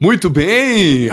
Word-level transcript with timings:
Muito 0.00 0.30
bem! 0.30 1.08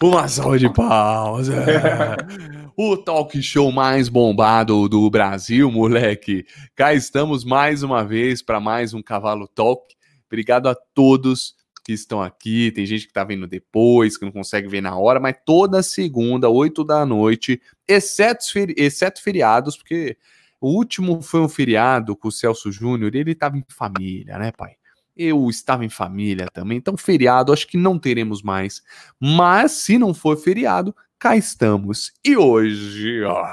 Uma 0.00 0.28
salva 0.28 0.58
de 0.58 0.72
pausa. 0.72 1.54
O 2.80 2.96
talk 2.96 3.42
show 3.42 3.72
mais 3.72 4.08
bombado 4.08 4.88
do 4.88 5.10
Brasil, 5.10 5.68
moleque. 5.68 6.46
Cá 6.76 6.94
estamos 6.94 7.44
mais 7.44 7.82
uma 7.82 8.04
vez 8.04 8.40
para 8.40 8.60
mais 8.60 8.94
um 8.94 9.02
Cavalo 9.02 9.48
Talk. 9.48 9.96
Obrigado 10.28 10.68
a 10.68 10.76
todos 10.94 11.56
que 11.84 11.92
estão 11.92 12.22
aqui. 12.22 12.70
Tem 12.70 12.86
gente 12.86 13.02
que 13.02 13.10
está 13.10 13.24
vendo 13.24 13.48
depois, 13.48 14.16
que 14.16 14.24
não 14.24 14.30
consegue 14.30 14.68
ver 14.68 14.80
na 14.80 14.96
hora, 14.96 15.18
mas 15.18 15.34
toda 15.44 15.82
segunda, 15.82 16.48
8 16.48 16.84
da 16.84 17.04
noite, 17.04 17.60
exceto, 17.88 18.44
exceto 18.76 19.20
feriados, 19.20 19.76
porque 19.76 20.16
o 20.60 20.68
último 20.68 21.20
foi 21.20 21.40
um 21.40 21.48
feriado 21.48 22.14
com 22.14 22.28
o 22.28 22.32
Celso 22.32 22.70
Júnior 22.70 23.12
e 23.12 23.18
ele 23.18 23.32
estava 23.32 23.58
em 23.58 23.64
família, 23.68 24.38
né, 24.38 24.52
pai? 24.52 24.77
Eu 25.18 25.50
estava 25.50 25.84
em 25.84 25.88
família 25.88 26.46
também, 26.46 26.78
então 26.78 26.96
feriado 26.96 27.52
acho 27.52 27.66
que 27.66 27.76
não 27.76 27.98
teremos 27.98 28.40
mais. 28.40 28.80
Mas 29.18 29.72
se 29.72 29.98
não 29.98 30.14
for 30.14 30.36
feriado, 30.36 30.94
cá 31.18 31.36
estamos. 31.36 32.12
E 32.24 32.36
hoje, 32.36 33.24
ó, 33.24 33.44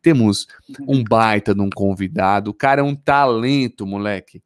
temos 0.00 0.46
um 0.86 1.02
baita 1.02 1.54
de 1.54 1.60
um 1.60 1.68
convidado. 1.68 2.50
O 2.50 2.54
cara 2.54 2.80
é 2.80 2.84
um 2.84 2.94
talento, 2.94 3.84
moleque. 3.84 4.40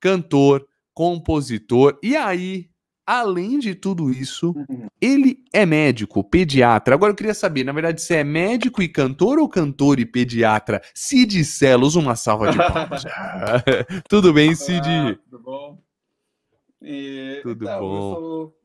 Cantor, 0.00 0.66
compositor. 0.94 1.98
E 2.02 2.16
aí, 2.16 2.70
Além 3.06 3.58
de 3.58 3.74
tudo 3.74 4.10
isso, 4.10 4.54
uhum. 4.56 4.88
ele 4.98 5.44
é 5.52 5.66
médico, 5.66 6.24
pediatra. 6.24 6.94
Agora 6.94 7.12
eu 7.12 7.16
queria 7.16 7.34
saber, 7.34 7.62
na 7.62 7.72
verdade, 7.72 8.00
se 8.00 8.14
é 8.14 8.24
médico 8.24 8.82
e 8.82 8.88
cantor 8.88 9.38
ou 9.38 9.46
cantor 9.46 10.00
e 10.00 10.06
pediatra? 10.06 10.80
Cid 10.94 11.44
Celos, 11.44 11.96
uma 11.96 12.16
salva 12.16 12.50
de 12.50 12.56
palmas. 12.56 13.04
tudo 14.08 14.32
bem, 14.32 14.48
Olá, 14.48 14.56
Cid? 14.56 15.18
Tudo 15.28 15.42
bom? 15.42 15.78
E, 16.80 17.40
tudo 17.42 17.64
então, 17.64 17.80
bom. 17.80 17.94
Eu 17.94 18.14
sou, 18.14 18.56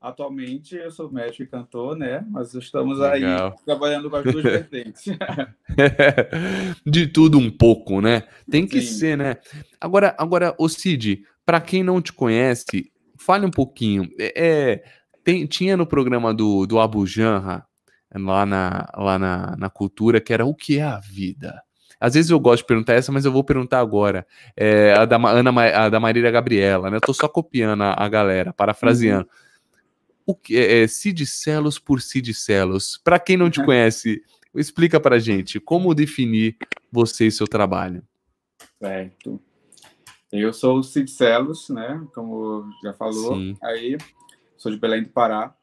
atualmente 0.00 0.74
eu 0.74 0.90
sou 0.90 1.12
médico 1.12 1.42
e 1.42 1.46
cantor, 1.46 1.94
né? 1.94 2.24
Mas 2.30 2.54
estamos 2.54 3.00
Legal. 3.00 3.50
aí 3.50 3.64
trabalhando 3.66 4.08
com 4.08 4.16
as 4.16 4.24
duas 4.24 4.44
vertentes. 4.44 5.04
de 6.86 7.06
tudo 7.06 7.36
um 7.36 7.50
pouco, 7.50 8.00
né? 8.00 8.22
Tem 8.50 8.66
que 8.66 8.80
Sim. 8.80 8.94
ser, 8.94 9.18
né? 9.18 9.36
Agora, 9.78 10.14
agora, 10.18 10.54
o 10.58 10.70
Cid, 10.70 11.22
para 11.44 11.60
quem 11.60 11.82
não 11.82 12.00
te 12.00 12.14
conhece, 12.14 12.90
fale 13.28 13.44
um 13.44 13.50
pouquinho. 13.50 14.08
É, 14.18 14.32
é, 14.36 14.84
tem, 15.22 15.44
tinha 15.44 15.76
no 15.76 15.86
programa 15.86 16.32
do, 16.32 16.66
do 16.66 16.80
Abu 16.80 17.06
Janra, 17.06 17.66
lá, 18.14 18.46
na, 18.46 18.88
lá 18.96 19.18
na, 19.18 19.54
na 19.58 19.68
cultura, 19.68 20.18
que 20.18 20.32
era 20.32 20.46
o 20.46 20.54
que 20.54 20.78
é 20.78 20.82
a 20.82 20.98
vida? 20.98 21.62
Às 22.00 22.14
vezes 22.14 22.30
eu 22.30 22.40
gosto 22.40 22.62
de 22.62 22.68
perguntar 22.68 22.94
essa, 22.94 23.12
mas 23.12 23.26
eu 23.26 23.32
vou 23.32 23.44
perguntar 23.44 23.80
agora. 23.80 24.26
É, 24.56 24.94
a, 24.94 25.04
da 25.04 25.16
Ana, 25.16 25.50
a 25.84 25.88
da 25.90 26.00
Marília 26.00 26.30
Gabriela, 26.30 26.90
né? 26.90 26.96
Eu 26.96 27.02
tô 27.02 27.12
só 27.12 27.28
copiando 27.28 27.82
a, 27.82 28.02
a 28.02 28.08
galera, 28.08 28.50
parafraseando. 28.54 29.24
Uhum. 29.24 30.08
O 30.28 30.34
que 30.34 30.56
é, 30.56 30.84
é 30.84 30.88
Cid 30.88 31.26
Celos 31.26 31.78
por 31.78 32.00
Cid 32.00 32.32
Celos? 32.32 32.98
Para 33.04 33.18
quem 33.18 33.36
não 33.36 33.50
te 33.50 33.62
conhece, 33.62 34.22
explica 34.54 34.98
pra 34.98 35.18
gente 35.18 35.60
como 35.60 35.94
definir 35.94 36.56
você 36.90 37.26
e 37.26 37.32
seu 37.32 37.46
trabalho. 37.46 38.02
Certo. 38.80 39.38
Eu 40.32 40.52
sou 40.52 40.78
o 40.78 40.82
Cid 40.82 41.10
Celos, 41.10 41.68
né? 41.70 42.06
Como 42.14 42.70
já 42.82 42.92
falou. 42.92 43.34
Sim. 43.36 43.56
Aí, 43.62 43.96
sou 44.56 44.70
de 44.70 44.78
Belém 44.78 45.02
do 45.02 45.08
Pará 45.08 45.54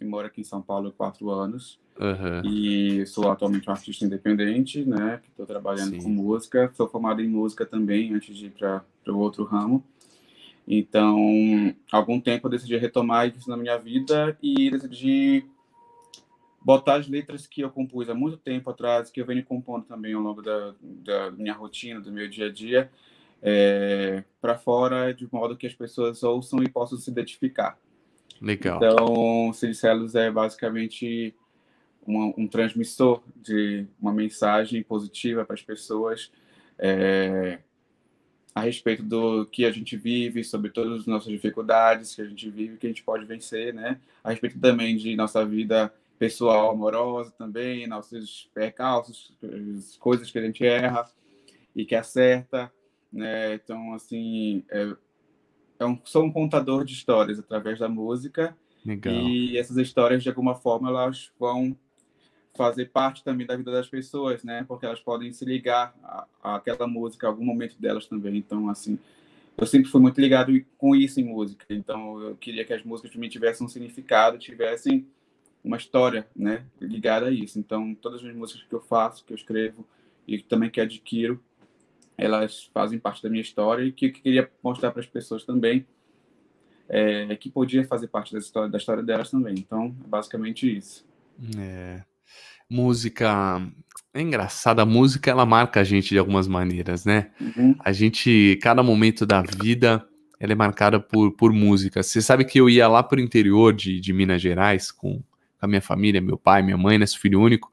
e 0.00 0.04
moro 0.04 0.26
aqui 0.26 0.40
em 0.40 0.44
São 0.44 0.62
Paulo 0.62 0.88
há 0.88 0.92
quatro 0.92 1.30
anos. 1.30 1.80
Uhum. 2.00 2.42
E 2.44 3.06
sou 3.06 3.30
atualmente 3.30 3.68
um 3.68 3.72
artista 3.72 4.04
independente, 4.04 4.84
né? 4.84 5.20
Estou 5.28 5.44
trabalhando 5.44 5.90
Sim. 5.90 6.02
com 6.02 6.08
música. 6.08 6.70
Sou 6.74 6.88
formado 6.88 7.20
em 7.20 7.28
música 7.28 7.66
também, 7.66 8.14
antes 8.14 8.36
de 8.36 8.46
ir 8.46 8.50
para 8.50 8.84
o 9.08 9.18
outro 9.18 9.44
ramo. 9.44 9.84
Então, 10.66 11.18
algum 11.90 12.20
tempo 12.20 12.46
eu 12.46 12.50
decidi 12.50 12.76
retomar 12.76 13.28
isso 13.28 13.50
na 13.50 13.56
minha 13.56 13.76
vida 13.76 14.38
e 14.40 14.70
decidi 14.70 15.44
botar 16.64 16.94
as 16.94 17.08
letras 17.08 17.46
que 17.46 17.62
eu 17.62 17.70
compus 17.70 18.08
há 18.08 18.14
muito 18.14 18.36
tempo 18.36 18.70
atrás, 18.70 19.10
que 19.10 19.20
eu 19.20 19.26
venho 19.26 19.44
compondo 19.44 19.84
também 19.84 20.14
ao 20.14 20.22
longo 20.22 20.40
da, 20.40 20.74
da 20.80 21.30
minha 21.32 21.52
rotina, 21.52 22.00
do 22.00 22.12
meu 22.12 22.28
dia 22.28 22.46
a 22.46 22.52
dia, 22.52 22.90
é, 23.42 24.22
para 24.40 24.56
fora, 24.56 25.12
de 25.12 25.28
modo 25.32 25.56
que 25.56 25.66
as 25.66 25.74
pessoas 25.74 26.22
ouçam 26.22 26.62
e 26.62 26.68
possam 26.68 26.96
se 26.96 27.10
identificar. 27.10 27.76
Legal. 28.40 28.76
Então, 28.76 29.52
Silicelos 29.52 30.14
é 30.14 30.30
basicamente 30.30 31.34
uma, 32.06 32.32
um 32.36 32.46
transmissor 32.46 33.22
de 33.36 33.86
uma 34.00 34.12
mensagem 34.12 34.82
positiva 34.82 35.44
para 35.44 35.54
as 35.54 35.62
pessoas 35.62 36.30
é, 36.78 37.58
a 38.54 38.60
respeito 38.60 39.02
do 39.02 39.46
que 39.46 39.64
a 39.64 39.70
gente 39.70 39.96
vive, 39.96 40.44
sobre 40.44 40.70
todas 40.70 41.00
as 41.00 41.06
nossas 41.06 41.28
dificuldades 41.28 42.14
que 42.14 42.22
a 42.22 42.26
gente 42.26 42.48
vive, 42.50 42.76
que 42.76 42.86
a 42.86 42.90
gente 42.90 43.02
pode 43.02 43.24
vencer, 43.24 43.72
né? 43.72 43.98
A 44.22 44.30
respeito 44.30 44.58
também 44.58 44.96
de 44.96 45.16
nossa 45.16 45.44
vida 45.44 45.92
pessoal, 46.18 46.70
amorosa 46.70 47.32
também, 47.36 47.86
nossos 47.86 48.48
percalços, 48.54 49.32
coisas 49.98 50.30
que 50.30 50.38
a 50.38 50.42
gente 50.42 50.64
erra 50.64 51.10
e 51.74 51.84
que 51.84 51.94
acerta 51.94 52.70
né? 53.12 53.54
Então, 53.54 53.92
assim, 53.94 54.64
é, 54.70 54.94
é 55.78 55.86
um, 55.86 55.98
sou 56.04 56.24
um 56.24 56.32
contador 56.32 56.84
de 56.84 56.94
histórias 56.94 57.38
através 57.38 57.78
da 57.78 57.88
música. 57.88 58.56
Legal. 58.84 59.14
E 59.14 59.56
essas 59.58 59.76
histórias, 59.76 60.22
de 60.22 60.28
alguma 60.28 60.54
forma, 60.54 60.88
elas 60.88 61.30
vão 61.38 61.76
fazer 62.54 62.86
parte 62.86 63.24
também 63.24 63.46
da 63.46 63.56
vida 63.56 63.72
das 63.72 63.88
pessoas, 63.88 64.42
né? 64.44 64.64
Porque 64.66 64.84
elas 64.84 65.00
podem 65.00 65.32
se 65.32 65.44
ligar 65.44 65.94
àquela 66.42 66.86
música, 66.86 67.26
a 67.26 67.30
algum 67.30 67.44
momento 67.44 67.76
delas 67.80 68.06
também. 68.06 68.36
Então, 68.36 68.68
assim, 68.68 68.98
eu 69.56 69.66
sempre 69.66 69.90
fui 69.90 70.00
muito 70.00 70.20
ligado 70.20 70.52
com 70.76 70.94
isso 70.94 71.20
em 71.20 71.24
música. 71.24 71.64
Então, 71.70 72.20
eu 72.20 72.36
queria 72.36 72.64
que 72.64 72.72
as 72.72 72.82
músicas 72.82 73.12
também 73.12 73.30
tivessem 73.30 73.64
um 73.64 73.68
significado, 73.68 74.38
tivessem 74.38 75.06
uma 75.64 75.76
história, 75.76 76.26
né? 76.34 76.64
Ligada 76.80 77.26
a 77.26 77.30
isso. 77.30 77.58
Então, 77.58 77.94
todas 77.94 78.24
as 78.24 78.34
músicas 78.34 78.64
que 78.64 78.74
eu 78.74 78.80
faço, 78.80 79.24
que 79.24 79.32
eu 79.32 79.36
escrevo 79.36 79.86
e 80.26 80.38
também 80.40 80.70
que 80.70 80.80
adquiro, 80.80 81.42
elas 82.22 82.70
fazem 82.72 82.98
parte 82.98 83.22
da 83.22 83.28
minha 83.28 83.40
história 83.40 83.84
e 83.84 83.92
que 83.92 84.06
eu 84.06 84.12
queria 84.12 84.50
mostrar 84.62 84.90
para 84.90 85.00
as 85.00 85.06
pessoas 85.06 85.44
também 85.44 85.86
é, 86.88 87.34
que 87.36 87.50
podia 87.50 87.84
fazer 87.84 88.08
parte 88.08 88.32
da 88.32 88.38
história, 88.38 88.68
da 88.68 88.78
história 88.78 89.02
delas 89.02 89.30
também. 89.30 89.54
Então, 89.56 89.94
é 90.04 90.08
basicamente 90.08 90.76
isso. 90.76 91.06
É. 91.58 92.02
Música. 92.68 93.60
É 94.14 94.20
engraçado, 94.20 94.80
a 94.80 94.86
música 94.86 95.30
ela 95.30 95.46
marca 95.46 95.80
a 95.80 95.84
gente 95.84 96.10
de 96.10 96.18
algumas 96.18 96.46
maneiras, 96.46 97.06
né? 97.06 97.30
Uhum. 97.40 97.74
A 97.78 97.92
gente, 97.92 98.58
cada 98.62 98.82
momento 98.82 99.24
da 99.24 99.40
vida, 99.40 100.06
ela 100.38 100.52
é 100.52 100.54
marcada 100.54 101.00
por, 101.00 101.32
por 101.32 101.50
música. 101.50 102.02
Você 102.02 102.20
sabe 102.20 102.44
que 102.44 102.60
eu 102.60 102.68
ia 102.68 102.86
lá 102.88 103.02
para 103.02 103.18
o 103.18 103.22
interior 103.22 103.72
de, 103.72 103.98
de 104.00 104.12
Minas 104.12 104.42
Gerais 104.42 104.90
com, 104.90 105.22
a 105.62 105.68
minha 105.68 105.80
família, 105.80 106.20
meu 106.20 106.36
pai, 106.36 106.60
minha 106.60 106.76
mãe, 106.76 106.98
né, 106.98 107.06
filho 107.06 107.40
único, 107.40 107.70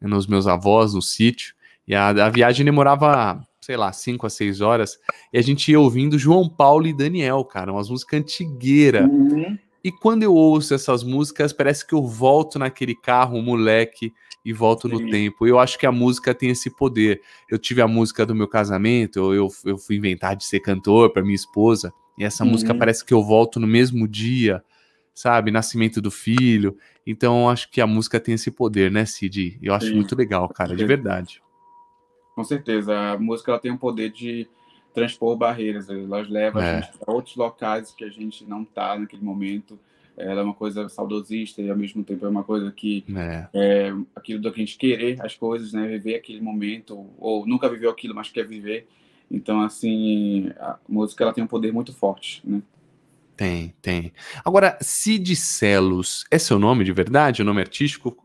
nos 0.00 0.28
meus 0.28 0.46
avós, 0.46 0.94
no 0.94 1.02
sítio, 1.02 1.52
e 1.86 1.94
a, 1.94 2.08
a 2.08 2.30
viagem 2.30 2.64
demorava 2.64 3.44
sei 3.64 3.76
lá, 3.76 3.92
5 3.92 4.26
a 4.26 4.30
6 4.30 4.60
horas, 4.60 4.98
e 5.32 5.38
a 5.38 5.42
gente 5.42 5.70
ia 5.70 5.80
ouvindo 5.80 6.18
João 6.18 6.48
Paulo 6.48 6.86
e 6.86 6.92
Daniel, 6.92 7.44
cara, 7.44 7.72
umas 7.72 7.88
músicas 7.88 8.20
antigueiras. 8.20 9.08
Uhum. 9.08 9.58
E 9.82 9.90
quando 9.90 10.22
eu 10.22 10.34
ouço 10.34 10.74
essas 10.74 11.02
músicas, 11.02 11.52
parece 11.52 11.86
que 11.86 11.94
eu 11.94 12.02
volto 12.02 12.58
naquele 12.58 12.94
carro, 12.94 13.40
moleque, 13.40 14.12
e 14.44 14.52
volto 14.52 14.88
Sim. 14.88 14.94
no 14.94 15.10
tempo. 15.10 15.46
Eu 15.46 15.58
acho 15.58 15.78
que 15.78 15.86
a 15.86 15.92
música 15.92 16.34
tem 16.34 16.50
esse 16.50 16.68
poder. 16.68 17.20
Eu 17.50 17.58
tive 17.58 17.80
a 17.80 17.88
música 17.88 18.26
do 18.26 18.34
meu 18.34 18.46
casamento, 18.46 19.32
eu, 19.32 19.48
eu 19.64 19.78
fui 19.78 19.96
inventar 19.96 20.36
de 20.36 20.44
ser 20.44 20.60
cantor 20.60 21.10
para 21.10 21.22
minha 21.22 21.34
esposa, 21.34 21.92
e 22.18 22.24
essa 22.24 22.44
uhum. 22.44 22.50
música 22.50 22.74
parece 22.74 23.04
que 23.04 23.14
eu 23.14 23.22
volto 23.22 23.58
no 23.58 23.66
mesmo 23.66 24.06
dia, 24.06 24.62
sabe? 25.14 25.50
Nascimento 25.50 26.00
do 26.00 26.10
filho. 26.10 26.76
Então, 27.06 27.42
eu 27.42 27.48
acho 27.48 27.70
que 27.70 27.80
a 27.80 27.86
música 27.86 28.20
tem 28.20 28.34
esse 28.34 28.50
poder, 28.50 28.90
né, 28.90 29.04
Cid? 29.04 29.58
Eu 29.62 29.74
acho 29.74 29.86
Sim. 29.86 29.94
muito 29.94 30.14
legal, 30.14 30.48
cara, 30.48 30.76
de 30.76 30.84
verdade. 30.84 31.43
Com 32.34 32.44
certeza. 32.44 33.12
A 33.12 33.18
música 33.18 33.50
ela 33.50 33.60
tem 33.60 33.70
o 33.70 33.78
poder 33.78 34.10
de 34.10 34.48
transpor 34.92 35.36
barreiras. 35.36 35.88
Elas 35.88 36.28
levam 36.28 36.62
é. 36.62 36.70
a 36.70 36.80
gente 36.80 36.98
para 36.98 37.14
outros 37.14 37.36
locais 37.36 37.92
que 37.92 38.04
a 38.04 38.10
gente 38.10 38.44
não 38.44 38.62
está 38.62 38.98
naquele 38.98 39.22
momento. 39.22 39.78
Ela 40.16 40.40
é 40.40 40.44
uma 40.44 40.54
coisa 40.54 40.88
saudosista 40.88 41.60
e 41.60 41.68
ao 41.68 41.76
mesmo 41.76 42.04
tempo 42.04 42.24
é 42.24 42.28
uma 42.28 42.44
coisa 42.44 42.70
que 42.70 43.04
é, 43.16 43.48
é 43.52 43.94
aquilo 44.14 44.40
do 44.40 44.52
que 44.52 44.60
a 44.60 44.64
gente 44.64 44.78
querer 44.78 45.20
as 45.20 45.34
coisas, 45.34 45.72
né? 45.72 45.88
Viver 45.88 46.14
aquele 46.14 46.40
momento 46.40 47.06
ou 47.18 47.44
nunca 47.44 47.68
viveu 47.68 47.90
aquilo, 47.90 48.14
mas 48.14 48.30
quer 48.30 48.46
viver. 48.46 48.86
Então, 49.28 49.60
assim, 49.60 50.50
a 50.58 50.78
música 50.88 51.24
ela 51.24 51.32
tem 51.32 51.42
um 51.42 51.48
poder 51.48 51.72
muito 51.72 51.92
forte, 51.92 52.40
né? 52.44 52.62
Tem, 53.36 53.74
tem. 53.82 54.12
Agora, 54.44 54.78
Cid 54.80 55.34
Celos, 55.34 56.24
é 56.30 56.38
seu 56.38 56.58
nome 56.58 56.84
de 56.84 56.92
verdade? 56.92 57.42
O 57.42 57.44
nome 57.44 57.60
artístico? 57.60 58.23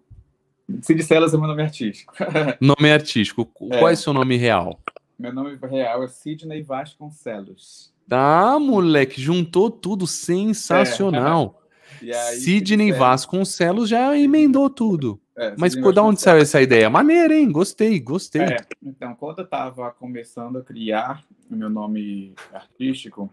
Cid 0.81 1.03
Celas 1.03 1.33
é 1.33 1.37
meu 1.37 1.47
nome 1.47 1.61
artístico. 1.61 2.13
nome 2.61 2.91
artístico. 2.91 3.49
É. 3.71 3.77
Qual 3.79 3.89
é 3.89 3.95
seu 3.95 4.13
nome 4.13 4.37
real? 4.37 4.79
Meu 5.17 5.33
nome 5.33 5.57
real 5.61 6.03
é 6.03 6.07
Sidney 6.07 6.61
Vasconcelos. 6.61 7.91
Tá, 8.07 8.57
moleque, 8.59 9.21
juntou 9.21 9.69
tudo 9.69 10.07
sensacional. 10.07 11.61
É. 12.03 12.13
Aí, 12.15 12.37
Sidney 12.37 12.91
Vasconcelos 12.91 13.89
já 13.89 14.17
emendou 14.17 14.69
tudo. 14.69 15.19
É, 15.35 15.53
Mas 15.57 15.75
por 15.75 15.93
de 15.93 15.99
onde 15.99 16.21
saiu 16.21 16.41
essa 16.41 16.61
ideia? 16.61 16.89
Maneira, 16.89 17.33
hein? 17.33 17.49
Gostei, 17.51 17.99
gostei. 17.99 18.41
É, 18.41 18.57
então, 18.83 19.15
quando 19.15 19.39
eu 19.39 19.45
estava 19.45 19.89
começando 19.91 20.57
a 20.57 20.61
criar 20.61 21.23
o 21.49 21.55
meu 21.55 21.69
nome 21.69 22.33
artístico, 22.53 23.29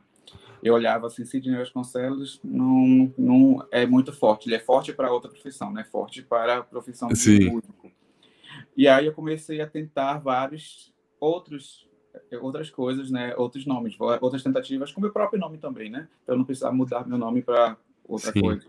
eu 0.63 0.75
olhava 0.75 1.07
assim, 1.07 1.25
Sidney 1.25 1.57
Vasconcelos 1.57 2.41
não, 2.43 3.13
não 3.17 3.67
é 3.71 3.87
muito 3.87 4.13
forte. 4.13 4.49
Ele 4.49 4.57
é 4.57 4.61
forte 4.61 4.93
para 4.93 5.13
outra 5.13 5.31
profissão, 5.31 5.73
né? 5.73 5.85
Forte 5.85 6.23
para 6.23 6.59
a 6.59 6.63
profissão 6.63 7.09
de 7.09 7.17
Sim. 7.17 7.51
músico. 7.51 7.91
E 8.77 8.87
aí 8.89 9.07
eu 9.07 9.13
comecei 9.13 9.61
a 9.61 9.67
tentar 9.67 10.19
vários 10.19 10.93
outros 11.19 11.87
outras 12.41 12.71
coisas, 12.71 13.11
né? 13.11 13.35
Outros 13.37 13.67
nomes, 13.67 13.97
outras 14.21 14.43
tentativas 14.43 14.91
com 14.91 15.01
meu 15.01 15.13
próprio 15.13 15.39
nome 15.39 15.59
também, 15.59 15.91
né? 15.91 16.09
Eu 16.27 16.37
não 16.37 16.45
precisar 16.45 16.73
mudar 16.73 17.07
meu 17.07 17.19
nome 17.19 17.43
para 17.43 17.77
outra 18.09 18.33
Sim. 18.33 18.41
coisa. 18.41 18.67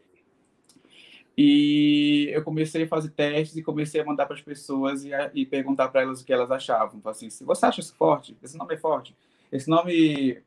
E 1.37 2.29
eu 2.31 2.43
comecei 2.43 2.83
a 2.83 2.87
fazer 2.87 3.11
testes 3.11 3.55
e 3.55 3.61
comecei 3.61 4.01
a 4.01 4.05
mandar 4.05 4.25
para 4.25 4.35
as 4.35 4.41
pessoas 4.41 5.05
e, 5.05 5.13
a, 5.13 5.29
e 5.35 5.45
perguntar 5.45 5.89
para 5.89 6.01
elas 6.01 6.19
o 6.19 6.25
que 6.25 6.33
elas 6.33 6.49
achavam. 6.49 6.99
Assim, 7.05 7.29
se 7.29 7.43
você 7.43 7.65
acha 7.67 7.79
isso 7.79 7.95
forte, 7.95 8.35
esse 8.41 8.57
nome 8.57 8.73
é 8.73 8.77
forte, 8.77 9.15
esse 9.51 9.69
nome 9.69 10.41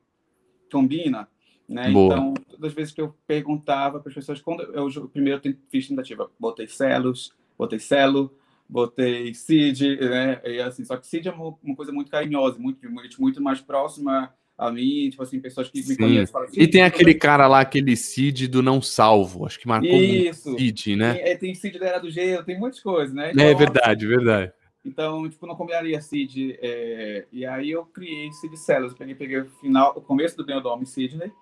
combina, 0.70 1.28
né? 1.68 1.90
Então, 1.90 2.34
todas 2.48 2.70
as 2.70 2.74
vezes 2.74 2.92
que 2.92 3.00
eu 3.00 3.14
perguntava 3.26 4.00
para 4.00 4.08
as 4.08 4.14
pessoas, 4.14 4.40
quando 4.40 4.62
eu, 4.62 4.90
eu 4.90 5.08
primeiro 5.08 5.40
fiz 5.70 5.86
tentativa, 5.86 6.30
botei 6.38 6.66
celos, 6.66 7.32
botei 7.56 7.78
celo, 7.78 8.34
botei 8.68 9.34
Cid, 9.34 9.96
né? 10.00 10.40
E 10.44 10.60
assim, 10.60 10.84
só 10.84 10.96
que 10.96 11.06
Cid 11.06 11.28
é 11.28 11.32
uma, 11.32 11.54
uma 11.62 11.76
coisa 11.76 11.92
muito 11.92 12.10
carinhosa, 12.10 12.58
muito, 12.58 12.90
muito, 12.90 13.20
muito 13.20 13.42
mais 13.42 13.60
próxima 13.60 14.32
a 14.56 14.70
mim, 14.70 15.08
tipo 15.08 15.22
assim, 15.22 15.40
pessoas 15.40 15.70
que 15.70 15.82
me 15.86 15.96
conhecem. 15.96 16.26
Falam, 16.26 16.48
e 16.52 16.68
tem 16.68 16.82
aquele 16.82 17.14
cara 17.14 17.46
lá, 17.46 17.60
aquele 17.60 17.96
Cid 17.96 18.46
do 18.46 18.62
Não 18.62 18.82
Salvo, 18.82 19.46
acho 19.46 19.58
que 19.58 19.66
marcou 19.66 19.90
Isso. 19.90 20.54
Um 20.54 20.58
Cid, 20.58 20.96
né? 20.96 21.14
Tem, 21.14 21.22
é, 21.22 21.36
tem 21.36 21.54
Cid 21.54 21.78
da 21.78 21.86
Era 21.86 21.98
do 21.98 22.10
Gelo, 22.10 22.44
tem 22.44 22.58
muitas 22.58 22.80
coisas, 22.80 23.14
né? 23.14 23.30
Então, 23.32 23.44
é 23.44 23.54
verdade, 23.54 24.06
verdade. 24.06 24.52
Então, 24.84 25.28
tipo, 25.28 25.46
não 25.46 25.56
combinaria 25.56 26.00
Cid. 26.00 26.58
É... 26.60 27.26
E 27.30 27.44
aí 27.44 27.70
eu 27.70 27.84
criei 27.86 28.32
Cid 28.32 28.56
Celos. 28.56 28.94
Peguei, 28.94 29.14
peguei 29.14 29.40
o 29.40 29.50
final, 29.60 29.92
o 29.96 30.00
começo 30.00 30.36
do 30.36 30.46
Neodome 30.46 30.86
Sidney 30.86 31.32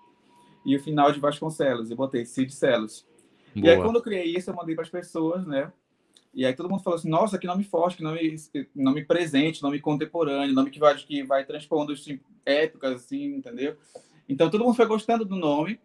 e 0.65 0.75
o 0.75 0.83
final 0.83 1.11
de 1.11 1.19
Vasconcelos. 1.19 1.89
E 1.89 1.95
botei 1.95 2.25
Cid 2.25 2.53
Celos. 2.53 3.05
Boa. 3.55 3.67
E 3.67 3.69
aí, 3.69 3.77
quando 3.81 3.95
eu 3.95 4.01
criei 4.01 4.25
isso, 4.25 4.49
eu 4.49 4.55
mandei 4.55 4.75
para 4.75 4.83
as 4.83 4.89
pessoas, 4.89 5.45
né? 5.45 5.71
E 6.33 6.45
aí 6.45 6.53
todo 6.53 6.69
mundo 6.69 6.83
falou 6.83 6.97
assim, 6.97 7.09
nossa, 7.09 7.39
que 7.39 7.47
nome 7.47 7.63
forte, 7.63 7.97
que 7.97 8.03
nome, 8.03 8.35
nome 8.75 9.03
presente, 9.03 9.63
nome 9.63 9.79
contemporâneo, 9.79 10.53
nome 10.53 10.69
que 10.69 10.79
vai, 10.79 10.95
que 10.95 11.23
vai 11.23 11.43
transpondo 11.43 11.93
assim, 11.93 12.19
épocas, 12.45 12.93
assim, 12.93 13.35
entendeu? 13.35 13.75
Então 14.27 14.49
todo 14.49 14.63
mundo 14.63 14.75
foi 14.75 14.85
gostando 14.85 15.25
do 15.25 15.35
nome. 15.35 15.79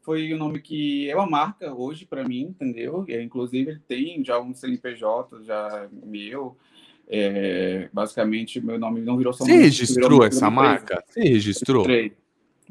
Foi 0.00 0.34
um 0.34 0.38
nome 0.38 0.60
que 0.60 1.08
é 1.08 1.16
uma 1.16 1.26
marca 1.26 1.74
hoje 1.74 2.04
para 2.04 2.24
mim, 2.24 2.42
entendeu? 2.42 3.04
E, 3.08 3.18
inclusive 3.22 3.70
ele 3.70 3.80
tem 3.80 4.24
já 4.24 4.38
um 4.38 4.54
CNPJ, 4.54 5.42
já 5.44 5.88
meu. 5.92 6.56
É, 7.08 7.88
basicamente, 7.92 8.60
meu 8.60 8.78
nome 8.78 9.00
não 9.00 9.16
virou 9.16 9.32
só 9.32 9.44
Você 9.44 9.56
registrou 9.56 10.10
virou, 10.10 10.24
essa 10.24 10.50
marca? 10.50 11.02
Você 11.08 11.20
registrou? 11.20 11.86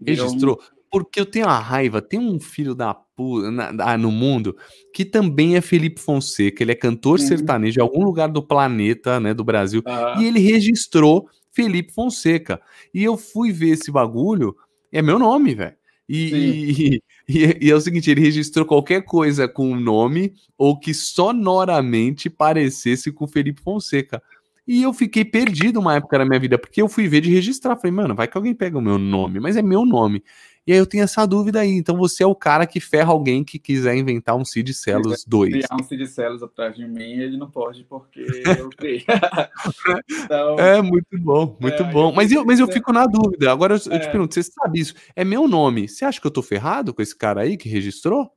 Registrou? 0.05 0.59
Porque 0.91 1.19
eu 1.19 1.25
tenho 1.25 1.45
uma 1.45 1.59
raiva, 1.59 2.01
tem 2.01 2.19
um 2.19 2.39
filho 2.39 2.75
da 2.75 2.93
puta 2.93 3.49
no 3.97 4.11
mundo 4.11 4.55
que 4.93 5.03
também 5.03 5.55
é 5.55 5.61
Felipe 5.61 5.99
Fonseca, 5.99 6.63
ele 6.63 6.71
é 6.71 6.75
cantor 6.75 7.19
uhum. 7.19 7.25
sertanejo 7.25 7.73
de 7.73 7.81
algum 7.81 8.03
lugar 8.03 8.29
do 8.29 8.43
planeta, 8.43 9.19
né, 9.19 9.33
do 9.33 9.43
Brasil, 9.43 9.81
uhum. 9.85 10.21
e 10.21 10.25
ele 10.25 10.39
registrou 10.39 11.27
Felipe 11.51 11.93
Fonseca. 11.93 12.61
E 12.93 13.03
eu 13.03 13.17
fui 13.17 13.51
ver 13.51 13.69
esse 13.69 13.91
bagulho, 13.91 14.55
é 14.91 15.01
meu 15.01 15.17
nome, 15.17 15.55
velho. 15.55 15.75
E, 16.07 16.99
e, 17.27 17.57
e, 17.61 17.71
é 17.71 17.75
o 17.75 17.81
seguinte, 17.81 18.09
ele 18.11 18.21
registrou 18.21 18.65
qualquer 18.65 19.03
coisa 19.03 19.47
com 19.47 19.71
o 19.71 19.79
nome 19.79 20.33
ou 20.57 20.79
que 20.79 20.93
sonoramente 20.93 22.29
parecesse 22.29 23.11
com 23.11 23.27
Felipe 23.27 23.61
Fonseca. 23.61 24.21
E 24.65 24.81
eu 24.81 24.93
fiquei 24.93 25.25
perdido 25.25 25.79
uma 25.79 25.95
época 25.95 26.17
da 26.17 26.25
minha 26.25 26.39
vida, 26.39 26.57
porque 26.57 26.81
eu 26.81 26.87
fui 26.87 27.07
ver 27.07 27.21
de 27.21 27.29
registrar. 27.29 27.75
Falei, 27.75 27.91
mano, 27.91 28.15
vai 28.15 28.27
que 28.27 28.37
alguém 28.37 28.53
pega 28.53 28.77
o 28.77 28.81
meu 28.81 28.97
nome, 28.97 29.39
mas 29.39 29.57
é 29.57 29.61
meu 29.61 29.85
nome. 29.85 30.23
E 30.65 30.71
aí 30.71 30.77
eu 30.77 30.85
tenho 30.85 31.03
essa 31.03 31.25
dúvida 31.25 31.59
aí. 31.59 31.71
Então 31.71 31.97
você 31.97 32.23
é 32.23 32.27
o 32.27 32.35
cara 32.35 32.65
que 32.65 32.79
ferra 32.79 33.11
alguém 33.11 33.43
que 33.43 33.59
quiser 33.59 33.95
inventar 33.95 34.35
um 34.35 34.45
Cid 34.45 34.73
Celos 34.73 35.25
2. 35.25 35.51
Criar 35.51 35.67
um 35.73 35.83
Cid 35.83 36.07
Celos 36.07 36.41
atrás 36.41 36.75
de 36.75 36.87
mim, 36.87 37.19
ele 37.19 37.37
não 37.37 37.51
pode 37.51 37.83
porque 37.83 38.21
eu 38.21 38.69
criei. 38.77 39.03
então, 40.23 40.57
é, 40.57 40.81
muito 40.81 41.19
bom, 41.19 41.57
muito 41.59 41.83
é, 41.83 41.91
bom. 41.91 42.13
Mas 42.13 42.31
eu, 42.31 42.45
mas 42.45 42.59
eu 42.59 42.67
fico 42.67 42.93
na 42.93 43.05
dúvida. 43.05 43.51
Agora 43.51 43.75
eu, 43.75 43.91
é. 43.91 43.95
eu 43.95 43.99
te 43.99 44.07
é. 44.07 44.11
pergunto, 44.11 44.33
você 44.33 44.43
sabe 44.43 44.79
isso? 44.79 44.93
É 45.15 45.25
meu 45.25 45.47
nome. 45.47 45.87
Você 45.87 46.05
acha 46.05 46.19
que 46.19 46.27
eu 46.27 46.31
tô 46.31 46.41
ferrado 46.41 46.93
com 46.93 47.01
esse 47.01 47.15
cara 47.15 47.41
aí 47.41 47.57
que 47.57 47.67
registrou? 47.67 48.31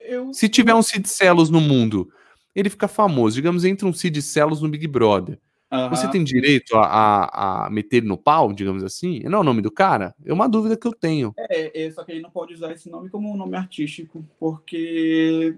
Eu... 0.00 0.32
Se 0.32 0.48
tiver 0.48 0.74
um 0.74 0.82
Cid 0.82 1.08
Celos 1.08 1.48
no 1.48 1.60
mundo, 1.60 2.10
ele 2.54 2.68
fica 2.68 2.88
famoso. 2.88 3.36
Digamos, 3.36 3.64
entra 3.64 3.86
um 3.86 3.92
Cid 3.92 4.20
Celos 4.20 4.60
no 4.60 4.68
Big 4.68 4.86
Brother. 4.88 5.38
Uhum. 5.72 5.88
Você 5.88 6.06
tem 6.10 6.22
direito 6.22 6.76
a, 6.76 6.84
a, 6.84 7.66
a, 7.66 7.70
meter 7.70 8.02
no 8.02 8.18
pau, 8.18 8.52
digamos 8.52 8.84
assim? 8.84 9.20
Não 9.20 9.38
é 9.38 9.40
o 9.40 9.44
nome 9.44 9.62
do 9.62 9.70
cara? 9.70 10.14
É 10.22 10.32
uma 10.32 10.46
dúvida 10.46 10.76
que 10.76 10.86
eu 10.86 10.92
tenho. 10.92 11.32
É, 11.38 11.84
é, 11.86 11.90
só 11.90 12.04
que 12.04 12.12
ele 12.12 12.20
não 12.20 12.30
pode 12.30 12.52
usar 12.52 12.72
esse 12.72 12.90
nome 12.90 13.08
como 13.08 13.32
um 13.32 13.36
nome 13.36 13.56
artístico, 13.56 14.22
porque 14.38 15.56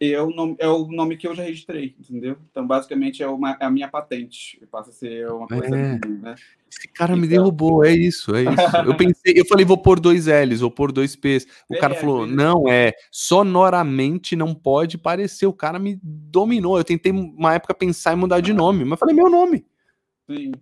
é 0.00 0.20
o 0.20 0.30
nome, 0.30 0.56
é 0.58 0.68
o 0.68 0.86
nome 0.86 1.16
que 1.16 1.26
eu 1.26 1.34
já 1.34 1.42
registrei, 1.42 1.94
entendeu? 1.98 2.36
Então, 2.50 2.66
basicamente, 2.66 3.22
é, 3.22 3.28
uma, 3.28 3.56
é 3.60 3.64
a 3.64 3.70
minha 3.70 3.88
patente. 3.88 4.60
Passa 4.70 4.90
a 4.90 4.92
ser 4.92 5.28
uma 5.30 5.46
coisa 5.46 5.66
é. 5.66 5.70
Minha, 5.70 6.00
né? 6.22 6.34
Esse 6.70 6.86
cara 6.88 7.12
então... 7.12 7.20
me 7.20 7.26
derrubou, 7.26 7.84
é 7.84 7.92
isso, 7.92 8.34
é 8.34 8.42
isso. 8.42 8.76
Eu 8.86 8.94
pensei, 8.96 9.34
eu 9.36 9.46
falei, 9.46 9.64
vou 9.64 9.78
pôr 9.78 9.98
dois 9.98 10.26
L's, 10.26 10.60
vou 10.60 10.70
pôr 10.70 10.92
dois 10.92 11.16
P's. 11.16 11.46
O 11.68 11.74
é, 11.74 11.78
cara 11.78 11.94
falou, 11.94 12.26
não, 12.26 12.68
é, 12.68 12.92
sonoramente 13.10 14.36
não 14.36 14.54
pode 14.54 14.98
parecer. 14.98 15.46
O 15.46 15.52
cara 15.52 15.78
me 15.78 15.98
dominou. 16.02 16.78
Eu 16.78 16.84
tentei, 16.84 17.12
uma 17.12 17.54
época, 17.54 17.74
pensar 17.74 18.12
em 18.12 18.16
mudar 18.16 18.40
de 18.40 18.52
nome, 18.52 18.84
mas 18.84 18.98
falei, 18.98 19.14
meu 19.14 19.30
nome. 19.30 19.64
Sim. 20.30 20.52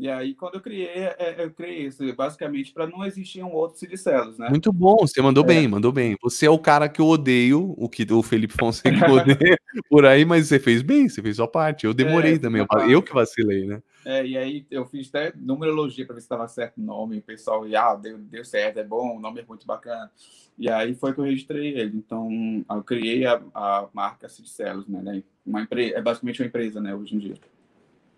E 0.00 0.08
aí, 0.08 0.34
quando 0.34 0.54
eu 0.54 0.62
criei, 0.62 0.86
é, 0.86 1.14
é, 1.18 1.44
eu 1.44 1.50
criei 1.50 1.86
isso, 1.86 2.02
basicamente, 2.14 2.72
para 2.72 2.86
não 2.86 3.04
existir 3.04 3.44
um 3.44 3.52
outro 3.52 3.78
Cidicelos, 3.78 4.38
né? 4.38 4.48
Muito 4.48 4.72
bom, 4.72 4.96
você 4.96 5.20
mandou 5.20 5.44
é. 5.44 5.46
bem, 5.48 5.68
mandou 5.68 5.92
bem. 5.92 6.16
Você 6.22 6.46
é 6.46 6.50
o 6.50 6.58
cara 6.58 6.88
que 6.88 7.02
eu 7.02 7.06
odeio, 7.06 7.74
o 7.76 7.86
que 7.86 8.10
o 8.10 8.22
Felipe 8.22 8.54
Fonseca 8.58 8.88
odeia 9.12 9.58
por 9.90 10.06
aí, 10.06 10.24
mas 10.24 10.46
você 10.46 10.58
fez 10.58 10.80
bem, 10.80 11.06
você 11.06 11.20
fez 11.20 11.36
sua 11.36 11.46
parte. 11.46 11.84
Eu 11.84 11.92
demorei 11.92 12.36
é, 12.36 12.38
também, 12.38 12.62
eu, 12.62 12.88
eu 12.88 13.02
que 13.02 13.12
vacilei, 13.12 13.66
né? 13.66 13.82
É, 14.06 14.24
e 14.24 14.38
aí 14.38 14.66
eu 14.70 14.86
fiz 14.86 15.10
até 15.10 15.34
numerologia 15.36 16.06
para 16.06 16.14
ver 16.14 16.22
se 16.22 16.24
estava 16.24 16.48
certo 16.48 16.78
o 16.78 16.82
nome, 16.82 17.18
o 17.18 17.22
pessoal, 17.22 17.68
e, 17.68 17.76
ah, 17.76 17.94
deu, 17.94 18.16
deu 18.16 18.42
certo, 18.42 18.78
é 18.78 18.84
bom, 18.84 19.18
o 19.18 19.20
nome 19.20 19.42
é 19.42 19.44
muito 19.46 19.66
bacana. 19.66 20.10
E 20.58 20.70
aí 20.70 20.94
foi 20.94 21.12
que 21.12 21.20
eu 21.20 21.24
registrei 21.24 21.78
ele. 21.78 21.98
Então, 21.98 22.26
eu 22.70 22.82
criei 22.82 23.26
a, 23.26 23.38
a 23.54 23.86
marca 23.92 24.30
Cidicelos, 24.30 24.88
né? 24.88 25.22
Uma 25.44 25.60
empresa, 25.60 25.94
é 25.94 26.00
basicamente 26.00 26.40
uma 26.40 26.48
empresa, 26.48 26.80
né, 26.80 26.94
hoje 26.94 27.16
em 27.16 27.18
dia. 27.18 27.34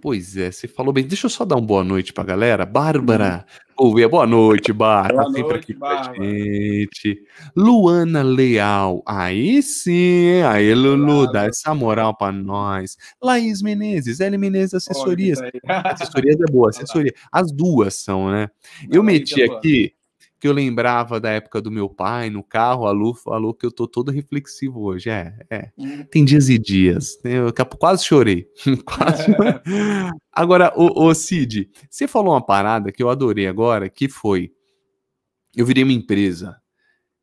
Pois 0.02 0.36
é, 0.36 0.50
você 0.50 0.66
falou 0.66 0.92
bem. 0.92 1.06
Deixa 1.06 1.26
eu 1.26 1.30
só 1.30 1.44
dar 1.44 1.54
uma 1.54 1.64
boa 1.64 1.84
noite 1.84 2.12
pra 2.12 2.24
galera. 2.24 2.66
Bárbara, 2.66 3.46
ouve, 3.78 4.04
boa 4.08 4.26
noite, 4.26 4.72
Bárbara. 4.72 5.14
Boa 5.14 5.32
sempre 5.32 5.56
aqui 5.58 5.74
Bárbara. 5.74 6.16
com 6.16 6.22
a 6.22 6.26
gente. 6.26 7.22
Luana 7.54 8.20
Leal, 8.20 9.00
aí 9.06 9.62
sim, 9.62 10.42
aí 10.42 10.74
Lulu, 10.74 11.30
dá 11.30 11.44
essa 11.44 11.72
moral 11.72 12.16
pra 12.16 12.32
nós. 12.32 12.96
Laís 13.22 13.62
Menezes, 13.62 14.18
L 14.18 14.36
Menezes 14.36 14.74
Assessorias. 14.74 15.38
Assessorias 15.68 16.36
é 16.40 16.50
boa, 16.50 16.70
assessoria. 16.74 17.14
As 17.30 17.52
duas 17.52 17.94
são, 17.94 18.28
né? 18.28 18.50
Eu 18.90 19.04
meti 19.04 19.40
aqui 19.40 19.94
que 20.42 20.48
eu 20.48 20.52
lembrava 20.52 21.20
da 21.20 21.30
época 21.30 21.62
do 21.62 21.70
meu 21.70 21.88
pai 21.88 22.28
no 22.28 22.42
carro, 22.42 22.84
a 22.84 22.90
Lu 22.90 23.14
falou 23.14 23.54
que 23.54 23.64
eu 23.64 23.70
tô 23.70 23.86
todo 23.86 24.10
reflexivo 24.10 24.82
hoje. 24.82 25.08
É, 25.08 25.36
é. 25.48 25.70
Uhum. 25.78 26.04
Tem 26.10 26.24
dias 26.24 26.48
e 26.48 26.58
dias. 26.58 27.16
Eu 27.22 27.54
quase 27.78 28.04
chorei. 28.04 28.48
quase. 28.84 29.26
agora, 30.32 30.72
o, 30.74 31.04
o 31.06 31.14
Cid, 31.14 31.70
você 31.88 32.08
falou 32.08 32.34
uma 32.34 32.44
parada 32.44 32.90
que 32.90 33.00
eu 33.00 33.08
adorei 33.08 33.46
agora, 33.46 33.88
que 33.88 34.08
foi: 34.08 34.50
eu 35.54 35.64
virei 35.64 35.84
uma 35.84 35.92
empresa. 35.92 36.56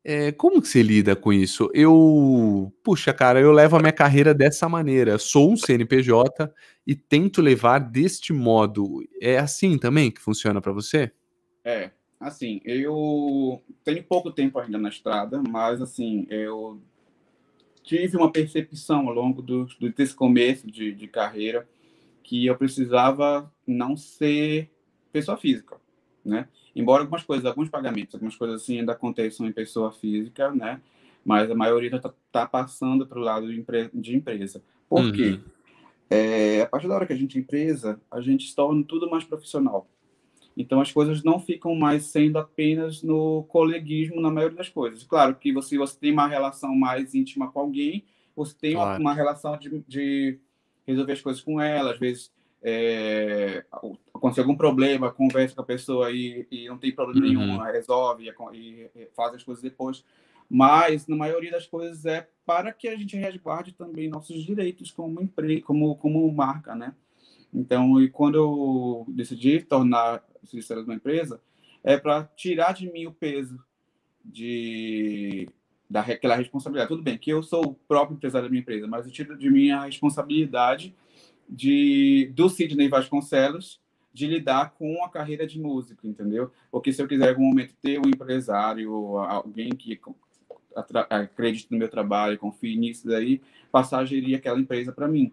É, 0.02 0.32
como 0.32 0.62
que 0.62 0.68
você 0.68 0.82
lida 0.82 1.14
com 1.14 1.30
isso? 1.30 1.68
Eu, 1.74 2.72
puxa, 2.82 3.12
cara, 3.12 3.38
eu 3.38 3.52
levo 3.52 3.76
a 3.76 3.80
minha 3.80 3.92
carreira 3.92 4.32
dessa 4.32 4.66
maneira. 4.66 5.18
Sou 5.18 5.52
um 5.52 5.58
CNPJ 5.58 6.50
e 6.86 6.94
tento 6.94 7.42
levar 7.42 7.80
deste 7.80 8.32
modo. 8.32 9.06
É 9.20 9.38
assim 9.38 9.76
também 9.76 10.10
que 10.10 10.22
funciona 10.22 10.58
para 10.58 10.72
você? 10.72 11.12
É, 11.62 11.90
Assim, 12.20 12.60
eu 12.66 13.62
tenho 13.82 14.04
pouco 14.04 14.30
tempo 14.30 14.58
ainda 14.58 14.76
na 14.76 14.90
estrada, 14.90 15.42
mas 15.48 15.80
assim, 15.80 16.26
eu 16.28 16.78
tive 17.82 18.16
uma 18.16 18.30
percepção 18.30 19.08
ao 19.08 19.14
longo 19.14 19.40
do, 19.40 19.64
do 19.64 19.90
desse 19.90 20.14
começo 20.14 20.70
de, 20.70 20.92
de 20.92 21.08
carreira 21.08 21.66
que 22.22 22.44
eu 22.44 22.56
precisava 22.56 23.50
não 23.66 23.96
ser 23.96 24.70
pessoa 25.10 25.38
física, 25.38 25.78
né? 26.22 26.46
Embora 26.76 27.02
algumas 27.02 27.24
coisas, 27.24 27.46
alguns 27.46 27.70
pagamentos, 27.70 28.14
algumas 28.14 28.36
coisas 28.36 28.62
assim 28.62 28.80
ainda 28.80 28.92
aconteçam 28.92 29.46
em 29.46 29.52
pessoa 29.52 29.90
física, 29.90 30.52
né? 30.52 30.80
Mas 31.24 31.50
a 31.50 31.54
maioria 31.54 31.96
está 31.96 32.12
tá 32.30 32.46
passando 32.46 33.06
para 33.06 33.18
o 33.18 33.22
lado 33.22 33.48
de, 33.48 33.58
empre 33.58 33.90
de 33.94 34.14
empresa. 34.14 34.62
Por 34.88 35.04
uhum. 35.04 35.12
quê? 35.12 35.40
É, 36.08 36.62
a 36.62 36.66
partir 36.66 36.86
da 36.86 36.94
hora 36.94 37.06
que 37.06 37.12
a 37.12 37.16
gente 37.16 37.38
é 37.38 37.40
empresa, 37.40 38.00
a 38.10 38.20
gente 38.20 38.46
se 38.46 38.54
torna 38.54 38.84
tudo 38.84 39.08
mais 39.08 39.24
profissional. 39.24 39.88
Então 40.56 40.80
as 40.80 40.92
coisas 40.92 41.22
não 41.22 41.38
ficam 41.38 41.74
mais 41.74 42.06
sendo 42.06 42.38
apenas 42.38 43.02
no 43.02 43.44
coleguismo 43.44 44.20
na 44.20 44.30
maioria 44.30 44.56
das 44.56 44.68
coisas. 44.68 45.02
Claro 45.04 45.34
que 45.36 45.52
você, 45.52 45.78
você 45.78 45.98
tem 45.98 46.12
uma 46.12 46.26
relação 46.26 46.74
mais 46.74 47.14
íntima 47.14 47.50
com 47.50 47.60
alguém, 47.60 48.04
você 48.34 48.54
tem 48.58 48.74
claro. 48.74 49.00
uma, 49.00 49.14
relação 49.14 49.56
de, 49.56 49.82
de, 49.86 50.38
resolver 50.86 51.12
as 51.12 51.20
coisas 51.20 51.42
com 51.42 51.60
ela, 51.60 51.92
às 51.92 51.98
vezes 51.98 52.32
é, 52.62 53.64
acontece 54.14 54.40
algum 54.40 54.56
problema, 54.56 55.10
conversa 55.10 55.54
com 55.54 55.62
a 55.62 55.64
pessoa 55.64 56.10
e, 56.10 56.46
e 56.50 56.68
não 56.68 56.78
tem 56.78 56.92
problema 56.92 57.26
uhum. 57.26 57.46
nenhum, 57.46 57.62
resolve 57.62 58.30
e, 58.52 58.90
e, 58.94 59.08
faz 59.14 59.34
as 59.34 59.42
coisas 59.42 59.62
depois. 59.62 60.04
Mas, 60.48 61.06
na 61.06 61.14
maioria 61.14 61.52
das 61.52 61.66
coisas, 61.66 62.04
é 62.04 62.28
para 62.44 62.72
que 62.72 62.88
a 62.88 62.96
gente 62.96 63.16
resguarde 63.16 63.72
também 63.72 64.08
nossos 64.08 64.42
direitos 64.44 64.90
como 64.90 65.22
empresa, 65.22 65.62
como, 65.62 65.94
como 65.94 66.30
marca, 66.32 66.74
né? 66.74 66.92
Então, 67.54 68.00
e 68.00 68.08
quando 68.08 68.34
eu 68.36 69.04
decidi 69.08 69.60
tornar 69.60 70.24
sincero 70.46 70.82
uma 70.82 70.94
empresa, 70.94 71.40
é 71.82 71.96
para 71.96 72.24
tirar 72.36 72.72
de 72.72 72.90
mim 72.90 73.06
o 73.06 73.12
peso 73.12 73.62
de 74.24 75.48
daquela 75.88 76.36
responsabilidade. 76.36 76.88
Tudo 76.88 77.02
bem 77.02 77.18
que 77.18 77.30
eu 77.30 77.42
sou 77.42 77.64
o 77.64 77.74
próprio 77.74 78.14
empresário 78.14 78.46
da 78.46 78.50
minha 78.50 78.60
empresa, 78.60 78.86
mas 78.86 79.06
eu 79.06 79.12
tiro 79.12 79.36
de 79.36 79.50
mim 79.50 79.70
a 79.70 79.84
responsabilidade 79.86 80.94
de 81.48 82.30
do 82.34 82.48
Sidney 82.48 82.88
Vasconcelos 82.88 83.80
de 84.12 84.26
lidar 84.26 84.70
com 84.72 85.04
a 85.04 85.08
carreira 85.08 85.46
de 85.46 85.58
músico, 85.58 86.06
entendeu? 86.06 86.50
Porque 86.70 86.92
se 86.92 87.02
eu 87.02 87.08
quiser 87.08 87.26
em 87.26 87.28
algum 87.30 87.44
momento 87.44 87.74
ter 87.80 87.98
um 87.98 88.08
empresário, 88.08 89.18
alguém 89.18 89.70
que 89.70 90.00
acredite 91.08 91.68
no 91.70 91.78
meu 91.78 91.88
trabalho, 91.88 92.38
confie 92.38 92.76
nisso 92.76 93.06
daí, 93.06 93.40
passar 93.70 94.00
a 94.00 94.04
gerir 94.04 94.36
aquela 94.36 94.60
empresa 94.60 94.92
para 94.92 95.08
mim. 95.08 95.32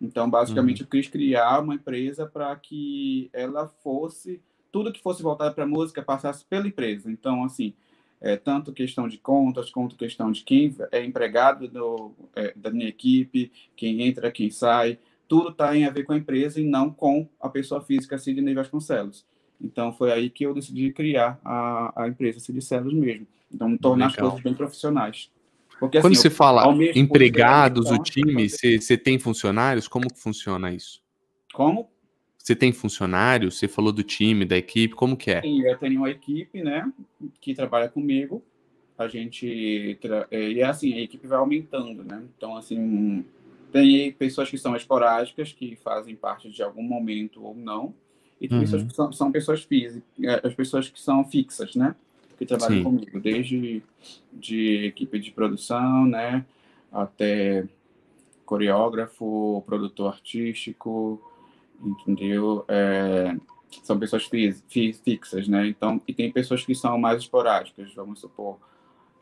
Então, 0.00 0.28
basicamente, 0.30 0.82
uhum. 0.82 0.86
eu 0.86 0.90
quis 0.90 1.08
criar 1.08 1.60
uma 1.60 1.74
empresa 1.74 2.26
para 2.26 2.54
que 2.56 3.28
ela 3.32 3.68
fosse 3.82 4.40
tudo 4.70 4.92
que 4.92 5.02
fosse 5.02 5.22
voltado 5.22 5.54
para 5.54 5.66
música 5.66 6.02
passasse 6.02 6.44
pela 6.44 6.68
empresa. 6.68 7.10
Então, 7.10 7.42
assim, 7.44 7.74
é, 8.20 8.36
tanto 8.36 8.72
questão 8.72 9.08
de 9.08 9.18
contas 9.18 9.70
quanto 9.70 9.96
questão 9.96 10.30
de 10.30 10.42
quem 10.42 10.74
é 10.92 11.04
empregado 11.04 11.68
do, 11.68 12.12
é, 12.34 12.52
da 12.54 12.70
minha 12.70 12.88
equipe, 12.88 13.50
quem 13.76 14.02
entra, 14.02 14.30
quem 14.30 14.50
sai, 14.50 14.98
tudo 15.26 15.50
está 15.50 15.76
em 15.76 15.84
a 15.84 15.90
ver 15.90 16.04
com 16.04 16.12
a 16.12 16.16
empresa 16.16 16.60
e 16.60 16.64
não 16.64 16.90
com 16.90 17.28
a 17.40 17.48
pessoa 17.48 17.80
física 17.80 18.18
Sidney 18.18 18.54
Vasconcelos. 18.54 19.24
Então 19.60 19.92
foi 19.92 20.12
aí 20.12 20.30
que 20.30 20.44
eu 20.44 20.54
decidi 20.54 20.92
criar 20.92 21.38
a, 21.44 22.04
a 22.04 22.08
empresa 22.08 22.40
Celos 22.60 22.94
mesmo. 22.94 23.26
Então 23.52 23.76
tornar 23.76 24.10
Legal. 24.10 24.26
as 24.26 24.30
coisas 24.30 24.40
bem 24.42 24.54
profissionais. 24.54 25.30
Porque, 25.78 26.00
Quando 26.00 26.12
assim, 26.12 26.22
você 26.22 26.28
eu, 26.28 26.32
fala 26.32 26.64
empregados, 26.94 27.90
o 27.90 27.98
time, 27.98 28.48
você, 28.48 28.80
você 28.80 28.96
tem 28.96 29.18
funcionários, 29.18 29.86
como 29.86 30.12
que 30.12 30.20
funciona 30.20 30.72
isso? 30.72 31.00
Como? 31.52 31.88
Você 32.36 32.56
tem 32.56 32.72
funcionários? 32.72 33.58
Você 33.58 33.68
falou 33.68 33.92
do 33.92 34.02
time, 34.02 34.44
da 34.44 34.56
equipe, 34.56 34.94
como 34.94 35.16
que 35.16 35.30
é? 35.30 35.42
Sim, 35.42 35.62
eu 35.62 35.76
tenho 35.78 36.00
uma 36.00 36.10
equipe, 36.10 36.62
né, 36.62 36.90
que 37.40 37.54
trabalha 37.54 37.88
comigo. 37.88 38.42
A 38.96 39.06
gente 39.06 39.96
é, 40.30 40.50
e 40.50 40.60
é 40.60 40.64
assim, 40.64 40.94
a 40.94 41.00
equipe 41.00 41.24
vai 41.28 41.38
aumentando, 41.38 42.02
né? 42.02 42.20
Então 42.36 42.56
assim, 42.56 43.24
tem 43.70 44.10
pessoas 44.12 44.50
que 44.50 44.58
são 44.58 44.74
esporádicas, 44.74 45.52
que 45.52 45.76
fazem 45.76 46.16
parte 46.16 46.50
de 46.50 46.62
algum 46.64 46.82
momento 46.82 47.44
ou 47.44 47.54
não, 47.54 47.94
e 48.40 48.48
tem 48.48 48.58
uhum. 48.58 48.64
pessoas 48.64 48.82
que 48.82 48.94
são, 48.94 49.12
são, 49.12 49.30
pessoas 49.30 49.62
físicas, 49.62 50.02
é, 50.20 50.40
as 50.42 50.54
pessoas 50.54 50.88
que 50.88 51.00
são 51.00 51.24
fixas, 51.24 51.76
né? 51.76 51.94
Que 52.38 52.46
trabalham 52.46 52.78
Sim. 52.78 52.84
comigo, 52.84 53.20
desde 53.20 53.82
de 54.32 54.86
equipe 54.86 55.18
de 55.18 55.32
produção, 55.32 56.06
né? 56.06 56.46
Até 56.92 57.66
coreógrafo, 58.46 59.62
produtor 59.66 60.12
artístico, 60.12 61.20
entendeu? 61.82 62.64
É, 62.68 63.36
são 63.82 63.98
pessoas 63.98 64.28
fixas, 64.68 65.48
né? 65.48 65.68
Então, 65.68 66.00
e 66.06 66.14
tem 66.14 66.32
pessoas 66.32 66.64
que 66.64 66.74
são 66.74 66.96
mais 66.98 67.22
esporádicas, 67.22 67.92
vamos 67.94 68.20
supor, 68.20 68.58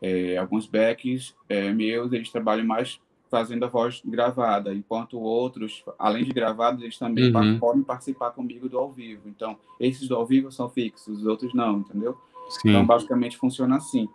é, 0.01 0.37
alguns 0.37 0.67
backs 0.67 1.35
é, 1.49 1.73
meus, 1.73 2.13
eles 2.13 2.31
trabalham 2.31 2.65
mais 2.65 2.99
fazendo 3.29 3.65
a 3.65 3.67
voz 3.67 4.01
gravada, 4.05 4.73
enquanto 4.73 5.19
outros, 5.19 5.83
além 5.99 6.23
de 6.23 6.31
gravados, 6.31 6.81
eles 6.81 6.97
também 6.97 7.33
uhum. 7.33 7.59
podem 7.59 7.83
participar 7.83 8.31
comigo 8.31 8.69
do 8.69 8.77
ao 8.77 8.91
vivo. 8.91 9.23
Então, 9.27 9.57
esses 9.79 10.07
do 10.07 10.15
ao 10.15 10.25
vivo 10.25 10.51
são 10.51 10.69
fixos, 10.69 11.19
os 11.19 11.25
outros 11.25 11.53
não, 11.53 11.79
entendeu? 11.79 12.17
Sim. 12.49 12.69
Então, 12.69 12.85
basicamente 12.85 13.37
funciona 13.37 13.77
assim. 13.77 14.07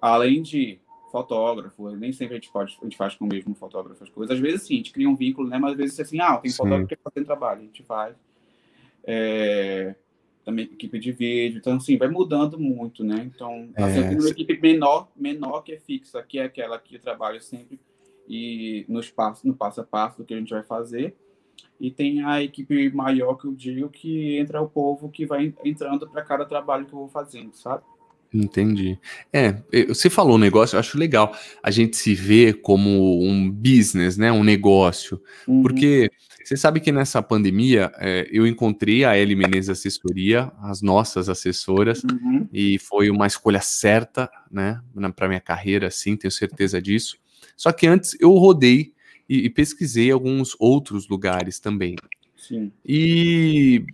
Além 0.00 0.42
de 0.42 0.80
fotógrafo, 1.10 1.90
nem 1.90 2.12
sempre 2.12 2.36
a 2.36 2.38
gente, 2.38 2.50
pode, 2.50 2.76
a 2.80 2.84
gente 2.84 2.96
faz 2.96 3.14
com 3.14 3.24
o 3.24 3.28
mesmo 3.28 3.54
fotógrafo 3.54 4.02
as 4.02 4.10
coisas. 4.10 4.36
Às 4.36 4.40
vezes, 4.40 4.66
sim, 4.66 4.74
a 4.74 4.76
gente 4.78 4.92
cria 4.92 5.08
um 5.08 5.16
vínculo, 5.16 5.48
né? 5.48 5.58
Mas 5.58 5.72
às 5.72 5.76
vezes, 5.76 6.00
assim, 6.00 6.20
ah, 6.20 6.36
tem 6.36 6.50
sim. 6.50 6.56
fotógrafo 6.56 6.86
que 6.86 6.96
fazendo 6.96 7.26
trabalho, 7.26 7.60
a 7.60 7.64
gente 7.64 7.82
faz. 7.82 8.16
É, 9.04 9.94
também 10.44 10.64
equipe 10.66 10.96
de 10.98 11.10
vídeo, 11.10 11.58
então 11.58 11.74
assim, 11.74 11.96
vai 11.96 12.08
mudando 12.08 12.56
muito, 12.56 13.02
né? 13.02 13.28
Então, 13.34 13.68
assim, 13.76 14.00
é, 14.00 14.10
uma 14.10 14.28
equipe 14.28 14.60
menor, 14.60 15.08
menor 15.16 15.62
que 15.62 15.72
é 15.72 15.78
fixa, 15.80 16.22
que 16.22 16.38
é 16.38 16.44
aquela 16.44 16.78
que 16.78 16.94
eu 16.94 17.00
trabalho 17.00 17.40
sempre 17.40 17.80
e 18.28 18.84
no 18.88 19.00
espaço, 19.00 19.46
no 19.46 19.54
passo 19.54 19.80
a 19.80 19.84
passo 19.84 20.18
do 20.18 20.24
que 20.24 20.34
a 20.34 20.38
gente 20.38 20.50
vai 20.50 20.62
fazer. 20.62 21.16
E 21.80 21.90
tem 21.90 22.24
a 22.24 22.42
equipe 22.42 22.90
maior 22.90 23.34
que 23.34 23.46
eu 23.46 23.54
digo 23.54 23.88
que 23.88 24.38
entra 24.38 24.62
o 24.62 24.68
povo 24.68 25.10
que 25.10 25.26
vai 25.26 25.52
entrando 25.64 26.08
para 26.08 26.22
cada 26.22 26.44
trabalho 26.44 26.86
que 26.86 26.92
eu 26.92 27.00
vou 27.00 27.08
fazendo, 27.08 27.54
sabe? 27.54 27.82
Entendi. 28.32 28.98
É, 29.32 29.62
você 29.88 30.10
falou 30.10 30.34
um 30.34 30.38
negócio, 30.38 30.76
eu 30.76 30.80
acho 30.80 30.98
legal 30.98 31.34
a 31.62 31.70
gente 31.70 31.96
se 31.96 32.14
vê 32.14 32.52
como 32.52 33.22
um 33.22 33.50
business, 33.50 34.16
né? 34.16 34.32
Um 34.32 34.42
negócio. 34.42 35.20
Uhum. 35.46 35.62
Porque 35.62 36.10
você 36.44 36.56
sabe 36.56 36.80
que 36.80 36.92
nessa 36.92 37.22
pandemia 37.22 37.92
é, 37.98 38.28
eu 38.30 38.46
encontrei 38.46 39.04
a 39.04 39.16
Eli 39.16 39.34
Menezes 39.34 39.70
Assessoria, 39.70 40.52
as 40.60 40.82
nossas 40.82 41.28
assessoras, 41.28 42.02
uhum. 42.04 42.48
e 42.52 42.78
foi 42.78 43.10
uma 43.10 43.26
escolha 43.26 43.60
certa, 43.60 44.30
né? 44.50 44.80
Para 45.14 45.28
minha 45.28 45.40
carreira, 45.40 45.90
sim, 45.90 46.16
tenho 46.16 46.30
certeza 46.30 46.80
disso. 46.80 47.16
Só 47.56 47.72
que 47.72 47.86
antes 47.86 48.16
eu 48.20 48.32
rodei 48.32 48.92
e, 49.28 49.46
e 49.46 49.50
pesquisei 49.50 50.10
alguns 50.10 50.56
outros 50.58 51.08
lugares 51.08 51.58
também. 51.58 51.96
Sim. 52.36 52.70
E 52.84 53.84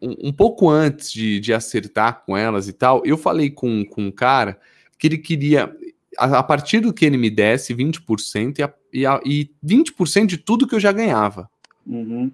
um, 0.00 0.28
um 0.28 0.32
pouco 0.32 0.68
antes 0.68 1.12
de, 1.12 1.40
de, 1.40 1.52
acertar 1.52 2.24
com 2.24 2.36
elas 2.36 2.68
e 2.68 2.72
tal, 2.72 3.02
eu 3.04 3.16
falei 3.16 3.50
com, 3.50 3.84
com 3.84 4.06
um 4.06 4.10
cara 4.10 4.58
que 4.98 5.06
ele 5.06 5.18
queria, 5.18 5.74
a, 6.16 6.38
a 6.38 6.42
partir 6.42 6.80
do 6.80 6.92
que 6.92 7.04
ele 7.04 7.16
me 7.16 7.30
desse, 7.30 7.74
20% 7.74 8.58
e, 8.58 8.62
a, 8.62 8.74
e, 8.92 9.06
a, 9.06 9.20
e 9.24 9.50
20% 9.64 10.26
de 10.26 10.38
tudo 10.38 10.66
que 10.66 10.74
eu 10.74 10.80
já 10.80 10.92
ganhava. 10.92 11.50
Uhum. 11.86 12.30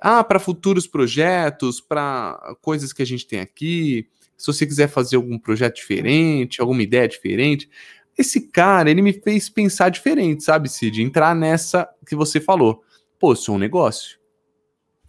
Ah, 0.00 0.22
para 0.22 0.38
futuros 0.38 0.86
projetos, 0.86 1.80
para 1.80 2.56
coisas 2.60 2.92
que 2.92 3.02
a 3.02 3.06
gente 3.06 3.26
tem 3.26 3.40
aqui. 3.40 4.06
Se 4.36 4.46
você 4.46 4.66
quiser 4.66 4.88
fazer 4.88 5.16
algum 5.16 5.38
projeto 5.38 5.76
diferente, 5.76 6.60
alguma 6.60 6.82
ideia 6.82 7.08
diferente. 7.08 7.68
Esse 8.16 8.40
cara, 8.40 8.90
ele 8.90 9.02
me 9.02 9.12
fez 9.12 9.48
pensar 9.48 9.90
diferente, 9.90 10.42
sabe, 10.42 10.68
Cid? 10.68 11.02
Entrar 11.02 11.34
nessa 11.34 11.88
que 12.06 12.16
você 12.16 12.40
falou. 12.40 12.82
Pô, 13.18 13.34
sou 13.36 13.56
um 13.56 13.58
negócio. 13.58 14.18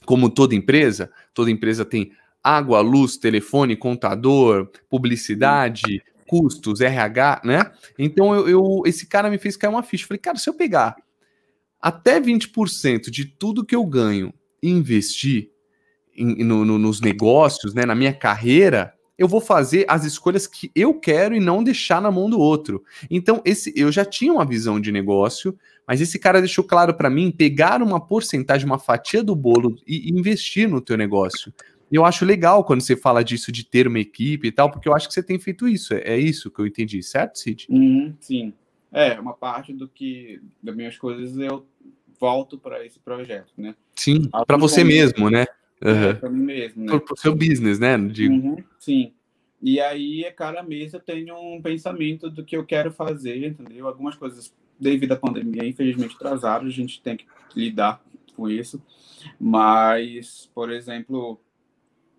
Como 0.05 0.29
toda 0.29 0.55
empresa, 0.55 1.11
toda 1.33 1.51
empresa 1.51 1.85
tem 1.85 2.11
água, 2.43 2.79
luz, 2.81 3.17
telefone, 3.17 3.75
contador, 3.75 4.69
publicidade, 4.89 6.03
custos, 6.27 6.81
RH, 6.81 7.41
né? 7.43 7.71
Então 7.97 8.35
eu, 8.35 8.47
eu, 8.47 8.83
esse 8.85 9.07
cara 9.07 9.29
me 9.29 9.37
fez 9.37 9.55
cair 9.57 9.69
uma 9.69 9.83
ficha. 9.83 10.07
Falei, 10.07 10.19
cara, 10.19 10.37
se 10.37 10.49
eu 10.49 10.53
pegar 10.53 10.95
até 11.81 12.19
20% 12.19 13.09
de 13.09 13.25
tudo 13.25 13.65
que 13.65 13.75
eu 13.75 13.85
ganho 13.85 14.33
e 14.61 14.69
investir 14.69 15.49
em, 16.15 16.43
no, 16.43 16.65
no, 16.65 16.77
nos 16.77 16.99
negócios, 16.99 17.73
né, 17.73 17.85
na 17.85 17.95
minha 17.95 18.13
carreira, 18.13 18.93
eu 19.17 19.27
vou 19.27 19.41
fazer 19.41 19.85
as 19.87 20.05
escolhas 20.05 20.45
que 20.45 20.71
eu 20.75 20.93
quero 20.93 21.35
e 21.35 21.39
não 21.39 21.63
deixar 21.63 22.01
na 22.01 22.11
mão 22.11 22.29
do 22.29 22.39
outro. 22.39 22.83
Então, 23.09 23.41
esse 23.43 23.73
eu 23.75 23.91
já 23.91 24.05
tinha 24.05 24.31
uma 24.31 24.45
visão 24.45 24.79
de 24.79 24.91
negócio, 24.91 25.57
mas 25.87 26.01
esse 26.01 26.19
cara 26.19 26.39
deixou 26.39 26.63
claro 26.63 26.93
para 26.93 27.09
mim 27.09 27.31
pegar 27.31 27.81
uma 27.81 27.99
porcentagem, 27.99 28.65
uma 28.65 28.79
fatia 28.79 29.23
do 29.23 29.35
bolo 29.35 29.75
e 29.87 30.09
investir 30.11 30.69
no 30.69 30.81
teu 30.81 30.97
negócio. 30.97 31.53
E 31.91 31.95
eu 31.95 32.05
acho 32.05 32.25
legal 32.25 32.63
quando 32.63 32.81
você 32.81 32.95
fala 32.95 33.23
disso 33.23 33.51
de 33.51 33.63
ter 33.63 33.87
uma 33.87 33.99
equipe 33.99 34.47
e 34.47 34.51
tal, 34.51 34.69
porque 34.69 34.89
eu 34.89 34.93
acho 34.93 35.07
que 35.07 35.13
você 35.13 35.23
tem 35.23 35.39
feito 35.39 35.67
isso. 35.67 35.93
É, 35.93 36.01
é 36.01 36.17
isso 36.17 36.51
que 36.51 36.59
eu 36.59 36.67
entendi, 36.67 37.01
certo, 37.01 37.39
Cid? 37.39 37.67
Uhum, 37.69 38.13
sim. 38.19 38.53
É, 38.91 39.19
uma 39.19 39.33
parte 39.33 39.73
do 39.73 39.87
que 39.87 40.41
das 40.61 40.75
minhas 40.75 40.97
coisas 40.97 41.37
eu 41.37 41.65
volto 42.19 42.57
para 42.57 42.85
esse 42.85 42.99
projeto, 42.99 43.53
né? 43.57 43.75
Sim, 43.95 44.29
para 44.45 44.57
você 44.57 44.83
mesmo, 44.83 45.29
né? 45.29 45.45
Uhum. 45.83 45.91
É, 45.91 46.13
para 46.13 46.29
mim 46.29 46.43
mesmo, 46.43 46.85
né? 46.85 46.99
Para 46.99 47.13
o 47.13 47.17
seu 47.17 47.35
business, 47.35 47.79
né? 47.79 47.95
Uhum, 47.95 48.63
sim. 48.79 49.13
E 49.61 49.79
aí, 49.79 50.23
cada 50.35 50.61
mês 50.61 50.93
eu 50.93 50.99
tenho 50.99 51.35
um 51.35 51.61
pensamento 51.61 52.29
do 52.29 52.43
que 52.43 52.55
eu 52.55 52.65
quero 52.65 52.91
fazer, 52.91 53.45
entendeu? 53.45 53.87
Algumas 53.87 54.15
coisas, 54.15 54.53
devido 54.79 55.13
à 55.13 55.15
pandemia, 55.15 55.65
infelizmente 55.65 56.15
atrasaram, 56.15 56.67
a 56.67 56.69
gente 56.69 57.01
tem 57.01 57.17
que 57.17 57.25
lidar 57.55 58.01
com 58.35 58.49
isso. 58.49 58.81
Mas, 59.39 60.49
por 60.53 60.71
exemplo, 60.71 61.39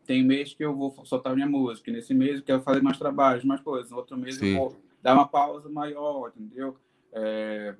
tem 0.04 0.24
mês 0.24 0.52
que 0.52 0.64
eu 0.64 0.74
vou 0.74 0.92
soltar 1.04 1.34
minha 1.34 1.46
música, 1.46 1.92
nesse 1.92 2.12
mês 2.12 2.38
eu 2.38 2.42
quero 2.42 2.62
fazer 2.62 2.82
mais 2.82 2.98
trabalhos, 2.98 3.44
mais 3.44 3.60
coisas, 3.60 3.90
no 3.90 3.98
outro 3.98 4.16
mês 4.16 4.36
Sim. 4.36 4.54
eu 4.54 4.58
vou 4.58 4.76
dar 5.02 5.14
uma 5.14 5.28
pausa 5.28 5.68
maior, 5.68 6.32
entendeu? 6.36 6.76
É, 7.12 7.74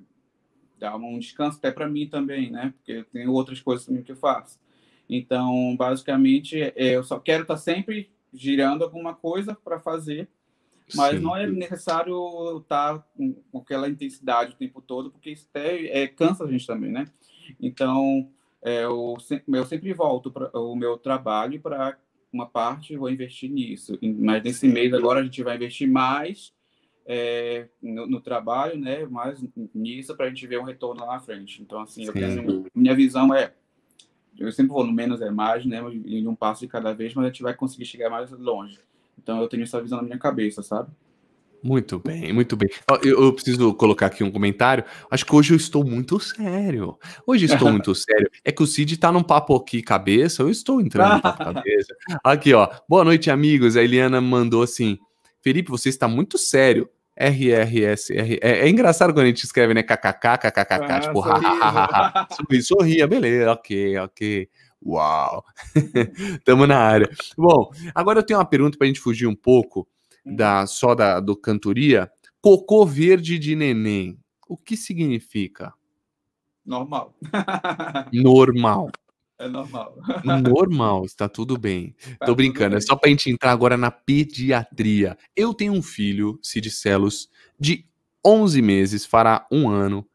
dar 0.79 0.95
um 0.95 1.19
descanso 1.19 1.57
até 1.57 1.69
para 1.69 1.87
mim 1.87 2.07
também, 2.07 2.49
né? 2.49 2.73
Porque 2.77 3.03
tem 3.11 3.27
outras 3.27 3.59
coisas 3.59 3.85
também 3.85 4.03
que 4.03 4.11
eu 4.11 4.15
faço. 4.15 4.57
Então, 5.09 5.75
basicamente, 5.75 6.61
é, 6.61 6.73
eu 6.75 7.03
só 7.03 7.19
quero 7.19 7.41
estar 7.41 7.55
tá 7.55 7.59
sempre 7.59 8.11
girando 8.31 8.83
alguma 8.83 9.13
coisa 9.15 9.55
para 9.55 9.79
fazer, 9.79 10.29
mas 10.95 11.15
Sim. 11.15 11.23
não 11.23 11.35
é 11.35 11.47
necessário 11.47 12.59
estar 12.59 12.99
tá 12.99 13.05
com 13.51 13.57
aquela 13.57 13.89
intensidade 13.89 14.53
o 14.53 14.57
tempo 14.57 14.81
todo, 14.81 15.09
porque 15.09 15.31
isso 15.31 15.47
até 15.49 16.03
é, 16.03 16.07
cansa 16.07 16.43
a 16.43 16.51
gente 16.51 16.67
também, 16.67 16.91
né? 16.91 17.05
Então, 17.59 18.29
é, 18.61 18.83
eu, 18.83 19.17
eu 19.47 19.65
sempre 19.65 19.93
volto 19.93 20.31
para 20.31 20.51
o 20.59 20.75
meu 20.75 20.97
trabalho 20.97 21.59
para 21.59 21.97
uma 22.31 22.45
parte 22.45 22.95
vou 22.95 23.09
investir 23.09 23.49
nisso. 23.49 23.97
Mas 24.01 24.43
nesse 24.43 24.67
mês 24.67 24.93
agora 24.93 25.19
a 25.19 25.23
gente 25.23 25.41
vai 25.41 25.55
investir 25.55 25.89
mais 25.89 26.53
é, 27.05 27.67
no, 27.81 28.05
no, 28.05 28.21
trabalho, 28.21 28.77
né? 28.77 29.05
Mais 29.05 29.43
nisso 29.73 30.15
para 30.15 30.27
a 30.27 30.29
gente 30.29 30.45
ver 30.45 30.59
um 30.59 30.63
retorno 30.63 31.03
lá 31.03 31.13
na 31.13 31.19
frente. 31.19 31.61
Então, 31.61 31.81
assim, 31.81 32.05
eu 32.05 32.13
tenho, 32.13 32.65
minha 32.75 32.95
visão 32.95 33.33
é 33.33 33.53
eu 34.39 34.51
sempre 34.51 34.71
vou 34.71 34.85
no 34.85 34.93
menos 34.93 35.21
é 35.21 35.29
mais, 35.29 35.65
né? 35.65 35.81
Em 36.05 36.25
um 36.27 36.35
passo 36.35 36.61
de 36.61 36.67
cada 36.67 36.93
vez, 36.93 37.13
mas 37.13 37.25
a 37.25 37.27
gente 37.27 37.43
vai 37.43 37.53
conseguir 37.53 37.85
chegar 37.85 38.09
mais 38.09 38.31
longe. 38.31 38.79
Então 39.21 39.41
eu 39.41 39.47
tenho 39.49 39.63
essa 39.63 39.81
visão 39.81 39.97
na 39.97 40.03
minha 40.03 40.17
cabeça, 40.17 40.63
sabe? 40.63 40.89
Muito 41.61 41.99
bem, 41.99 42.31
muito 42.31 42.55
bem. 42.55 42.69
Eu, 43.03 43.23
eu, 43.23 43.33
preciso 43.33 43.73
colocar 43.73 44.05
aqui 44.05 44.23
um 44.23 44.31
comentário. 44.31 44.85
Acho 45.11 45.25
que 45.25 45.35
hoje 45.35 45.51
eu 45.51 45.57
estou 45.57 45.83
muito 45.83 46.17
sério. 46.17 46.97
Hoje 47.27 47.45
estou 47.45 47.67
muito 47.71 47.93
sério. 47.93 48.31
É 48.45 48.51
que 48.51 48.63
o 48.63 48.67
Cid 48.67 48.95
tá 48.97 49.11
num 49.11 49.21
papo 49.21 49.53
aqui 49.55 49.81
cabeça, 49.81 50.41
eu 50.41 50.49
estou 50.49 50.79
entrando 50.79 51.15
no 51.15 51.21
papo 51.21 51.43
cabeça. 51.43 51.93
Aqui, 52.23 52.53
ó. 52.53 52.69
Boa 52.87 53.03
noite, 53.03 53.29
amigos. 53.29 53.75
A 53.75 53.83
Eliana 53.83 54.21
mandou 54.21 54.63
assim: 54.63 54.97
Felipe, 55.41 55.69
você 55.69 55.89
está 55.89 56.07
muito 56.07 56.37
sério. 56.37 56.89
RRS. 57.19 58.11
R, 58.13 58.39
é, 58.41 58.59
é 58.59 58.69
engraçado 58.69 59.13
quando 59.13 59.25
a 59.25 59.27
gente 59.27 59.43
escreve, 59.43 59.73
né? 59.73 59.83
KKK, 59.83 60.37
KKK, 60.37 60.73
ah, 60.73 60.99
tipo, 61.01 61.19
hahaha. 61.19 62.27
Sorria, 62.31 62.61
sorria, 62.63 63.07
beleza, 63.07 63.51
ok, 63.51 63.97
ok. 63.97 64.49
Uau! 64.81 65.43
Tamo 66.45 66.65
na 66.65 66.79
área. 66.79 67.09
Bom, 67.37 67.69
agora 67.93 68.19
eu 68.19 68.23
tenho 68.23 68.39
uma 68.39 68.45
pergunta 68.45 68.77
para 68.77 68.85
a 68.85 68.87
gente 68.87 69.01
fugir 69.01 69.27
um 69.27 69.35
pouco 69.35 69.85
da 70.25 70.65
só 70.65 70.95
da 70.95 71.19
do 71.19 71.35
cantoria, 71.35 72.09
cocô 72.41 72.85
verde 72.85 73.37
de 73.37 73.55
neném. 73.55 74.17
O 74.47 74.55
que 74.55 74.77
significa? 74.77 75.73
Normal. 76.65 77.13
Normal. 78.13 78.89
É 79.39 79.47
normal. 79.47 79.97
Normal, 80.43 81.05
está 81.05 81.29
tudo 81.29 81.57
bem. 81.57 81.95
Tá 82.19 82.25
Tô 82.25 82.35
brincando, 82.35 82.75
é 82.75 82.81
só 82.81 82.93
pra 82.93 83.09
gente 83.09 83.31
entrar 83.31 83.51
agora 83.51 83.77
na 83.77 83.89
pediatria. 83.89 85.17
Eu 85.33 85.53
tenho 85.53 85.71
um 85.71 85.81
filho, 85.81 86.37
Cid 86.43 86.69
Celos, 86.69 87.29
de 87.57 87.85
11 88.23 88.61
meses, 88.61 89.05
fará 89.05 89.47
um 89.49 89.69
ano. 89.69 90.05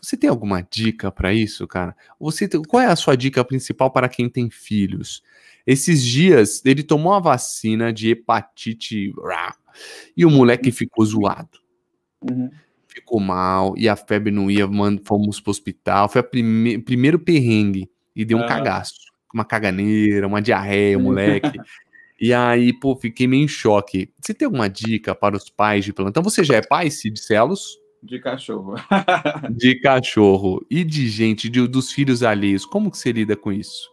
Você 0.00 0.16
tem 0.16 0.30
alguma 0.30 0.62
dica 0.62 1.12
para 1.12 1.34
isso, 1.34 1.66
cara? 1.66 1.94
Você 2.18 2.48
qual 2.66 2.82
é 2.82 2.86
a 2.86 2.96
sua 2.96 3.16
dica 3.16 3.44
principal 3.44 3.90
para 3.90 4.08
quem 4.08 4.30
tem 4.30 4.48
filhos? 4.48 5.22
Esses 5.66 6.02
dias 6.02 6.62
ele 6.64 6.82
tomou 6.82 7.12
a 7.12 7.20
vacina 7.20 7.92
de 7.92 8.08
hepatite 8.10 9.12
e 10.16 10.24
o 10.24 10.30
moleque 10.30 10.72
ficou 10.72 11.04
zoado. 11.04 11.58
Uhum. 12.22 12.48
Ficou 12.86 13.20
mal 13.20 13.74
e 13.76 13.90
a 13.90 13.94
febre 13.94 14.32
não 14.32 14.50
ia, 14.50 14.66
mano, 14.66 14.98
fomos 15.04 15.38
pro 15.38 15.50
hospital. 15.50 16.08
Foi 16.08 16.22
o 16.22 16.24
prime 16.24 16.78
primeiro 16.78 17.18
perrengue 17.18 17.90
e 18.18 18.24
deu 18.24 18.36
um 18.36 18.40
uhum. 18.40 18.48
cagaço. 18.48 18.94
Uma 19.32 19.44
caganeira, 19.44 20.26
uma 20.26 20.42
diarreia, 20.42 20.98
moleque. 20.98 21.56
e 22.20 22.34
aí, 22.34 22.72
pô, 22.72 22.96
fiquei 22.96 23.28
meio 23.28 23.44
em 23.44 23.48
choque. 23.48 24.12
Você 24.20 24.34
tem 24.34 24.46
alguma 24.46 24.68
dica 24.68 25.14
para 25.14 25.36
os 25.36 25.48
pais 25.48 25.84
de 25.84 25.92
plantão? 25.92 26.20
Você 26.24 26.42
já 26.42 26.56
é 26.56 26.62
pai, 26.62 26.90
Cid 26.90 27.16
Celos? 27.20 27.78
De 28.02 28.18
cachorro. 28.18 28.74
de 29.56 29.76
cachorro. 29.80 30.66
E 30.68 30.82
de 30.82 31.06
gente, 31.08 31.48
de, 31.48 31.68
dos 31.68 31.92
filhos 31.92 32.24
alheios. 32.24 32.66
Como 32.66 32.90
que 32.90 32.98
você 32.98 33.12
lida 33.12 33.36
com 33.36 33.52
isso? 33.52 33.88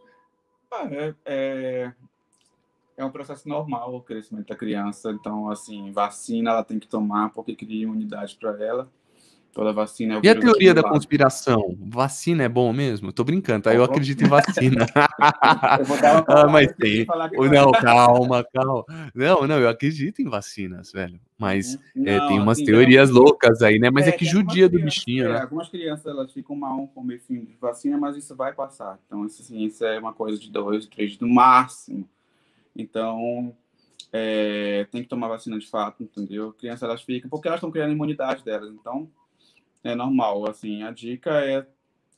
Ah, 0.71 0.87
é, 0.89 1.13
é, 1.25 1.91
é, 2.97 3.05
um 3.05 3.11
processo 3.11 3.47
normal 3.47 3.93
o 3.93 4.01
crescimento 4.01 4.47
da 4.47 4.55
criança. 4.55 5.11
Então, 5.11 5.51
assim, 5.51 5.91
vacina 5.91 6.49
ela 6.49 6.63
tem 6.63 6.79
que 6.79 6.87
tomar 6.87 7.29
porque 7.29 7.55
cria 7.55 7.83
imunidade 7.83 8.35
para 8.39 8.63
ela. 8.63 8.89
Toda 9.55 9.71
vacina 9.71 10.15
é 10.15 10.17
o 10.17 10.21
E 10.21 10.27
a 10.27 10.37
teoria 10.37 10.73
da 10.73 10.83
conspiração? 10.83 11.77
Vacina 11.79 12.43
é 12.43 12.49
bom 12.49 12.73
mesmo? 12.73 13.13
Tô 13.13 13.23
brincando, 13.23 13.63
tá? 13.63 13.73
Eu 13.73 13.85
acredito 13.85 14.21
em 14.21 14.27
vacina. 14.27 14.85
eu 15.79 15.85
vou 15.85 15.97
dar 15.97 16.15
uma 16.15 16.25
ah, 16.27 16.47
mas 16.49 16.73
tem. 16.73 17.07
Não, 17.53 17.71
calma, 17.71 18.45
calma. 18.53 18.83
Não, 19.15 19.47
não, 19.47 19.57
eu 19.57 19.69
acredito 19.69 20.21
em 20.21 20.27
vacinas, 20.27 20.91
velho. 20.91 21.17
Mas 21.37 21.79
não, 21.95 22.11
é, 22.11 22.27
tem 22.27 22.37
umas 22.37 22.57
assim, 22.57 22.65
teorias 22.65 23.09
não. 23.09 23.21
loucas 23.21 23.61
aí, 23.61 23.79
né? 23.79 23.89
Mas 23.89 24.07
é, 24.07 24.09
é 24.09 24.11
que 24.11 24.25
judia 24.25 24.67
do 24.67 24.77
bichinho, 24.77 25.29
né? 25.29 25.37
É, 25.37 25.41
algumas 25.43 25.69
crianças 25.69 26.05
elas 26.05 26.33
ficam 26.33 26.53
mal 26.53 26.89
com 26.93 26.99
o 26.99 27.07
de 27.07 27.57
vacina, 27.61 27.97
mas 27.97 28.17
isso 28.17 28.35
vai 28.35 28.51
passar. 28.51 28.99
Então, 29.07 29.25
isso, 29.25 29.41
assim, 29.41 29.63
isso 29.63 29.85
é 29.85 29.97
uma 29.97 30.11
coisa 30.11 30.37
de 30.37 30.51
dois, 30.51 30.85
três 30.85 31.17
no 31.17 31.29
máximo. 31.29 32.05
Então, 32.75 33.55
é, 34.11 34.85
tem 34.91 35.01
que 35.01 35.07
tomar 35.07 35.29
vacina 35.29 35.57
de 35.57 35.69
fato, 35.69 36.03
entendeu? 36.03 36.51
Crianças 36.51 36.83
elas 36.83 37.01
ficam, 37.01 37.29
porque 37.29 37.47
elas 37.47 37.59
estão 37.59 37.71
criando 37.71 37.91
a 37.91 37.93
imunidade 37.93 38.43
delas. 38.43 38.69
Então, 38.69 39.09
é 39.85 39.95
normal. 39.95 40.49
Assim, 40.49 40.83
a 40.83 40.91
dica 40.91 41.31
é 41.45 41.65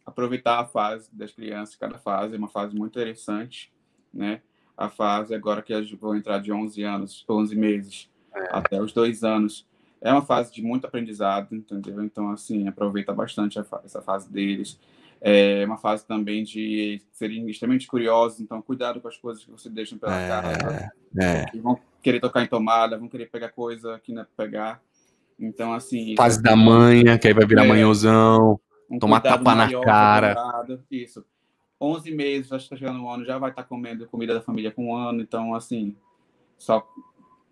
aproveitar 0.06 0.60
a 0.60 0.65
fase 0.65 1.10
das 1.13 1.32
crianças, 1.34 1.75
cada 1.75 1.97
fase 1.97 2.34
é 2.34 2.38
uma 2.38 2.47
fase 2.47 2.75
muito 2.75 2.93
interessante, 2.93 3.71
né? 4.13 4.41
A 4.75 4.89
fase 4.89 5.36
agora 5.36 5.62
que 5.62 5.73
elas 5.73 5.91
vão 5.91 6.15
entrar 6.15 6.39
de 6.39 6.51
11 6.51 6.82
anos, 6.84 7.25
11 7.27 7.56
meses 7.56 8.10
é. 8.34 8.47
até 8.51 8.82
os 8.82 8.93
dois 8.93 9.23
anos, 9.23 9.67
é 9.99 10.12
uma 10.12 10.21
fase 10.21 10.53
de 10.53 10.62
muito 10.62 10.86
aprendizado, 10.86 11.53
entendeu? 11.56 12.01
Então, 12.03 12.30
assim, 12.30 12.67
aproveita 12.67 13.13
bastante 13.13 13.60
essa 13.60 14.01
fase 14.01 14.32
deles. 14.32 14.80
É 15.19 15.65
uma 15.65 15.77
fase 15.77 16.06
também 16.06 16.43
de 16.43 17.01
serem 17.12 17.49
extremamente 17.49 17.88
curiosos, 17.88 18.39
então 18.39 18.62
cuidado 18.62 19.01
com 19.01 19.08
as 19.08 19.17
coisas 19.17 19.43
que 19.43 19.49
você 19.49 19.67
deixa 19.67 19.97
pela 19.97 20.21
é, 20.21 20.27
casa. 20.27 20.91
É. 21.19 21.58
Vão 21.58 21.80
querer 22.03 22.19
tocar 22.19 22.43
em 22.43 22.47
tomada, 22.47 22.99
vão 22.99 23.10
querer 23.10 23.25
pegar 23.25 23.49
coisa 23.49 23.99
que 23.99 24.13
não 24.13 24.21
é 24.21 24.27
pegar. 24.38 24.82
Então, 25.39 25.73
assim. 25.73 26.15
Fase 26.15 26.41
da 26.41 26.56
manha, 26.56 27.17
que 27.17 27.28
aí 27.28 27.34
vai 27.34 27.45
virar 27.45 27.65
é, 27.65 27.67
manhosão, 27.67 28.60
um 28.89 28.97
tomar 28.97 29.21
tapa 29.21 29.54
na 29.54 29.69
cara. 29.82 30.36
Isso. 30.89 31.23
11 31.80 32.12
meses, 32.12 32.47
já 32.47 32.58
está 32.58 32.76
chegando 32.76 33.00
um 33.00 33.10
ano, 33.10 33.23
já 33.23 33.38
vai 33.38 33.52
estar 33.52 33.62
tá 33.62 33.67
comendo 33.67 34.08
comida 34.08 34.34
da 34.34 34.41
família 34.41 34.71
com 34.71 34.88
um 34.88 34.95
ano. 34.95 35.21
Então, 35.21 35.54
assim, 35.54 35.95
só 36.58 36.86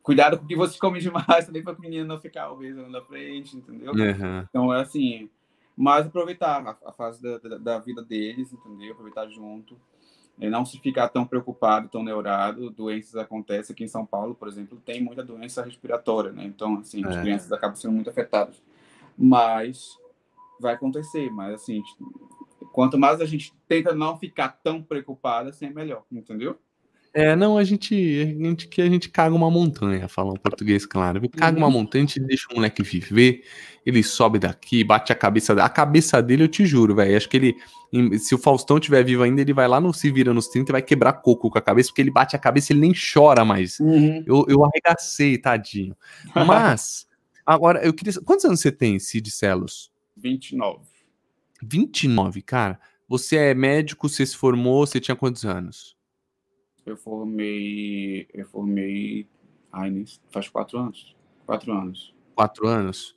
cuidado 0.01 0.37
com 0.37 0.45
o 0.45 0.47
que 0.47 0.55
você 0.55 0.77
come 0.79 0.99
demais 0.99 1.45
também 1.45 1.63
para 1.63 1.73
o 1.73 1.81
menino 1.81 2.05
não 2.05 2.19
ficar 2.19 2.51
obeso 2.51 2.87
na 2.87 3.01
frente, 3.01 3.57
entendeu? 3.57 3.91
Uhum. 3.91 4.45
Então, 4.49 4.73
é 4.73 4.81
assim. 4.81 5.29
Mas 5.77 6.07
aproveitar 6.07 6.65
a, 6.65 6.89
a 6.89 6.91
fase 6.93 7.21
da, 7.21 7.37
da, 7.37 7.57
da, 7.57 7.79
vida 7.79 8.01
deles, 8.01 8.51
entendeu? 8.53 8.93
Aproveitar 8.93 9.27
junto 9.27 9.77
e 10.39 10.49
não 10.49 10.65
se 10.65 10.79
ficar 10.79 11.09
tão 11.09 11.25
preocupado, 11.25 11.87
tão 11.87 12.03
neurado. 12.03 12.69
Doenças 12.69 13.15
acontecem 13.15 13.73
aqui 13.73 13.83
em 13.83 13.87
São 13.87 14.05
Paulo, 14.05 14.35
por 14.35 14.47
exemplo, 14.47 14.81
tem 14.85 15.01
muita 15.01 15.23
doença 15.23 15.63
respiratória, 15.63 16.31
né? 16.31 16.43
Então, 16.45 16.79
assim, 16.79 17.03
é. 17.03 17.07
as 17.07 17.17
crianças 17.17 17.51
acabam 17.51 17.75
sendo 17.75 17.93
muito 17.93 18.09
afetadas. 18.09 18.61
Mas 19.17 19.97
vai 20.59 20.73
acontecer, 20.73 21.29
mas 21.31 21.53
assim, 21.55 21.81
quanto 22.71 22.97
mais 22.97 23.21
a 23.21 23.25
gente 23.25 23.53
tenta 23.67 23.93
não 23.93 24.17
ficar 24.17 24.49
tão 24.63 24.81
preocupado, 24.81 25.49
assim 25.49 25.67
é 25.67 25.69
melhor, 25.69 26.03
entendeu? 26.11 26.57
É, 27.15 27.33
não, 27.33 27.57
a 27.57 27.63
gente, 27.63 27.95
a 27.95 28.43
gente 28.43 28.67
que 28.67 28.81
a 28.81 28.89
gente 28.89 29.07
caga 29.07 29.33
uma 29.33 29.49
montanha, 29.49 30.05
falando 30.09 30.37
português 30.37 30.85
claro. 30.85 31.21
Caga 31.29 31.57
uma 31.57 31.67
uhum. 31.67 31.71
montanha, 31.71 32.03
a 32.03 32.07
gente 32.07 32.19
deixa 32.19 32.45
o 32.51 32.55
moleque 32.55 32.83
viver, 32.83 33.41
ele 33.85 34.03
sobe 34.03 34.37
daqui, 34.37 34.83
bate 34.83 35.13
a 35.13 35.15
cabeça, 35.15 35.53
a 35.53 35.69
cabeça 35.69 36.21
dele, 36.21 36.43
eu 36.43 36.49
te 36.49 36.65
juro, 36.65 36.93
velho. 36.93 37.15
Acho 37.15 37.29
que 37.29 37.37
ele, 37.37 38.19
se 38.19 38.35
o 38.35 38.37
Faustão 38.37 38.81
tiver 38.81 39.01
vivo 39.01 39.23
ainda, 39.23 39.39
ele 39.39 39.53
vai 39.53 39.65
lá 39.65 39.79
no 39.79 39.93
Se 39.93 40.11
Vira 40.11 40.33
nos 40.33 40.49
30 40.49 40.69
e 40.69 40.73
vai 40.73 40.81
quebrar 40.81 41.13
coco 41.13 41.49
com 41.49 41.57
a 41.57 41.61
cabeça, 41.61 41.87
porque 41.87 42.01
ele 42.01 42.11
bate 42.11 42.35
a 42.35 42.39
cabeça, 42.39 42.73
ele 42.73 42.81
nem 42.81 42.91
chora 42.91 43.45
mais. 43.45 43.79
Uhum. 43.79 44.21
Eu, 44.27 44.45
eu 44.49 44.65
arregacei, 44.65 45.37
tadinho. 45.37 45.95
Mas, 46.35 47.07
agora, 47.45 47.79
eu 47.81 47.93
queria. 47.93 48.11
Quantos 48.25 48.43
anos 48.43 48.59
você 48.59 48.73
tem, 48.73 48.99
Cid 48.99 49.31
Celos? 49.31 49.89
29. 50.17 50.81
29, 51.63 52.41
cara. 52.41 52.77
Você 53.07 53.37
é 53.37 53.53
médico, 53.53 54.09
você 54.09 54.25
se 54.25 54.35
formou, 54.35 54.85
você 54.85 54.99
tinha 54.99 55.15
quantos 55.15 55.45
anos? 55.45 55.94
Eu 56.85 56.95
formei. 56.95 58.27
Eu 58.33 58.45
formei. 58.45 59.27
Ai, 59.71 60.05
faz 60.29 60.47
quatro 60.47 60.77
anos. 60.77 61.15
Quatro 61.45 61.71
anos. 61.73 62.13
Quatro 62.35 62.67
anos? 62.67 63.15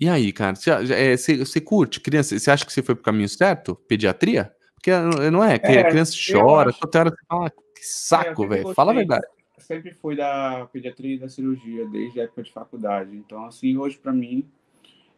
E 0.00 0.08
aí, 0.08 0.32
cara, 0.32 0.54
você, 0.54 0.70
é, 0.70 1.16
você, 1.16 1.36
você 1.36 1.60
curte 1.60 2.00
criança? 2.00 2.38
Você 2.38 2.50
acha 2.50 2.64
que 2.64 2.72
você 2.72 2.82
foi 2.82 2.94
pro 2.94 3.04
caminho 3.04 3.28
certo? 3.28 3.74
Pediatria? 3.74 4.54
Porque 4.74 4.92
não 5.30 5.42
é, 5.42 5.54
é, 5.54 5.80
a 5.80 5.88
criança 5.88 6.16
chora, 6.30 6.72
toda 6.72 7.00
hora 7.00 7.10
você 7.10 7.26
fala, 7.28 7.50
que 7.50 7.84
saco, 7.84 8.44
é, 8.44 8.48
velho. 8.48 8.74
Fala 8.74 8.92
a 8.92 8.94
verdade. 8.94 9.26
Sempre 9.58 9.92
fui 9.92 10.14
da 10.14 10.68
pediatria 10.72 11.16
e 11.16 11.18
da 11.18 11.28
cirurgia, 11.28 11.84
desde 11.88 12.20
a 12.20 12.24
época 12.24 12.44
de 12.44 12.52
faculdade. 12.52 13.16
Então, 13.16 13.44
assim, 13.44 13.76
hoje 13.76 13.98
para 13.98 14.12
mim, 14.12 14.48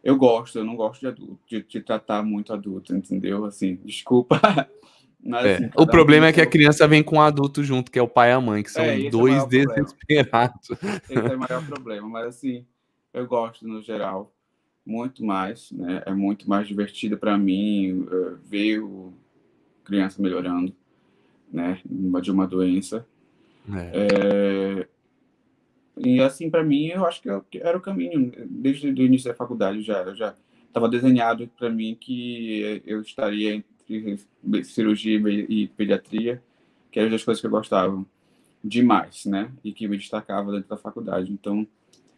eu 0.03 0.17
gosto, 0.17 0.57
eu 0.57 0.65
não 0.65 0.75
gosto 0.75 1.01
de 1.01 1.07
adulto, 1.07 1.39
de, 1.45 1.61
de 1.61 1.81
tratar 1.81 2.23
muito 2.23 2.51
adulto, 2.51 2.95
entendeu? 2.95 3.45
Assim, 3.45 3.75
desculpa 3.85 4.41
é. 5.25 5.53
assim, 5.55 5.69
o 5.75 5.85
problema 5.85 6.25
um 6.25 6.29
é 6.29 6.33
que 6.33 6.41
a 6.41 6.45
criança 6.45 6.87
vem 6.87 7.03
com 7.03 7.17
um 7.17 7.21
adulto 7.21 7.63
junto, 7.63 7.91
que 7.91 7.99
é 7.99 8.01
o 8.01 8.07
pai 8.07 8.29
e 8.29 8.33
a 8.33 8.41
mãe, 8.41 8.63
que 8.63 8.71
são 8.71 8.83
é, 8.83 9.09
dois 9.09 9.43
é 9.43 9.47
desesperados. 9.47 10.69
Esse 11.09 11.15
é 11.15 11.35
o 11.35 11.39
maior 11.39 11.65
problema, 11.65 12.07
mas 12.07 12.27
assim, 12.27 12.65
eu 13.13 13.27
gosto 13.27 13.67
no 13.67 13.81
geral 13.81 14.33
muito 14.85 15.23
mais, 15.23 15.71
né? 15.71 16.01
É 16.05 16.13
muito 16.13 16.49
mais 16.49 16.67
divertido 16.67 17.17
para 17.17 17.37
mim 17.37 18.01
uh, 18.01 18.37
ver 18.43 18.79
o 18.79 19.13
criança 19.83 20.21
melhorando, 20.21 20.73
né? 21.51 21.79
De 21.85 22.31
uma 22.31 22.47
doença. 22.47 23.05
É. 23.71 23.91
É... 23.93 24.87
E 25.97 26.21
assim, 26.21 26.49
para 26.49 26.63
mim, 26.63 26.87
eu 26.87 27.05
acho 27.05 27.21
que 27.21 27.59
era 27.59 27.77
o 27.77 27.81
caminho. 27.81 28.31
Desde 28.49 28.87
o 28.87 29.05
início 29.05 29.29
da 29.29 29.35
faculdade 29.35 29.81
já, 29.81 30.13
já 30.13 30.33
estava 30.67 30.89
desenhado 30.89 31.47
para 31.57 31.69
mim 31.69 31.95
que 31.99 32.81
eu 32.85 33.01
estaria 33.01 33.63
cirurgia 34.63 35.19
e 35.49 35.67
pediatria, 35.67 36.41
que 36.91 36.99
eram 36.99 37.15
as 37.15 37.23
coisas 37.23 37.39
que 37.41 37.47
eu 37.47 37.51
gostava 37.51 38.05
demais, 38.63 39.25
né? 39.25 39.51
E 39.63 39.71
que 39.71 39.87
me 39.87 39.97
destacava 39.97 40.51
dentro 40.51 40.69
da 40.69 40.77
faculdade. 40.77 41.31
Então, 41.31 41.67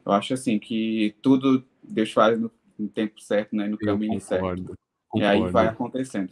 eu 0.05 0.11
acho 0.11 0.33
assim 0.33 0.59
que 0.59 1.15
tudo 1.21 1.63
Deus 1.81 2.11
faz 2.11 2.39
no, 2.39 2.51
no 2.77 2.87
tempo 2.87 3.21
certo, 3.21 3.55
né? 3.55 3.67
No 3.67 3.77
caminho 3.77 4.19
concordo, 4.19 4.27
certo. 4.27 4.77
Concordo. 5.09 5.17
E 5.17 5.23
aí 5.23 5.51
vai 5.51 5.67
acontecendo. 5.67 6.31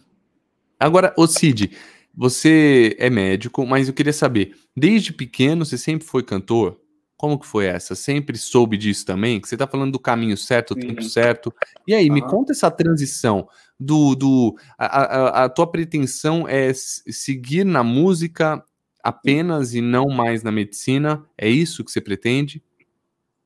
Agora, 0.80 1.14
o 1.16 1.28
Cid, 1.28 1.78
você 2.14 2.96
é 2.98 3.10
médico, 3.10 3.66
mas 3.66 3.88
eu 3.88 3.94
queria 3.94 4.12
saber, 4.12 4.56
desde 4.76 5.14
pequeno 5.14 5.64
você 5.64 5.78
sempre 5.78 6.08
foi 6.08 6.24
cantor? 6.24 6.81
Como 7.22 7.38
que 7.38 7.46
foi 7.46 7.68
essa? 7.68 7.94
Sempre 7.94 8.36
soube 8.36 8.76
disso 8.76 9.06
também? 9.06 9.40
Que 9.40 9.48
você 9.48 9.54
está 9.54 9.68
falando 9.68 9.92
do 9.92 10.00
caminho 10.00 10.36
certo, 10.36 10.72
o 10.72 10.76
tempo 10.76 11.04
certo. 11.04 11.54
E 11.86 11.94
aí, 11.94 12.10
me 12.10 12.20
conta 12.20 12.52
essa 12.52 12.72
transição 12.72 13.48
do. 13.80 14.16
do 14.16 14.56
a, 14.76 14.86
a, 14.86 15.44
a, 15.44 15.50
tua 15.50 15.68
pretensão 15.68 16.48
é 16.48 16.74
seguir 16.74 17.64
na 17.64 17.84
música 17.84 18.66
apenas 19.04 19.76
e 19.76 19.82
não 19.82 20.08
mais 20.08 20.42
na 20.42 20.52
medicina? 20.52 21.24
É 21.38 21.48
isso 21.48 21.86
que 21.86 21.92
você 21.92 22.02
pretende? 22.02 22.60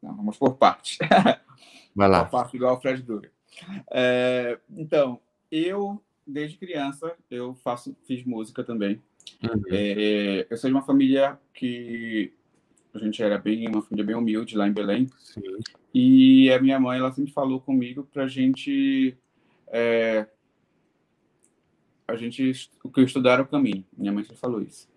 Não, 0.02 0.16
vamos 0.16 0.38
por 0.38 0.56
parte. 0.56 0.98
Vai 1.94 2.08
lá. 2.08 2.24
Por 2.24 2.32
parte 2.32 2.56
igual 2.56 2.78
o 2.78 2.80
Fred 2.80 3.04
Dura. 3.04 3.30
É, 3.92 4.58
então, 4.70 5.20
eu 5.52 6.02
desde 6.26 6.58
criança 6.58 7.14
eu 7.30 7.56
faço, 7.56 7.94
fiz 8.08 8.24
música 8.24 8.64
também. 8.64 9.02
Uhum. 9.44 9.64
É, 9.70 10.48
eu 10.50 10.56
sou 10.56 10.70
de 10.70 10.74
uma 10.74 10.82
família 10.82 11.38
que 11.54 12.32
a 12.96 13.00
gente 13.00 13.22
era 13.22 13.38
bem 13.38 13.68
uma 13.68 13.82
família 13.82 14.06
bem 14.06 14.16
humilde 14.16 14.58
lá 14.58 14.68
em 14.68 14.74
Belém. 14.74 15.08
Sim. 15.20 15.42
E 15.94 16.52
a 16.52 16.62
minha 16.62 16.80
mãe 16.80 16.98
ela 16.98 17.12
sempre 17.12 17.32
falou 17.32 17.60
comigo 17.60 18.08
para 18.12 18.28
gente 18.28 19.18
é, 19.68 20.28
a 22.08 22.16
gente 22.16 22.70
o 22.84 22.90
que 22.90 23.00
eu 23.00 23.06
estudar 23.06 23.42
o 23.42 23.48
caminho. 23.48 23.84
Minha 23.98 24.12
mãe 24.12 24.24
sempre 24.24 24.40
falou 24.40 24.62
isso. 24.62 24.88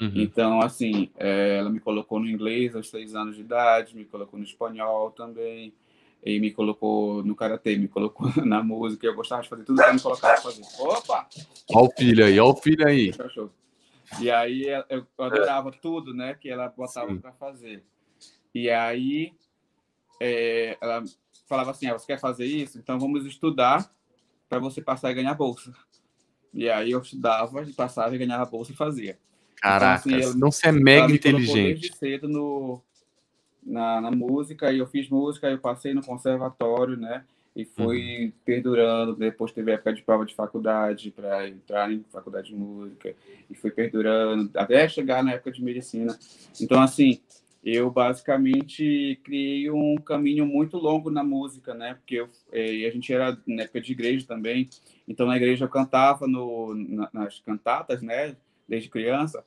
Uhum. 0.00 0.12
Então, 0.14 0.60
assim, 0.60 1.10
é, 1.16 1.58
ela 1.58 1.70
me 1.70 1.80
colocou 1.80 2.20
no 2.20 2.28
inglês 2.28 2.74
aos 2.74 2.88
seis 2.88 3.14
anos 3.14 3.34
de 3.34 3.42
idade, 3.42 3.96
me 3.96 4.04
colocou 4.04 4.38
no 4.38 4.44
espanhol 4.44 5.10
também 5.10 5.72
e 6.24 6.38
me 6.38 6.50
colocou 6.50 7.22
no 7.24 7.34
karatê, 7.34 7.76
me 7.76 7.88
colocou 7.88 8.30
na 8.44 8.62
música. 8.62 9.06
Eu 9.06 9.14
gostava 9.14 9.42
de 9.42 9.48
fazer 9.48 9.64
tudo 9.64 9.82
que 9.82 9.92
me 9.92 10.00
colocava 10.00 10.40
fazer. 10.40 10.62
Opa! 10.78 11.28
Olha 11.70 11.88
o 11.88 11.90
filho 11.96 12.24
aí, 12.24 12.38
olha 12.38 12.50
o 12.50 12.56
filho 12.56 12.86
aí. 12.86 13.12
E 14.20 14.30
aí 14.30 14.64
eu 14.88 15.06
adorava 15.18 15.70
tudo, 15.70 16.14
né, 16.14 16.34
que 16.34 16.48
ela 16.48 16.68
botava 16.68 17.14
para 17.16 17.32
fazer. 17.32 17.84
E 18.54 18.70
aí 18.70 19.32
é, 20.20 20.76
ela 20.80 21.04
falava 21.46 21.70
assim: 21.70 21.86
ah, 21.86 21.92
você 21.98 22.06
quer 22.06 22.20
fazer 22.20 22.46
isso? 22.46 22.78
Então 22.78 22.98
vamos 22.98 23.26
estudar 23.26 23.90
para 24.48 24.58
você 24.58 24.80
passar 24.80 25.10
e 25.10 25.14
ganhar 25.14 25.34
bolsa. 25.34 25.72
E 26.52 26.68
aí 26.68 26.90
eu 26.90 27.00
estudava, 27.00 27.64
passava 27.76 28.14
e 28.14 28.18
ganhava 28.18 28.46
bolsa 28.46 28.72
e 28.72 28.76
fazia. 28.76 29.18
Caraca, 29.56 30.08
então, 30.08 30.30
assim, 30.30 30.38
não 30.38 30.50
você 30.50 30.68
é 30.68 30.72
mega 30.72 31.12
inteligente. 31.12 31.80
Desde 31.80 31.96
cedo 31.96 32.28
no, 32.28 32.82
na, 33.62 34.00
na 34.00 34.10
música, 34.10 34.72
e 34.72 34.78
eu 34.78 34.86
fiz 34.86 35.08
música, 35.08 35.50
eu 35.50 35.58
passei 35.58 35.92
no 35.92 36.04
conservatório, 36.04 36.96
né? 36.96 37.24
E 37.58 37.64
fui 37.64 38.26
uhum. 38.26 38.32
perdurando. 38.44 39.16
Depois 39.16 39.50
teve 39.50 39.72
época 39.72 39.92
de 39.92 40.02
prova 40.02 40.24
de 40.24 40.32
faculdade 40.32 41.10
para 41.10 41.48
entrar 41.48 41.92
em 41.92 42.04
faculdade 42.04 42.50
de 42.50 42.54
música, 42.54 43.12
e 43.50 43.54
fui 43.56 43.72
perdurando 43.72 44.48
até 44.54 44.88
chegar 44.88 45.24
na 45.24 45.32
época 45.32 45.50
de 45.50 45.64
medicina. 45.64 46.16
Então, 46.60 46.80
assim, 46.80 47.20
eu 47.64 47.90
basicamente 47.90 49.20
criei 49.24 49.68
um 49.72 49.96
caminho 49.96 50.46
muito 50.46 50.76
longo 50.76 51.10
na 51.10 51.24
música, 51.24 51.74
né? 51.74 51.94
Porque 51.94 52.14
eu, 52.14 52.28
é, 52.52 52.86
a 52.86 52.90
gente 52.92 53.12
era 53.12 53.36
na 53.44 53.64
época 53.64 53.80
de 53.80 53.90
igreja 53.90 54.24
também, 54.24 54.70
então 55.08 55.26
na 55.26 55.36
igreja 55.36 55.64
eu 55.64 55.68
cantava 55.68 56.28
no, 56.28 56.72
na, 56.74 57.10
nas 57.12 57.40
cantatas, 57.40 58.02
né? 58.02 58.36
Desde 58.68 58.88
criança. 58.88 59.44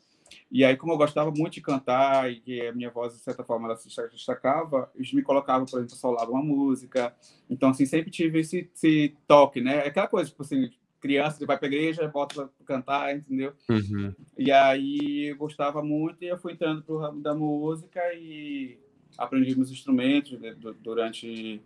E 0.52 0.64
aí, 0.64 0.76
como 0.76 0.94
eu 0.94 0.98
gostava 0.98 1.32
muito 1.32 1.54
de 1.54 1.62
cantar 1.62 2.32
e 2.32 2.40
que 2.40 2.68
a 2.68 2.74
minha 2.74 2.90
voz, 2.90 3.14
de 3.14 3.20
certa 3.20 3.44
forma, 3.44 3.68
ela 3.68 3.78
se 3.78 3.90
destacava, 4.12 4.92
eles 4.96 5.14
me 5.14 5.22
colocavam, 5.22 5.66
por 5.66 5.80
exemplo, 5.80 5.96
solar 5.96 6.30
uma 6.30 6.44
música. 6.44 7.16
Então, 7.50 7.70
assim, 7.70 7.86
sempre 7.86 8.12
tive 8.12 8.40
esse, 8.40 8.70
esse 8.74 9.16
toque, 9.28 9.62
né? 9.62 9.78
É 9.78 9.88
aquela 9.88 10.08
coisa, 10.08 10.30
tipo 10.30 10.44
assim, 10.44 10.70
criança 11.02 11.38
que 11.38 11.46
vai 11.46 11.58
para 11.58 11.68
a 11.68 11.72
igreja, 11.72 12.08
bota 12.08 12.48
para 12.48 12.66
cantar, 12.66 13.16
entendeu? 13.16 13.54
Uhum. 13.70 14.14
E 14.38 14.52
aí 14.52 15.32
eu 15.32 15.36
gostava 15.36 15.84
muito 15.84 16.24
e 16.24 16.28
eu 16.28 16.38
fui 16.38 16.54
entrando 16.54 16.84
para 16.84 16.94
o 16.94 17.00
ramo 17.00 17.22
da 17.22 17.34
música 17.34 18.00
e 18.14 18.78
aprendi 19.18 19.56
meus 19.56 19.72
instrumentos 19.72 20.38
durante 20.82 21.62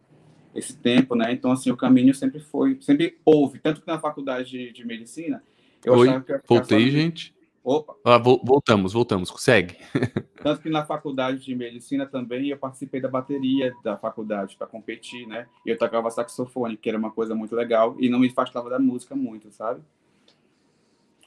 esse 0.55 0.77
tempo, 0.77 1.15
né? 1.15 1.33
Então, 1.33 1.51
assim, 1.51 1.69
o 1.69 1.77
caminho 1.77 2.15
sempre 2.15 2.39
foi, 2.39 2.77
sempre 2.81 3.17
houve. 3.25 3.59
Tanto 3.59 3.81
que 3.81 3.87
na 3.87 3.99
faculdade 3.99 4.49
de, 4.49 4.71
de 4.71 4.85
medicina, 4.85 5.43
eu 5.83 5.93
Oi, 5.93 6.07
achava 6.07 6.23
que 6.23 6.39
voltei, 6.47 6.89
gente. 6.89 7.34
Opa. 7.65 7.95
Ah, 8.05 8.19
voltamos, 8.19 8.93
voltamos, 8.93 9.31
consegue. 9.31 9.75
Tanto 10.37 10.61
que 10.61 10.69
na 10.69 10.85
faculdade 10.85 11.43
de 11.43 11.55
medicina 11.55 12.05
também 12.05 12.49
eu 12.49 12.57
participei 12.57 13.01
da 13.01 13.09
bateria 13.09 13.73
da 13.83 13.97
faculdade 13.97 14.55
para 14.55 14.67
competir, 14.67 15.27
né? 15.27 15.47
E 15.65 15.71
eu 15.71 15.77
tocava 15.77 16.11
saxofone, 16.11 16.77
que 16.77 16.87
era 16.87 16.97
uma 16.97 17.09
coisa 17.09 17.33
muito 17.33 17.55
legal 17.55 17.95
e 17.99 18.07
não 18.07 18.19
me 18.19 18.27
afastava 18.27 18.69
da 18.69 18.77
música 18.77 19.15
muito, 19.15 19.51
sabe? 19.51 19.81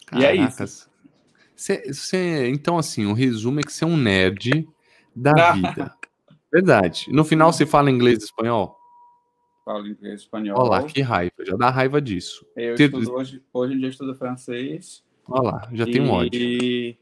Caracas. 0.07 0.22
E 0.22 0.24
é 0.24 0.37
isso. 0.37 0.90
Cê, 1.57 1.92
cê, 1.92 2.48
então, 2.51 2.79
assim, 2.79 3.05
o 3.07 3.14
resumo 3.14 3.59
é 3.59 3.64
que 3.64 3.72
você 3.72 3.83
é 3.83 3.88
um 3.88 3.96
nerd 3.96 4.68
da 5.16 5.51
vida. 5.51 5.92
Verdade. 6.53 7.07
No 7.11 7.24
final 7.24 7.53
você 7.53 7.66
fala 7.66 7.90
inglês 7.90 8.20
e 8.20 8.27
espanhol? 8.27 8.79
Falo 9.64 9.88
inglês 9.88 10.20
e 10.20 10.22
espanhol. 10.22 10.57
Olha 10.57 10.70
lá, 10.70 10.83
que 10.85 11.03
raiva. 11.03 11.35
Já 11.44 11.57
dá 11.57 11.68
raiva 11.68 12.01
disso. 12.01 12.46
Eu 12.55 12.77
estudo, 12.77 13.12
hoje, 13.12 13.42
hoje 13.53 13.74
em 13.74 13.79
dia 13.79 13.88
estudo 13.88 14.14
francês 14.14 15.03
Olha 15.28 15.42
lá, 15.42 15.68
já 15.72 15.84
tem 15.84 16.00
um 16.00 16.10
ódio. 16.10 16.40
E, 16.40 16.96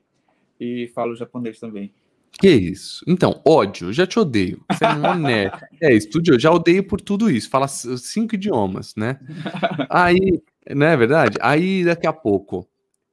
e 0.59 0.89
falo 0.89 1.15
japonês 1.15 1.61
também. 1.61 1.93
Que 2.39 2.51
isso? 2.51 3.03
Então, 3.07 3.41
ódio, 3.47 3.93
já 3.93 4.07
te 4.07 4.19
odeio. 4.19 4.63
Você 4.71 4.85
é 4.85 4.93
um 4.93 5.15
nerd. 5.17 5.59
É, 5.81 5.95
estúdio, 5.95 6.39
já 6.39 6.51
odeio 6.51 6.87
por 6.87 7.01
tudo 7.01 7.31
isso. 7.31 7.49
Fala 7.49 7.67
cinco 7.69 8.35
idiomas, 8.35 8.95
né? 8.95 9.19
Aí, 9.89 10.43
não 10.75 10.87
é 10.87 10.97
verdade? 10.97 11.39
Aí, 11.41 11.85
daqui 11.85 12.07
a 12.07 12.13
pouco, 12.13 12.69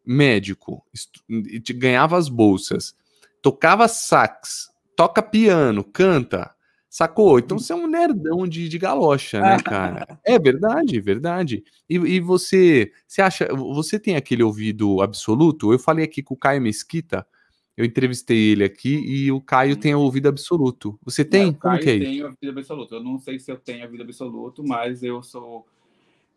médico, 0.06 0.84
ganhava 1.76 2.17
as 2.17 2.28
bolsas, 2.28 2.93
tocava 3.41 3.88
sax, 3.88 4.69
toca 4.95 5.21
piano, 5.21 5.84
canta, 5.84 6.52
Sacou? 6.93 7.39
Então 7.39 7.58
você 7.58 7.73
é 7.73 7.75
um 7.75 7.88
nerdão 7.88 8.47
de, 8.47 8.69
de 8.69 8.77
galocha, 8.77 9.41
né, 9.41 9.58
cara? 9.65 10.19
É 10.23 10.38
verdade, 10.38 10.99
verdade. 11.01 11.63
E, 11.89 11.95
e, 11.95 12.19
você, 12.19 12.91
você 13.08 13.19
acha, 13.19 13.47
você 13.51 13.99
tem 13.99 14.15
aquele 14.15 14.43
ouvido 14.43 15.01
absoluto? 15.01 15.73
Eu 15.73 15.79
falei 15.79 16.06
aqui 16.06 16.21
com 16.21 16.36
o 16.36 16.38
Caio 16.38 16.62
Mesquita, 16.62 17.25
eu 17.75 17.84
entrevistei 17.84 18.51
ele 18.51 18.63
aqui 18.63 18.93
e 18.93 19.32
o 19.32 19.41
Caio 19.41 19.75
tem 19.75 19.95
ouvido 19.95 20.29
absoluto. 20.29 20.99
Você 21.03 21.25
tem? 21.25 21.49
É, 21.49 21.53
Como 21.53 21.79
que 21.79 21.89
é 21.89 21.95
isso? 21.95 22.03
Eu 22.03 22.12
tenho 22.12 22.25
ouvido 22.27 22.49
absoluto. 22.51 22.93
Eu 22.93 23.03
não 23.03 23.17
sei 23.17 23.39
se 23.39 23.51
eu 23.51 23.58
tenho 23.58 23.86
ouvido 23.86 24.03
absoluto, 24.03 24.63
mas 24.63 25.01
eu 25.01 25.23
sou 25.23 25.65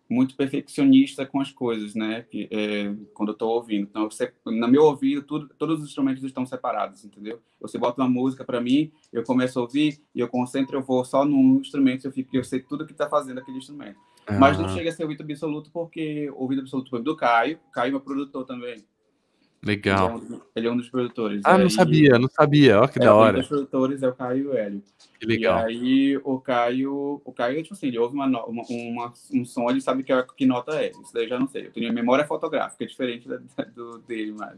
muito 0.09 0.37
perfeccionista 0.37 1.27
com 1.27 1.41
as 1.41 1.51
coisas, 1.51 1.95
né? 1.95 2.23
Que, 2.31 2.49
é, 2.51 2.95
quando 3.13 3.31
eu 3.31 3.33
estou 3.33 3.51
ouvindo. 3.51 3.89
Então, 3.91 4.11
você, 4.11 4.33
no 4.45 4.69
meu 4.69 4.85
ouvido, 4.85 5.23
tudo, 5.23 5.49
todos 5.59 5.81
os 5.81 5.89
instrumentos 5.89 6.23
estão 6.23 6.47
separados, 6.47 7.05
entendeu? 7.05 7.41
Você 7.61 7.79
bota 7.79 8.01
uma 8.01 8.09
música 8.09 8.45
para 8.45 8.61
mim, 8.61 8.93
eu 9.13 9.25
começo 9.25 9.59
a 9.59 9.63
ouvir 9.63 10.01
e 10.15 10.21
eu 10.21 10.29
concentro, 10.29 10.77
eu 10.77 10.83
vou 10.83 11.05
só 11.05 11.25
num 11.25 11.61
instrumento, 11.61 12.05
eu 12.05 12.13
fico, 12.13 12.37
eu 12.37 12.45
sei 12.45 12.61
tudo 12.61 12.87
que 12.87 12.93
está 12.93 13.09
fazendo 13.09 13.39
aquele 13.39 13.59
instrumento. 13.59 13.99
Mas 14.39 14.59
não 14.59 14.69
chega 14.69 14.91
a 14.91 14.93
ser 14.93 15.05
ouvido 15.05 15.23
absoluto 15.23 15.71
porque 15.71 16.29
ouvido 16.35 16.61
absoluto 16.61 16.99
do 16.99 17.17
Caio, 17.17 17.61
Caio 17.73 17.89
é 17.89 17.91
meu 17.93 18.01
produtor 18.01 18.45
também. 18.45 18.85
Legal. 19.67 20.17
Ele 20.17 20.33
é 20.33 20.37
um, 20.37 20.41
ele 20.55 20.69
é 20.69 20.71
um 20.71 20.77
dos 20.77 20.89
produtores. 20.89 21.43
Ah, 21.45 21.59
não 21.59 21.69
sabia, 21.69 22.17
não 22.21 22.29
sabia. 22.29 22.79
Olha 22.79 22.89
que 22.89 23.01
é, 23.01 23.05
da 23.05 23.15
hora. 23.15 23.39
Um 23.39 23.41
dos 23.41 23.49
produtores 23.49 24.03
é 24.03 24.09
o 24.09 24.15
Caio 24.15 24.45
e 24.45 24.47
o 24.47 24.57
Hélio. 24.57 24.83
Que 25.19 25.27
legal. 25.27 25.59
E 25.59 25.63
aí 25.65 26.17
o 26.19 26.39
Caio, 26.39 27.21
o 27.25 27.33
Caio, 27.33 27.63
tipo 27.63 27.75
assim, 27.75 27.89
ele 27.89 27.99
ouve 27.99 28.15
uma, 28.15 28.27
uma, 28.27 28.63
uma, 28.63 29.13
um 29.33 29.45
som, 29.45 29.69
ele 29.69 29.81
sabe 29.81 30.05
que, 30.05 30.13
que 30.37 30.47
nota 30.47 30.81
é. 30.81 30.91
Isso 30.91 31.13
daí 31.13 31.25
eu 31.25 31.29
já 31.29 31.39
não 31.39 31.49
sei. 31.49 31.67
Eu 31.67 31.73
tenho 31.73 31.93
memória 31.93 32.25
fotográfica, 32.25 32.85
é 32.85 32.87
diferente 32.87 33.29
da, 33.29 33.39
do 33.75 33.99
dele, 34.07 34.37
mas. 34.39 34.57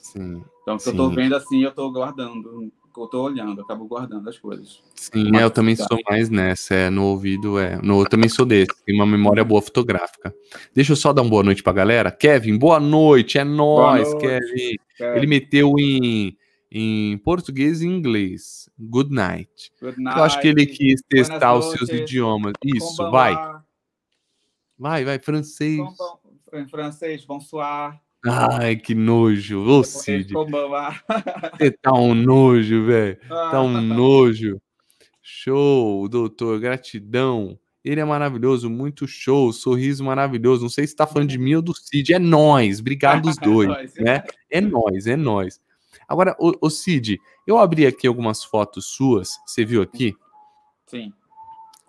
Sim. 0.00 0.42
Então, 0.62 0.78
se 0.78 0.88
eu 0.88 0.96
tô 0.96 1.10
vendo 1.10 1.36
assim, 1.36 1.62
eu 1.62 1.72
tô 1.72 1.90
guardando 1.92 2.72
eu 3.04 3.08
tô 3.08 3.22
olhando, 3.22 3.60
eu 3.60 3.64
acabo 3.64 3.86
guardando 3.86 4.28
as 4.28 4.38
coisas. 4.38 4.82
Sim, 4.94 5.36
é, 5.36 5.42
eu 5.42 5.50
também 5.50 5.76
sou 5.76 5.98
mais 6.08 6.28
nessa, 6.28 6.74
é, 6.74 6.90
no 6.90 7.04
ouvido, 7.04 7.58
é. 7.58 7.80
No, 7.82 8.00
eu 8.00 8.06
também 8.06 8.28
sou 8.28 8.46
desse, 8.46 8.72
tem 8.84 8.94
uma 8.94 9.06
memória 9.06 9.44
boa 9.44 9.60
fotográfica. 9.62 10.34
Deixa 10.74 10.92
eu 10.92 10.96
só 10.96 11.12
dar 11.12 11.22
uma 11.22 11.30
boa 11.30 11.42
noite 11.42 11.62
pra 11.62 11.72
galera. 11.72 12.10
Kevin, 12.10 12.56
boa 12.58 12.80
noite, 12.80 13.38
é 13.38 13.44
nóis, 13.44 14.12
Kevin. 14.14 14.76
É. 15.00 15.16
Ele 15.16 15.26
meteu 15.26 15.74
em, 15.78 16.36
em 16.70 17.18
português 17.18 17.82
e 17.82 17.86
inglês. 17.86 18.68
Good 18.78 19.12
night. 19.12 19.72
Good 19.80 20.00
night. 20.00 20.18
Eu 20.18 20.24
acho 20.24 20.40
que 20.40 20.48
ele 20.48 20.66
quis 20.66 21.02
testar 21.08 21.54
os 21.54 21.70
seus 21.72 21.88
idiomas. 21.88 22.52
Isso, 22.64 23.10
vai. 23.10 23.34
Vai, 24.78 25.04
vai, 25.04 25.18
francês. 25.18 25.80
Em 26.52 26.68
francês, 26.68 27.24
bonsoir. 27.24 28.00
Ai, 28.26 28.76
que 28.76 28.94
nojo. 28.94 29.60
Ô, 29.60 29.84
Cid. 29.84 30.32
Você 30.32 31.70
tá 31.82 31.92
um 31.92 32.14
nojo, 32.14 32.86
velho. 32.86 33.18
Tá 33.28 33.62
um 33.62 33.80
nojo. 33.80 34.60
Show, 35.22 36.08
doutor. 36.08 36.58
Gratidão. 36.58 37.58
Ele 37.84 38.00
é 38.00 38.04
maravilhoso, 38.04 38.68
muito 38.68 39.06
show, 39.06 39.52
sorriso 39.52 40.02
maravilhoso. 40.02 40.62
Não 40.62 40.68
sei 40.68 40.88
se 40.88 40.96
tá 40.96 41.06
falando 41.06 41.28
de 41.28 41.38
mim 41.38 41.54
ou 41.54 41.62
do 41.62 41.72
Cid. 41.72 42.14
É 42.14 42.18
nós, 42.18 42.80
obrigado 42.80 43.26
os 43.26 43.36
dois, 43.38 43.94
né? 43.94 44.24
É 44.50 44.60
nós, 44.60 45.06
é 45.06 45.14
nós. 45.14 45.60
Agora, 46.08 46.34
o, 46.40 46.52
o 46.60 46.68
Cid, 46.68 47.20
eu 47.46 47.58
abri 47.58 47.86
aqui 47.86 48.08
algumas 48.08 48.42
fotos 48.42 48.86
suas. 48.86 49.38
Você 49.46 49.64
viu 49.64 49.82
aqui? 49.82 50.16
Sim. 50.86 51.12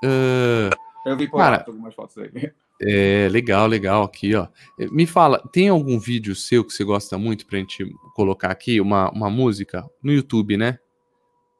Uh, 0.03 0.69
eu 1.03 1.17
vi 1.17 1.27
por 1.27 1.37
cara, 1.37 1.63
algumas 1.65 1.95
fotos 1.95 2.15
aí. 2.19 2.51
É, 2.81 3.27
legal, 3.31 3.67
legal 3.67 4.03
aqui, 4.03 4.35
ó. 4.35 4.47
Me 4.91 5.07
fala, 5.07 5.39
tem 5.51 5.69
algum 5.69 5.99
vídeo 5.99 6.35
seu 6.35 6.63
que 6.63 6.71
você 6.71 6.83
gosta 6.83 7.17
muito 7.17 7.45
pra 7.45 7.57
gente 7.57 7.85
colocar 8.13 8.51
aqui? 8.51 8.79
Uma, 8.79 9.09
uma 9.11 9.29
música? 9.29 9.83
No 10.01 10.11
YouTube, 10.11 10.57
né? 10.57 10.79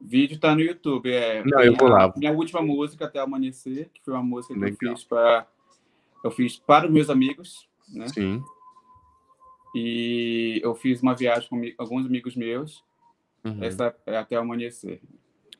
Vídeo 0.00 0.38
tá 0.38 0.54
no 0.54 0.60
YouTube. 0.60 1.10
É, 1.10 1.42
Não, 1.44 1.60
eu 1.60 1.74
vou 1.74 1.88
lá. 1.88 2.12
Minha 2.16 2.32
última 2.32 2.62
música, 2.62 3.06
Até 3.06 3.18
Amanhecer, 3.18 3.90
que 3.92 4.00
foi 4.04 4.14
uma 4.14 4.22
música 4.22 4.54
que 4.54 4.60
legal. 4.60 4.78
eu 4.82 4.96
fiz 4.96 5.04
para 5.04 5.46
eu 6.24 6.30
fiz 6.30 6.56
para 6.58 6.86
os 6.86 6.92
meus 6.92 7.10
amigos, 7.10 7.68
né? 7.88 8.08
Sim. 8.08 8.42
E 9.74 10.60
eu 10.62 10.74
fiz 10.74 11.00
uma 11.02 11.14
viagem 11.14 11.48
com 11.48 11.60
alguns 11.78 12.06
amigos 12.06 12.36
meus. 12.36 12.84
Uhum. 13.44 13.62
Essa 13.62 13.94
é 14.06 14.16
Até 14.16 14.36
Amanhecer. 14.36 15.00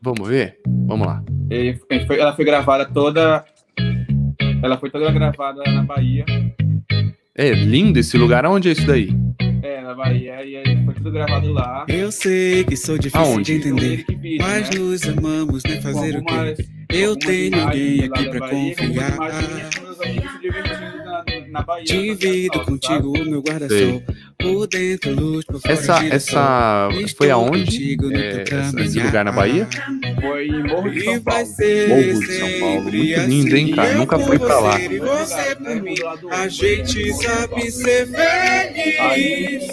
Vamos 0.01 0.29
ver? 0.29 0.61
Vamos 0.87 1.07
lá. 1.07 1.23
E, 1.51 1.79
ela 2.19 2.35
foi 2.35 2.45
gravada 2.45 2.87
toda 2.87 3.45
ela 4.63 4.77
foi 4.79 4.91
toda 4.91 5.11
gravada 5.11 5.63
na 5.65 5.83
Bahia. 5.83 6.25
É 7.35 7.53
lindo 7.53 7.99
esse 7.99 8.19
lugar. 8.19 8.45
Onde 8.47 8.69
é 8.69 8.73
isso 8.73 8.87
daí? 8.87 9.11
É, 9.63 9.81
na 9.81 9.95
Bahia, 9.95 10.45
e 10.45 10.57
aí 10.57 10.85
foi 10.85 10.95
tudo 10.95 11.11
gravado 11.11 11.53
lá. 11.53 11.85
Eu 11.89 12.11
sei 12.11 12.65
que 12.65 12.77
sou 12.77 12.99
difícil 12.99 13.21
Aonde? 13.21 13.45
de 13.45 13.69
entender, 13.69 14.05
mas 14.39 14.71
né? 14.71 14.79
nos 14.79 15.05
amamos, 15.05 15.63
né? 15.65 15.81
Fazer 15.81 16.17
o 16.17 16.25
quê? 16.25 16.65
Eu 16.91 17.17
tenho 17.17 17.63
alguém 17.63 18.05
aqui 18.05 18.29
pra 18.29 18.41
Bahia, 18.41 18.75
confiar. 18.77 19.19
Divido 21.85 22.61
contigo 22.65 23.17
o 23.17 23.25
meu 23.25 23.41
guarda-sol. 23.43 24.03
Por 24.41 24.69
dentro, 24.69 25.11
luz, 25.15 25.45
por 25.45 25.61
fora, 25.61 25.75
essa, 25.75 26.05
essa 26.07 26.89
foi 27.17 27.29
aonde? 27.29 27.97
É, 28.15 28.45
esse 28.85 29.01
lugar 29.01 29.25
na 29.25 29.33
Bahia? 29.33 29.69
Foi 30.21 30.47
em 30.47 30.63
Morro 30.63 30.91
de 30.91 31.05
São 31.05 31.21
Paulo. 31.21 31.47
Morro 31.89 32.21
de 32.21 32.39
São 32.39 32.61
Paulo. 32.61 32.83
Muito 32.83 33.21
lindo, 33.27 33.57
hein, 33.57 33.75
cara? 33.75 33.95
Nunca 33.95 34.19
fui 34.21 34.39
pra 34.39 34.61
lá. 34.61 34.77
A 36.31 36.49
gente 36.49 37.13
sabe 37.15 37.71
ser 37.73 38.07
feliz. 38.07 39.67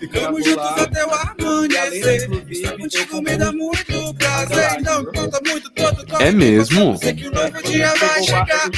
Ficamos 0.00 0.44
juntos 0.44 0.82
até 0.82 1.06
o 1.06 1.10
amanhecer. 1.12 2.28
Estar 2.50 2.76
contigo 2.76 3.22
me 3.22 3.36
dá 3.36 3.52
muito 3.52 4.14
prazer. 4.14 4.82
Não 4.82 5.04
conta 5.04 5.40
muito 5.46 5.70
todo 5.70 6.04
É 6.20 6.32
mesmo? 6.32 6.96
Sei 6.98 7.14
que 7.14 7.28
o 7.28 7.30
novo 7.30 7.62
dia 7.62 7.94
vai 7.94 8.22
chegar. 8.22 8.70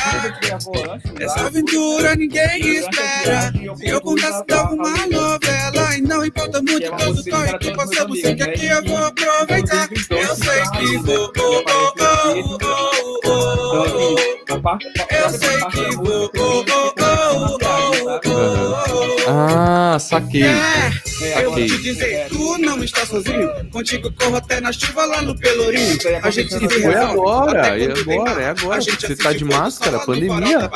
Essa 1.18 1.46
aventura 1.46 2.14
ninguém 2.14 2.76
espera. 2.76 3.52
Se 3.76 3.88
eu 3.88 4.00
contasse 4.00 4.44
de 4.46 4.54
alguma 4.54 4.90
novela, 5.06 5.96
e 5.96 6.02
não 6.02 6.24
importa 6.24 6.60
muito 6.60 6.90
todo 6.96 7.24
corre 7.30 7.58
que 7.58 7.70
passamos, 7.74 8.20
sei 8.20 8.34
que 8.34 8.42
aqui 8.42 8.66
eu 8.66 8.84
vou 8.84 8.98
aproveitar. 8.98 9.88
Eu 10.10 10.36
sei 10.36 10.62
que 10.78 10.98
vou. 10.98 11.32
Oh, 11.38 11.64
oh, 11.66 11.92
oh, 12.00 12.58
oh, 12.62 12.94
oh, 13.24 14.16
oh. 14.20 15.14
Eu 15.14 15.30
sei 15.30 15.56
que 15.70 15.96
vou. 15.96 16.30
Oh, 16.36 16.64
oh, 16.68 16.94
oh, 17.00 17.58
oh, 17.62 18.20
oh, 18.24 18.90
oh. 18.90 18.93
Ah, 19.26 19.96
saquei. 20.00 20.44
É, 20.44 21.44
eu 21.44 21.52
vou 21.52 21.66
te 21.66 21.78
dizer, 21.78 22.28
tu 22.28 22.58
não 22.58 22.82
está 22.82 23.06
sozinho. 23.06 23.48
Contigo 23.70 24.12
corro 24.12 24.36
até 24.36 24.60
na 24.60 24.72
chuva 24.72 25.04
lá 25.06 25.22
no 25.22 25.38
Pelourinho. 25.38 25.98
A 26.22 26.30
gente 26.30 26.52
se 26.52 26.68
Foi 26.68 26.94
agora, 26.94 27.78
é 27.78 27.84
agora, 27.84 28.42
é 28.42 28.48
agora. 28.50 28.80
Você 28.80 29.16
tá 29.16 29.32
de 29.32 29.44
máscara, 29.44 30.00
pandemia. 30.00 30.70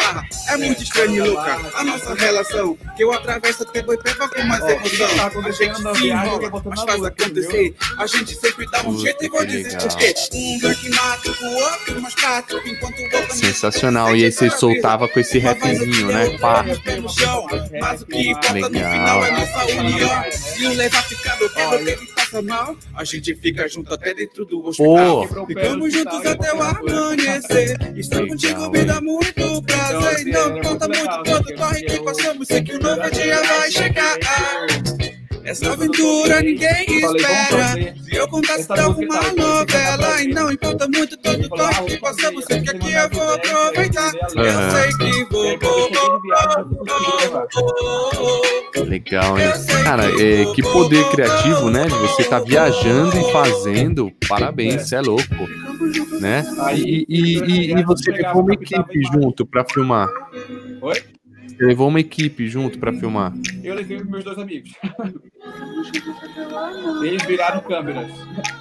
É 0.48 0.56
muito 0.56 0.82
estranho, 0.82 1.24
Luca, 1.30 1.60
a 1.74 1.84
nossa 1.84 2.14
relação. 2.14 2.78
Que 2.96 3.04
eu 3.04 3.12
atravesso 3.12 3.62
até 3.62 3.82
boi 3.82 3.98
pega 3.98 4.28
com 4.28 4.42
mais 4.44 4.64
emoção. 4.64 5.08
A 5.44 5.50
gente 5.50 5.98
se 5.98 6.06
enrola, 6.06 6.62
mas 6.64 6.82
faz 6.82 7.04
acontecer. 7.04 7.74
A 7.98 8.06
gente 8.06 8.34
sempre 8.34 8.66
dá 8.70 8.82
um 8.82 8.98
jeito 8.98 9.24
e 9.24 9.28
vou 9.28 9.44
dizer 9.44 9.76
por 9.78 9.96
quê. 9.96 10.14
Um 10.32 10.74
que 10.74 10.90
mata 10.90 11.30
o 11.30 11.54
outro, 11.54 12.00
mas 12.00 12.14
prático, 12.14 12.68
enquanto 12.68 12.98
o 12.98 13.16
outro... 13.16 13.34
Sensacional, 13.36 14.16
e 14.16 14.24
aí 14.24 14.32
você 14.32 14.50
soltava 14.50 15.08
com 15.08 15.20
esse 15.20 15.38
rapzinho, 15.38 16.06
né? 16.08 16.38
Pá. 16.38 16.64
Mas 17.80 18.02
o 18.02 18.06
que 18.06 18.34
importa 18.38 18.68
no 18.68 18.78
final 18.78 19.24
é 19.24 19.30
nossa 19.30 19.64
união. 19.66 20.24
E 20.58 20.66
o 20.66 20.74
levar 20.74 21.02
ficando 21.02 21.50
ele 21.74 21.96
passa 22.14 22.42
mal, 22.42 22.76
a 22.94 23.04
gente 23.04 23.34
fica 23.34 23.68
junto 23.68 23.92
até 23.92 24.14
dentro 24.14 24.44
do 24.44 24.66
hospital. 24.66 25.22
Oh. 25.22 25.46
Ficamos 25.46 25.92
juntos 25.92 26.26
até 26.26 26.52
o 26.52 26.62
amanhecer. 26.62 27.76
Estar 27.96 28.26
contigo 28.26 28.70
me 28.70 28.84
dá 28.84 29.00
muito 29.00 29.62
prazer. 29.62 30.26
Não 30.26 30.60
conta 30.60 30.88
muito 30.88 31.22
quando 31.24 31.54
corre 31.56 31.82
que 31.82 32.00
passamos. 32.00 32.48
Sei 32.48 32.62
que 32.62 32.74
o 32.74 32.80
novo 32.80 33.10
dia 33.10 33.42
vai 33.42 33.70
chegar. 33.70 34.18
Essa 35.48 35.72
aventura 35.72 36.42
ninguém 36.42 36.84
espera. 36.86 37.94
Se 38.04 38.14
eu 38.14 38.28
contasse 38.28 38.68
de 38.68 38.80
alguma 38.80 39.32
novela, 39.32 40.22
e 40.22 40.28
não 40.28 40.52
importa 40.52 40.86
muito 40.86 41.16
todo 41.16 41.48
toque 41.48 41.84
que 41.86 41.96
passamos, 41.96 42.44
sei 42.44 42.60
que 42.60 42.68
aqui 42.68 42.92
eu 42.92 43.08
vou 43.08 43.32
aproveitar. 43.32 44.12
Eu 44.36 44.70
sei 44.70 44.92
que 44.98 45.24
vou. 45.32 45.58
Legal, 48.86 49.38
hein? 49.38 49.46
Cara, 49.84 50.04
é, 50.22 50.44
que 50.54 50.62
poder 50.62 51.08
criativo, 51.12 51.70
né? 51.70 51.86
De 51.86 51.94
você 51.94 52.22
estar 52.22 52.40
tá 52.40 52.44
viajando 52.44 53.16
e 53.16 53.32
fazendo. 53.32 54.12
Parabéns, 54.28 54.82
você 54.82 54.96
é 54.96 55.00
louco. 55.00 55.48
Né? 56.20 56.44
E, 56.74 57.06
e, 57.08 57.38
e, 57.38 57.72
e 57.72 57.82
você 57.84 58.10
levou 58.10 58.42
uma 58.42 58.52
equipe 58.52 59.02
junto 59.10 59.46
para 59.46 59.64
filmar. 59.64 60.10
Oi? 60.82 61.17
Você 61.58 61.64
levou 61.64 61.88
uma 61.88 61.98
equipe 61.98 62.48
junto 62.48 62.78
para 62.78 62.92
filmar? 62.92 63.32
Eu 63.64 63.74
levei 63.74 64.00
meus 64.04 64.22
dois 64.22 64.38
amigos. 64.38 64.70
Eles 67.02 67.22
viraram 67.24 67.60
câmeras. 67.62 68.08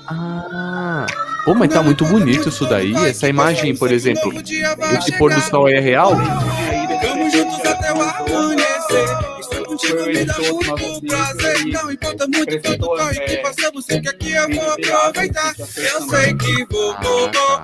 Ah. 0.07 1.05
Pô, 1.45 1.53
mas 1.53 1.71
tá 1.71 1.83
muito 1.83 2.03
bonito 2.05 2.49
isso 2.49 2.65
daí. 2.65 2.95
Essa 2.95 3.29
imagem, 3.29 3.75
por 3.75 3.91
exemplo, 3.91 4.33
esse 4.33 5.15
pôr 5.19 5.31
do 5.31 5.41
sol 5.41 5.69
é 5.69 5.79
real? 5.79 6.15
Vamos 6.15 7.31
juntos 7.31 7.59
até 7.63 7.93
o 7.93 8.01
amanhecer. 8.01 9.05
Estou 9.41 9.65
contigo, 9.65 10.03
me 10.07 10.25
dá 10.25 10.33
muito 10.39 11.01
prazer. 11.05 11.65
Não 11.67 11.91
importa 11.91 12.27
muito 12.27 12.61
quanto 12.63 12.79
corre 12.79 13.19
que 13.19 13.37
passamos, 13.37 13.85
sei 13.85 14.01
que 14.01 14.09
aqui 14.09 14.31
eu 14.31 14.49
vou 14.55 14.71
aproveitar. 14.71 15.53
Eu 15.59 16.01
sei 16.09 16.33
que 16.33 16.65
vou. 16.65 16.95
Oh, 17.03 17.29
oh, 17.37 17.61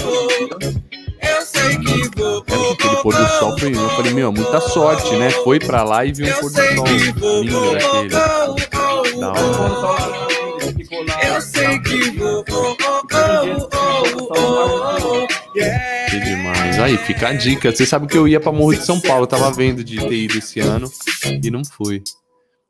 oh, 0.00 0.83
eu 1.24 1.42
sei 1.46 1.78
que 1.78 2.16
vou. 2.16 2.38
Aquele 2.72 2.96
pôr 3.02 3.14
do 3.14 3.28
sol 3.38 3.58
foi. 3.58 3.74
Eu 3.74 3.88
falei, 3.90 4.12
meu, 4.12 4.32
muita 4.32 4.60
sorte, 4.60 5.14
né? 5.16 5.30
Foi 5.30 5.58
pra 5.58 5.82
lá 5.82 6.04
e 6.04 6.12
viu 6.12 6.26
um 6.26 6.32
pôr 6.40 6.50
do 6.50 6.56
sol 6.56 6.86
lindo 7.42 7.72
daquele. 7.72 8.08
Da 9.20 9.32
hora. 9.32 10.24
Eu 11.26 11.40
sei 11.40 11.78
que 11.80 12.10
vou. 12.18 12.44
Que 16.10 16.20
demais. 16.20 16.78
Aí, 16.78 16.96
fica 16.98 17.28
a 17.28 17.32
dica. 17.32 17.72
Você 17.72 17.86
sabe 17.86 18.06
que 18.06 18.16
eu 18.16 18.26
ia 18.28 18.40
pra 18.40 18.52
Morro 18.52 18.74
de 18.74 18.84
São 18.84 19.00
Paulo. 19.00 19.26
tava 19.26 19.50
vendo 19.50 19.82
de 19.84 19.98
ter 19.98 20.14
ido 20.14 20.38
esse 20.38 20.60
ano 20.60 20.90
e 21.42 21.50
não 21.50 21.64
fui. 21.64 22.02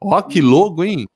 Ó, 0.02 0.20
que 0.22 0.40
logo, 0.40 0.84
hein? 0.84 1.06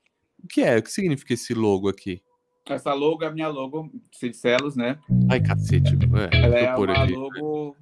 O 0.43 0.49
que 0.49 0.63
é? 0.63 0.79
O 0.79 0.83
que 0.83 0.91
significa 0.91 1.35
esse 1.35 1.53
logo 1.53 1.89
aqui? 1.89 2.23
Essa 2.69 2.93
logo 2.93 3.25
é 3.25 3.27
a 3.27 3.31
minha 3.31 3.49
logo, 3.49 3.91
Cicelos, 4.13 4.77
né? 4.77 4.99
Ai, 5.31 5.41
cacete. 5.41 5.95
É, 6.33 6.45
ela 6.45 6.59
é 6.59 6.77
uma 6.77 7.03
aqui. 7.05 7.13
logo. 7.15 7.77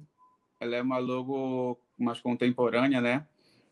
Ela 0.59 0.75
é 0.77 0.81
uma 0.81 0.97
logo 0.97 1.79
mais 1.97 2.19
contemporânea, 2.19 3.01
né? 3.01 3.25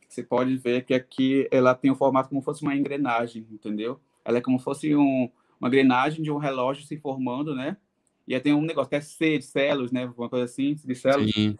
Você 0.08 0.24
pode 0.24 0.56
ver 0.58 0.84
que 0.86 0.94
aqui 0.94 1.48
ela 1.52 1.74
tem 1.74 1.92
o 1.92 1.96
formato 1.96 2.30
como 2.30 2.42
fosse 2.42 2.62
uma 2.62 2.76
engrenagem, 2.76 3.46
entendeu? 3.52 4.00
Ela 4.24 4.38
é 4.38 4.42
como 4.42 4.60
fosse 4.60 4.96
um, 4.96 5.30
uma 5.60 5.68
engrenagem 5.68 6.24
de 6.24 6.32
um 6.32 6.38
relógio 6.38 6.86
se 6.86 6.98
formando, 6.98 7.56
né? 7.56 7.78
E 8.28 8.34
aí 8.34 8.42
tem 8.42 8.54
um 8.54 8.62
negócio 8.62 8.90
que 8.90 8.96
é 8.96 9.02
C 9.02 9.38
de 9.38 9.46
celos, 9.46 9.92
né? 9.92 10.12
Uma 10.18 10.30
coisa 10.30 10.46
assim, 10.46 10.74
de 10.74 10.96
celos. 10.96 11.32
Sim. 11.32 11.58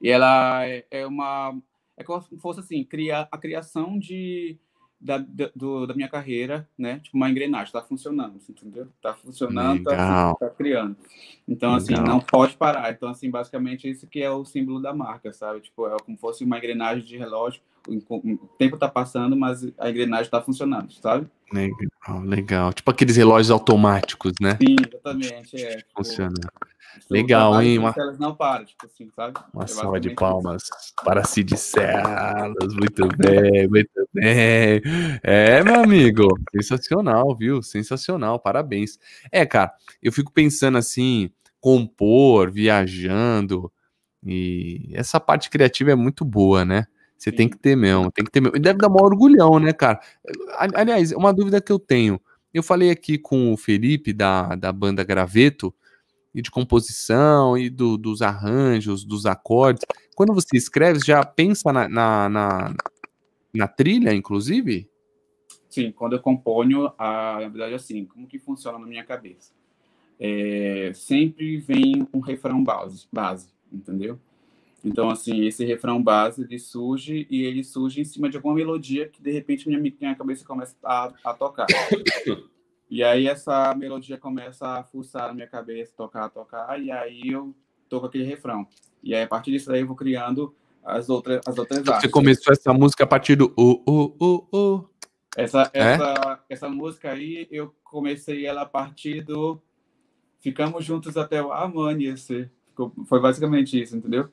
E 0.00 0.08
ela 0.08 0.66
é, 0.66 0.86
é 0.90 1.06
uma. 1.06 1.56
É 1.96 2.04
como 2.04 2.22
se 2.22 2.36
fosse 2.38 2.60
assim, 2.60 2.84
cria, 2.84 3.28
a 3.30 3.38
criação 3.38 3.98
de 3.98 4.58
da, 5.00 5.18
da, 5.18 5.50
do, 5.54 5.86
da 5.86 5.94
minha 5.94 6.08
carreira, 6.08 6.68
né? 6.76 6.98
Tipo, 7.00 7.16
uma 7.16 7.30
engrenagem, 7.30 7.72
tá 7.72 7.82
funcionando, 7.82 8.36
assim, 8.36 8.52
entendeu? 8.52 8.88
Tá 9.00 9.14
funcionando, 9.14 9.84
tá, 9.84 10.34
tá, 10.34 10.50
criando. 10.50 10.96
Então, 11.46 11.74
assim, 11.74 11.92
Legal. 11.92 12.04
assim, 12.04 12.12
não 12.12 12.20
pode 12.20 12.56
parar. 12.56 12.90
Então, 12.90 13.08
assim, 13.08 13.30
basicamente, 13.30 13.88
isso 13.88 14.06
que 14.06 14.20
é 14.20 14.30
o 14.30 14.44
símbolo 14.44 14.80
da 14.80 14.92
marca, 14.92 15.32
sabe? 15.32 15.60
Tipo, 15.60 15.86
é 15.86 15.96
como 16.04 16.18
fosse 16.18 16.44
uma 16.44 16.58
engrenagem 16.58 17.04
de 17.04 17.16
relógio. 17.16 17.62
O 17.88 18.36
tempo 18.58 18.76
tá 18.76 18.88
passando, 18.88 19.36
mas 19.36 19.66
a 19.78 19.88
engrenagem 19.88 20.30
tá 20.30 20.42
funcionando, 20.42 20.92
sabe? 20.92 21.26
Legal, 21.52 22.22
legal. 22.24 22.72
Tipo 22.72 22.90
aqueles 22.90 23.16
relógios 23.16 23.50
automáticos, 23.50 24.34
né? 24.40 24.58
Sim, 24.60 24.76
exatamente. 24.86 25.64
É, 25.64 25.76
tipo, 25.76 25.90
Funcionando. 25.96 26.48
Legal, 27.10 27.62
hein? 27.62 27.78
Uma... 27.78 27.94
Elas 27.96 28.18
não 28.18 28.34
param, 28.34 28.64
tipo 28.64 28.84
assim, 28.84 29.08
sabe? 29.14 29.38
Uma 29.52 29.64
é 29.64 29.66
salva 29.66 30.00
de 30.00 30.10
palmas 30.10 30.64
isso. 30.64 30.94
para 31.04 31.24
Cid 31.24 31.56
Celas. 31.56 32.74
Muito 32.74 33.08
bem, 33.16 33.68
muito 33.68 34.08
bem. 34.12 34.82
É, 35.22 35.62
meu 35.62 35.80
amigo, 35.82 36.28
sensacional, 36.54 37.34
viu? 37.36 37.62
Sensacional, 37.62 38.38
parabéns. 38.38 38.98
É, 39.32 39.46
cara, 39.46 39.72
eu 40.02 40.12
fico 40.12 40.32
pensando 40.32 40.76
assim, 40.76 41.30
compor, 41.60 42.50
viajando, 42.50 43.72
e 44.24 44.90
essa 44.92 45.20
parte 45.20 45.48
criativa 45.48 45.92
é 45.92 45.94
muito 45.94 46.24
boa, 46.24 46.64
né? 46.64 46.86
Você 47.18 47.32
tem 47.32 47.48
que 47.48 47.58
ter 47.58 47.76
mesmo, 47.76 48.12
tem 48.12 48.24
que 48.24 48.30
ter 48.30 48.40
mesmo. 48.40 48.56
E 48.56 48.60
deve 48.60 48.78
dar 48.78 48.88
maior 48.88 49.06
orgulhão, 49.06 49.58
né, 49.58 49.72
cara? 49.72 50.00
Aliás, 50.56 51.10
uma 51.12 51.34
dúvida 51.34 51.60
que 51.60 51.72
eu 51.72 51.78
tenho. 51.78 52.20
Eu 52.54 52.62
falei 52.62 52.90
aqui 52.90 53.18
com 53.18 53.52
o 53.52 53.56
Felipe 53.56 54.12
da, 54.12 54.54
da 54.54 54.72
banda 54.72 55.02
Graveto, 55.02 55.74
e 56.34 56.42
de 56.42 56.50
composição, 56.50 57.58
e 57.58 57.68
do, 57.68 57.96
dos 57.96 58.22
arranjos, 58.22 59.04
dos 59.04 59.26
acordes. 59.26 59.84
Quando 60.14 60.32
você 60.32 60.56
escreve, 60.56 61.00
já 61.04 61.24
pensa 61.24 61.72
na, 61.72 61.88
na, 61.88 62.28
na, 62.28 62.74
na 63.52 63.68
trilha, 63.68 64.14
inclusive? 64.14 64.88
Sim, 65.68 65.90
quando 65.90 66.14
eu 66.14 66.20
componho, 66.20 66.92
a, 66.96 67.40
na 67.40 67.48
verdade, 67.48 67.74
assim, 67.74 68.04
como 68.04 68.26
que 68.26 68.38
funciona 68.38 68.78
na 68.78 68.86
minha 68.86 69.04
cabeça? 69.04 69.52
É, 70.20 70.92
sempre 70.94 71.58
vem 71.58 72.06
um 72.12 72.20
refrão 72.20 72.62
base, 72.62 73.06
base, 73.12 73.48
entendeu? 73.72 74.18
Então, 74.84 75.10
assim, 75.10 75.44
esse 75.44 75.64
refrão 75.64 76.02
base, 76.02 76.42
ele 76.42 76.58
surge 76.58 77.26
e 77.28 77.42
ele 77.42 77.64
surge 77.64 78.00
em 78.00 78.04
cima 78.04 78.30
de 78.30 78.36
alguma 78.36 78.54
melodia 78.54 79.08
que, 79.08 79.20
de 79.20 79.30
repente, 79.32 79.68
minha, 79.68 79.80
minha 79.80 80.14
cabeça 80.14 80.44
começa 80.44 80.76
a, 80.84 81.12
a 81.24 81.34
tocar. 81.34 81.66
E 82.90 83.04
aí 83.04 83.26
essa 83.26 83.74
melodia 83.74 84.16
começa 84.16 84.66
a 84.66 84.82
fuçar 84.82 85.28
na 85.28 85.34
minha 85.34 85.46
cabeça, 85.46 85.92
tocar, 85.94 86.30
tocar, 86.30 86.80
e 86.80 86.90
aí 86.90 87.20
eu 87.28 87.54
toco 87.86 88.06
aquele 88.06 88.24
refrão. 88.24 88.66
E 89.02 89.14
aí, 89.14 89.22
a 89.22 89.26
partir 89.26 89.50
disso 89.50 89.70
aí, 89.70 89.80
eu 89.80 89.86
vou 89.86 89.94
criando 89.94 90.54
as 90.82 91.10
outras, 91.10 91.42
as 91.46 91.58
outras 91.58 91.86
artes. 91.86 92.02
Você 92.02 92.08
começou 92.08 92.50
essa 92.50 92.72
música 92.72 93.04
a 93.04 93.06
partir 93.06 93.36
do 93.36 93.52
o, 93.56 93.82
o, 93.86 94.16
o, 94.18 94.56
o. 94.56 94.84
Essa, 95.36 95.70
é? 95.74 95.80
essa, 95.80 96.44
essa 96.48 96.68
música 96.68 97.10
aí, 97.10 97.46
eu 97.50 97.74
comecei 97.84 98.46
ela 98.46 98.62
a 98.62 98.66
partir 98.66 99.22
do 99.22 99.60
Ficamos 100.40 100.84
Juntos 100.84 101.16
até 101.16 101.42
o 101.42 101.52
Amanhecer. 101.52 102.50
Foi 103.06 103.20
basicamente 103.20 103.80
isso, 103.80 103.96
entendeu? 103.96 104.30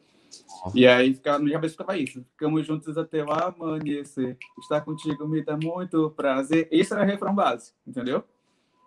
E 0.74 0.88
aí 0.88 1.14
ficava, 1.14 1.40
minha 1.40 1.54
cabeça 1.54 1.74
ficava 1.74 1.98
isso. 1.98 2.24
Ficamos 2.32 2.66
juntos 2.66 2.98
até 2.98 3.24
o 3.24 3.32
amanhecer. 3.32 4.38
Estar 4.60 4.82
contigo 4.82 5.28
me 5.28 5.44
dá 5.44 5.58
muito 5.58 6.10
prazer. 6.12 6.68
Esse 6.72 6.94
era 6.94 7.04
o 7.04 7.06
refrão 7.06 7.36
base, 7.36 7.74
entendeu? 7.86 8.24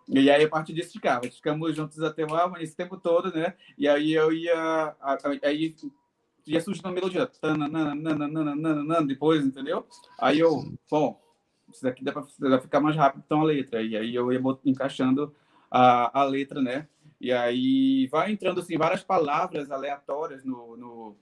E 0.08 0.30
aí, 0.30 0.42
a 0.42 0.48
partir 0.48 0.72
disso, 0.72 0.92
ficava. 0.92 1.22
Ficamos 1.30 1.76
juntos 1.76 2.02
até 2.02 2.24
o 2.24 2.34
amanhecer 2.34 2.64
esse 2.64 2.76
tempo 2.76 2.96
todo, 2.96 3.30
né? 3.32 3.54
E 3.76 3.86
aí 3.86 4.12
eu 4.12 4.32
ia. 4.32 4.96
Aí 5.42 5.76
ia 6.46 6.60
surgindo 6.60 6.86
uma 6.86 6.94
melodia. 6.94 7.30
Depois, 9.06 9.44
entendeu? 9.44 9.86
Aí 10.18 10.38
eu, 10.38 10.64
bom, 10.90 11.20
isso 11.70 11.82
daqui 11.82 12.02
dá 12.02 12.12
para 12.12 12.58
ficar 12.60 12.80
mais 12.80 12.96
rápido, 12.96 13.22
então 13.24 13.42
a 13.42 13.44
letra. 13.44 13.82
E 13.82 13.96
aí 13.96 14.14
eu 14.14 14.32
ia 14.32 14.40
encaixando 14.64 15.34
a, 15.70 16.20
a 16.20 16.24
letra, 16.24 16.62
né? 16.62 16.88
E 17.20 17.32
aí 17.32 18.06
vai 18.06 18.32
entrando 18.32 18.60
assim 18.60 18.78
várias 18.78 19.02
palavras 19.02 19.70
aleatórias 19.70 20.44
no, 20.44 20.76
no, 20.76 21.16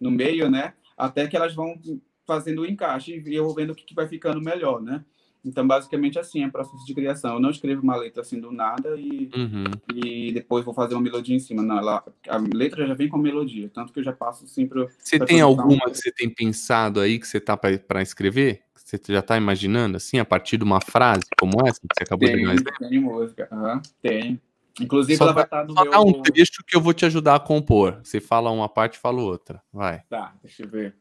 no 0.00 0.10
meio, 0.10 0.50
né? 0.50 0.74
Até 0.96 1.26
que 1.26 1.36
elas 1.36 1.54
vão 1.54 1.78
fazendo 2.26 2.62
o 2.62 2.66
encaixe 2.66 3.22
e 3.26 3.34
eu 3.34 3.44
vou 3.44 3.54
vendo 3.54 3.70
o 3.70 3.74
que, 3.74 3.84
que 3.84 3.94
vai 3.94 4.08
ficando 4.08 4.40
melhor, 4.40 4.80
né? 4.80 5.04
Então, 5.44 5.66
basicamente, 5.66 6.18
assim, 6.18 6.44
é 6.44 6.46
o 6.46 6.52
processo 6.52 6.84
de 6.84 6.94
criação. 6.94 7.34
Eu 7.34 7.40
não 7.40 7.50
escrevo 7.50 7.82
uma 7.82 7.96
letra 7.96 8.20
assim 8.20 8.38
do 8.38 8.52
nada 8.52 8.94
e, 8.98 9.30
uhum. 9.34 9.64
e 9.94 10.32
depois 10.32 10.64
vou 10.64 10.74
fazer 10.74 10.94
uma 10.94 11.00
melodia 11.00 11.34
em 11.34 11.40
cima. 11.40 11.62
Não, 11.62 11.78
ela, 11.78 12.04
a 12.28 12.36
letra 12.54 12.86
já 12.86 12.94
vem 12.94 13.08
com 13.08 13.16
melodia, 13.16 13.70
tanto 13.72 13.92
que 13.92 14.00
eu 14.00 14.04
já 14.04 14.12
passo 14.12 14.44
assim 14.44 14.66
para. 14.66 14.86
Você 14.98 15.18
tem 15.18 15.40
alguma 15.40 15.90
que 15.90 15.96
você 15.96 16.12
tem 16.12 16.28
pensado 16.28 17.00
aí 17.00 17.18
que 17.18 17.26
você 17.26 17.40
tá 17.40 17.56
para 17.56 18.02
escrever? 18.02 18.62
Você 18.74 19.00
já 19.08 19.22
tá 19.22 19.36
imaginando, 19.36 19.96
assim, 19.96 20.18
a 20.18 20.24
partir 20.24 20.56
de 20.56 20.64
uma 20.64 20.80
frase 20.80 21.24
como 21.38 21.66
essa 21.66 21.80
que 21.80 21.86
você 21.96 22.02
acabou 22.02 22.26
tem, 22.26 22.36
de 22.36 22.42
imaginar? 22.42 22.78
Tem 22.78 23.00
música, 23.00 23.48
uhum, 23.50 23.80
tem. 24.02 24.40
Inclusive, 24.78 25.16
só 25.16 25.24
ela 25.24 25.32
vai 25.32 25.44
estar 25.44 25.64
no 25.64 25.74
só 25.74 25.82
meu... 25.82 25.90
Dá 25.90 26.00
um 26.00 26.22
trecho 26.22 26.62
que 26.66 26.76
eu 26.76 26.80
vou 26.80 26.92
te 26.92 27.06
ajudar 27.06 27.34
a 27.34 27.40
compor. 27.40 28.00
Você 28.04 28.20
fala 28.20 28.50
uma 28.50 28.68
parte, 28.68 28.98
fala 28.98 29.20
outra. 29.20 29.62
Vai. 29.72 30.02
Tá, 30.08 30.34
deixa 30.42 30.62
eu 30.62 30.68
ver. 30.68 30.96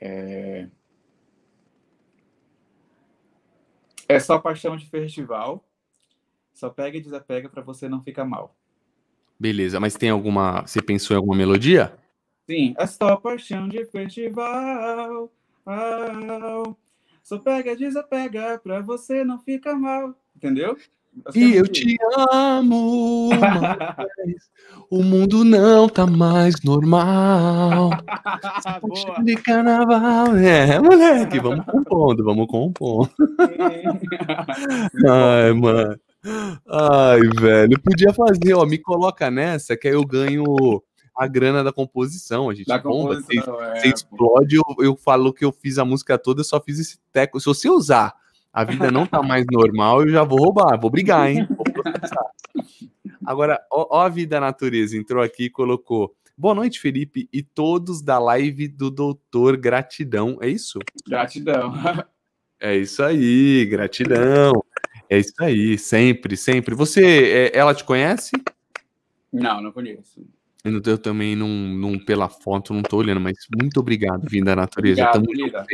É... 0.00 0.68
É 4.08 4.18
só 4.18 4.38
paixão 4.38 4.76
de 4.76 4.86
festival. 4.86 5.64
Só 6.54 6.70
pega 6.70 6.96
e 6.96 7.00
desapega 7.00 7.48
para 7.48 7.62
você 7.62 7.88
não 7.88 8.02
ficar 8.02 8.24
mal. 8.24 8.56
Beleza, 9.38 9.78
mas 9.78 9.94
tem 9.94 10.10
alguma. 10.10 10.62
Você 10.62 10.82
pensou 10.82 11.14
em 11.14 11.18
alguma 11.18 11.36
melodia? 11.36 11.96
Sim, 12.48 12.74
é 12.78 12.86
só 12.86 13.16
paixão 13.16 13.68
de 13.68 13.84
festival. 13.84 15.30
Só 17.22 17.38
pega 17.38 17.72
e 17.72 17.76
desapega 17.76 18.58
para 18.58 18.80
você 18.80 19.22
não 19.22 19.38
ficar 19.38 19.76
mal. 19.76 20.14
Entendeu? 20.34 20.76
E 21.34 21.54
eu 21.54 21.66
te 21.66 21.96
amo, 22.16 23.30
mas 23.30 24.50
o 24.90 25.02
mundo 25.02 25.44
não 25.44 25.88
tá 25.88 26.06
mais 26.06 26.54
normal. 26.62 27.90
de 29.24 29.36
carnaval. 29.36 30.36
É, 30.36 30.78
moleque, 30.80 31.40
vamos 31.40 31.64
compondo, 31.66 32.24
vamos 32.24 32.46
compondo. 32.46 33.10
Ai, 35.06 35.52
mano. 35.52 35.98
Ai, 36.68 37.20
velho, 37.40 37.80
podia 37.80 38.12
fazer, 38.12 38.54
ó, 38.54 38.66
me 38.66 38.78
coloca 38.78 39.30
nessa 39.30 39.76
que 39.76 39.88
aí 39.88 39.94
eu 39.94 40.04
ganho 40.04 40.44
a 41.16 41.26
grana 41.26 41.64
da 41.64 41.72
composição, 41.72 42.48
a 42.48 42.54
gente 42.54 42.66
da 42.66 42.78
bomba, 42.78 43.16
você, 43.16 43.38
é, 43.84 43.88
explode, 43.88 44.54
eu, 44.56 44.62
eu 44.84 44.96
falo 44.96 45.32
que 45.32 45.44
eu 45.44 45.52
fiz 45.52 45.78
a 45.78 45.84
música 45.84 46.16
toda, 46.16 46.40
eu 46.40 46.44
só 46.44 46.60
fiz 46.60 46.78
esse 46.78 46.98
teco. 47.12 47.40
Se 47.40 47.46
você 47.46 47.68
usar 47.68 48.14
a 48.52 48.64
vida 48.64 48.90
não 48.90 49.06
tá 49.06 49.22
mais 49.22 49.44
normal, 49.50 50.02
eu 50.02 50.08
já 50.08 50.24
vou 50.24 50.38
roubar, 50.38 50.78
vou 50.80 50.90
brigar, 50.90 51.30
hein? 51.30 51.46
Vou 51.56 51.66
Agora, 53.24 53.60
ó, 53.70 53.98
ó, 53.98 54.00
a 54.02 54.08
vida 54.08 54.40
natureza 54.40 54.96
entrou 54.96 55.22
aqui 55.22 55.44
e 55.44 55.50
colocou. 55.50 56.14
Boa 56.36 56.54
noite, 56.54 56.80
Felipe, 56.80 57.28
e 57.32 57.42
todos 57.42 58.00
da 58.00 58.18
live 58.18 58.68
do 58.68 58.90
Doutor 58.90 59.56
Gratidão. 59.56 60.38
É 60.40 60.48
isso? 60.48 60.78
Gratidão. 61.06 61.72
É 62.60 62.76
isso 62.76 63.04
aí, 63.04 63.64
gratidão. 63.66 64.52
É 65.08 65.16
isso 65.16 65.32
aí, 65.38 65.78
sempre, 65.78 66.36
sempre. 66.36 66.74
Você, 66.74 67.50
é, 67.54 67.56
ela 67.56 67.72
te 67.72 67.84
conhece? 67.84 68.32
Não, 69.32 69.60
não 69.60 69.70
conheço. 69.70 70.26
Eu 70.84 70.98
também 70.98 71.34
não, 71.34 71.48
não, 71.48 71.98
pela 71.98 72.28
foto, 72.28 72.72
não 72.72 72.82
tô 72.82 72.98
olhando, 72.98 73.20
mas 73.20 73.36
muito 73.60 73.80
obrigado, 73.80 74.28
Vida 74.28 74.54
Natureza. 74.54 75.10
Obrigado. 75.14 75.66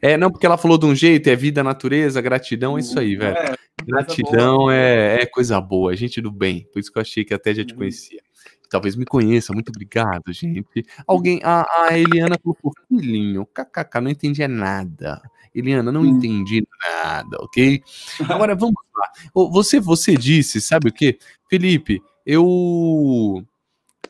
É, 0.00 0.16
não, 0.16 0.30
porque 0.30 0.46
ela 0.46 0.58
falou 0.58 0.78
de 0.78 0.86
um 0.86 0.94
jeito, 0.94 1.28
é 1.28 1.36
vida, 1.36 1.62
natureza, 1.62 2.20
gratidão, 2.20 2.76
é 2.76 2.80
isso 2.80 2.98
aí, 2.98 3.16
velho. 3.16 3.36
É, 3.36 3.54
gratidão 3.84 4.70
é, 4.70 5.22
é, 5.22 5.26
coisa 5.26 5.60
boa, 5.60 5.92
é 5.92 5.96
gente 5.96 6.20
do 6.20 6.30
bem. 6.30 6.66
Por 6.72 6.78
isso 6.78 6.92
que 6.92 6.98
eu 6.98 7.02
achei 7.02 7.24
que 7.24 7.34
até 7.34 7.54
já 7.54 7.64
te 7.64 7.72
uhum. 7.72 7.78
conhecia. 7.78 8.20
Talvez 8.68 8.96
me 8.96 9.04
conheça, 9.04 9.52
muito 9.52 9.68
obrigado, 9.68 10.32
gente. 10.32 10.84
Alguém, 11.06 11.40
a, 11.44 11.64
a 11.84 11.98
Eliana 11.98 12.36
colocou, 12.36 12.72
filhinho, 12.88 13.46
kkk, 13.46 14.00
não 14.00 14.10
entendi 14.10 14.46
nada. 14.48 15.20
Eliana, 15.54 15.90
não 15.90 16.02
hum. 16.02 16.06
entendi 16.06 16.66
nada, 16.82 17.38
ok? 17.40 17.82
Agora 18.28 18.54
vamos 18.54 18.76
lá. 18.94 19.10
Você, 19.50 19.80
você 19.80 20.14
disse, 20.14 20.60
sabe 20.60 20.90
o 20.90 20.92
que? 20.92 21.18
Felipe, 21.48 22.02
eu 22.26 23.42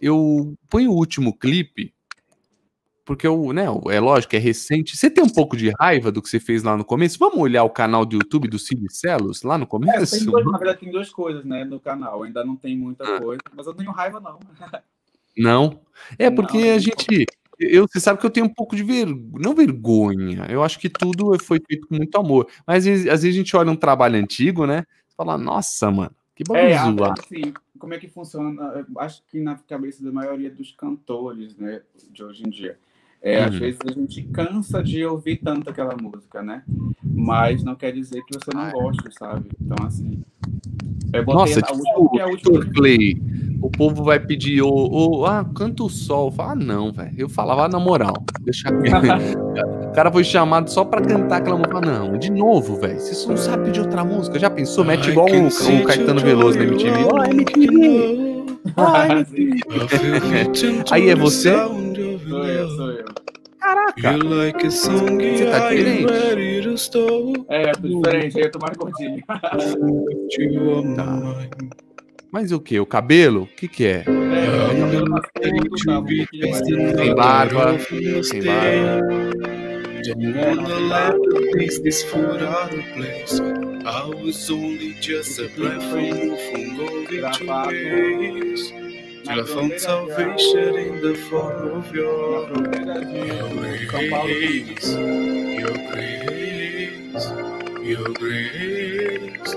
eu 0.01 0.55
ponho 0.69 0.91
o 0.91 0.97
último 0.97 1.37
clipe, 1.37 1.93
porque 3.05 3.27
eu, 3.27 3.53
né, 3.53 3.67
é 3.91 4.01
lógico, 4.01 4.35
é 4.35 4.39
recente. 4.39 4.97
Você 4.97 5.09
tem 5.09 5.23
um 5.23 5.29
pouco 5.29 5.57
de 5.57 5.71
raiva 5.79 6.11
do 6.11 6.21
que 6.21 6.29
você 6.29 6.41
fez 6.41 6.65
lá 6.65 6.77
no 6.77 6.85
começo? 6.85 7.19
Vamos 7.19 7.39
olhar 7.39 7.63
o 7.63 7.71
canal 7.71 8.05
do 8.05 8.17
YouTube 8.17 8.49
do 8.49 8.59
Celos 8.59 9.43
lá 9.43 9.57
no 9.57 9.67
começo? 9.67 10.17
É, 10.17 10.25
dois, 10.25 10.45
na 10.45 10.59
verdade, 10.59 10.81
tem 10.81 10.91
duas 10.91 11.11
coisas, 11.11 11.45
né, 11.45 11.65
no 11.65 11.79
canal. 11.79 12.25
Ainda 12.25 12.45
não 12.45 12.57
tem 12.57 12.77
muita 12.77 13.05
ah. 13.05 13.21
coisa, 13.21 13.41
mas 13.55 13.65
eu 13.65 13.73
não 13.73 13.79
tenho 13.79 13.93
raiva, 13.93 14.21
não. 14.21 14.39
Não? 15.39 15.83
É 16.19 16.31
porque 16.31 16.57
não, 16.57 16.75
a 16.77 16.79
gente. 16.79 17.27
Eu, 17.59 17.87
você 17.87 18.01
sabe 18.01 18.19
que 18.19 18.25
eu 18.25 18.31
tenho 18.31 18.47
um 18.47 18.53
pouco 18.53 18.75
de 18.75 18.83
vergonha, 18.83 19.31
não 19.35 19.55
vergonha. 19.55 20.47
Eu 20.49 20.63
acho 20.63 20.79
que 20.79 20.89
tudo 20.89 21.39
foi 21.45 21.61
feito 21.67 21.87
com 21.87 21.95
muito 21.95 22.17
amor. 22.17 22.49
Mas 22.67 22.79
às 22.79 22.85
vezes, 22.87 23.07
às 23.07 23.23
vezes 23.23 23.37
a 23.37 23.39
gente 23.39 23.55
olha 23.55 23.71
um 23.71 23.77
trabalho 23.77 24.19
antigo, 24.19 24.67
né? 24.67 24.85
Fala, 25.15 25.37
nossa, 25.37 25.91
mano, 25.91 26.15
que 26.35 26.43
bagulho 26.43 26.71
é, 26.71 26.75
assim, 26.75 27.53
como 27.79 27.95
é 27.95 27.99
que 27.99 28.09
funciona? 28.09 28.87
Acho 28.99 29.23
que 29.27 29.41
na 29.41 29.57
cabeça 29.57 30.05
da 30.05 30.13
maioria 30.13 30.51
dos 30.51 30.73
cantores, 30.73 31.57
né, 31.57 31.83
de 32.11 32.25
hoje 32.25 32.45
em 32.47 32.51
dia. 32.51 32.79
É, 33.27 33.41
uhum. 33.41 33.47
Às 33.47 33.55
vezes 33.57 33.81
a 33.85 33.91
gente 33.91 34.23
cansa 34.23 34.81
de 34.81 35.05
ouvir 35.05 35.39
tanto 35.39 35.69
aquela 35.69 35.97
música, 36.01 36.45
né? 36.45 36.63
Mas 37.03 37.65
não 37.65 37.75
quer 37.75 37.91
dizer 37.91 38.23
que 38.25 38.39
você 38.39 38.55
não 38.55 38.63
ah, 38.63 38.69
é. 38.69 38.71
goste, 38.71 39.09
sabe? 39.19 39.49
Então, 39.61 39.85
assim. 39.85 40.23
Nossa, 41.27 41.61
tipo, 41.61 42.01
última, 42.01 42.23
é 42.23 42.27
última... 42.27 42.65
Clay, 42.67 43.21
o 43.61 43.69
povo 43.69 44.05
vai 44.05 44.21
pedir, 44.21 44.63
o, 44.63 44.69
o, 44.69 45.27
ah, 45.27 45.45
canta 45.57 45.83
o 45.83 45.89
sol. 45.89 46.31
Fala, 46.31 46.53
ah, 46.53 46.55
não, 46.55 46.93
velho. 46.93 47.15
Eu 47.19 47.29
falava 47.29 47.65
ah, 47.65 47.69
na 47.69 47.81
moral, 47.81 48.15
deixa 48.43 48.69
O 49.91 49.93
cara 49.93 50.13
foi 50.13 50.23
chamado 50.23 50.71
só 50.71 50.85
pra 50.85 51.01
cantar 51.01 51.39
aquela 51.39 51.57
música. 51.57 51.81
Não, 51.81 52.17
de 52.17 52.31
novo, 52.31 52.77
velho. 52.77 53.01
Você 53.01 53.29
não 53.29 53.37
sabe 53.37 53.65
pedir 53.65 53.81
outra 53.81 54.05
música. 54.05 54.39
Já 54.39 54.51
pensou? 54.51 54.85
Mete 54.85 55.11
igual 55.11 55.27
o, 55.27 55.49
o 55.49 55.85
Caetano 55.85 56.21
Veloso 56.21 56.59
na 56.59 56.65
MTV. 56.65 56.99
Ó, 57.07 57.11
oh, 57.13 57.25
MTV. 57.25 57.75
Aí 60.93 61.11
é 61.11 61.17
você? 61.17 61.57
Sou 62.29 62.45
eu, 62.45 62.69
sou 62.71 62.91
eu. 62.93 63.05
Caraca! 63.61 64.71
Você 64.71 64.89
tá 65.47 65.71
diferente? 65.73 66.07
É, 67.49 67.71
eu 67.71 67.73
tô 67.73 67.89
diferente, 67.89 68.39
aí 68.39 68.45
eu 68.45 68.51
tô 68.51 68.59
mais 68.59 68.77
gordinho. 68.77 69.23
Tá. 70.97 71.19
Mas 72.33 72.53
o 72.53 72.61
que? 72.61 72.79
O 72.81 72.87
cabelo? 72.87 73.43
O 73.43 73.47
que 73.47 73.69
que 73.69 73.87
é? 73.87 74.05
É, 74.05 74.05
Tem 76.97 77.15
barba? 77.15 77.79
Tem 78.29 78.43
barba? 78.45 78.79
Place 81.53 81.81
this 81.83 82.03
food 82.05 82.43
out 82.43 82.73
of 82.75 82.85
place. 82.95 83.41
I 83.41 84.05
was 84.23 84.51
only 84.51 84.95
just 85.01 85.39
a 85.41 85.49
from 85.49 86.37
to 87.33 87.47
I 89.29 89.43
found 89.45 89.81
salvation 89.81 90.77
in 90.77 91.03
the 91.03 91.15
form 91.29 91.69
of 91.79 91.93
your 91.95 92.47
grace, 93.89 94.95
your 94.95 95.75
grace, 95.91 97.27
your 97.83 98.13
grace. 98.15 99.55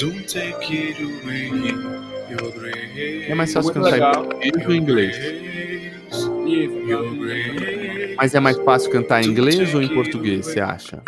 Don't 0.00 0.28
take 0.28 0.70
it 0.70 1.00
away. 1.00 2.09
É 3.28 3.34
mais 3.34 3.52
fácil 3.52 3.72
cantar 3.72 3.88
em 3.90 3.92
legal. 3.92 4.24
português 4.24 4.66
ou 4.66 4.72
em 4.72 4.76
inglês? 4.78 5.16
Mas 8.16 8.34
é 8.34 8.40
mais 8.40 8.56
fácil 8.58 8.90
cantar 8.90 9.22
em 9.22 9.26
inglês 9.28 9.74
ou 9.74 9.80
em 9.82 9.88
português, 9.88 10.46
você 10.46 10.60
acha? 10.60 11.02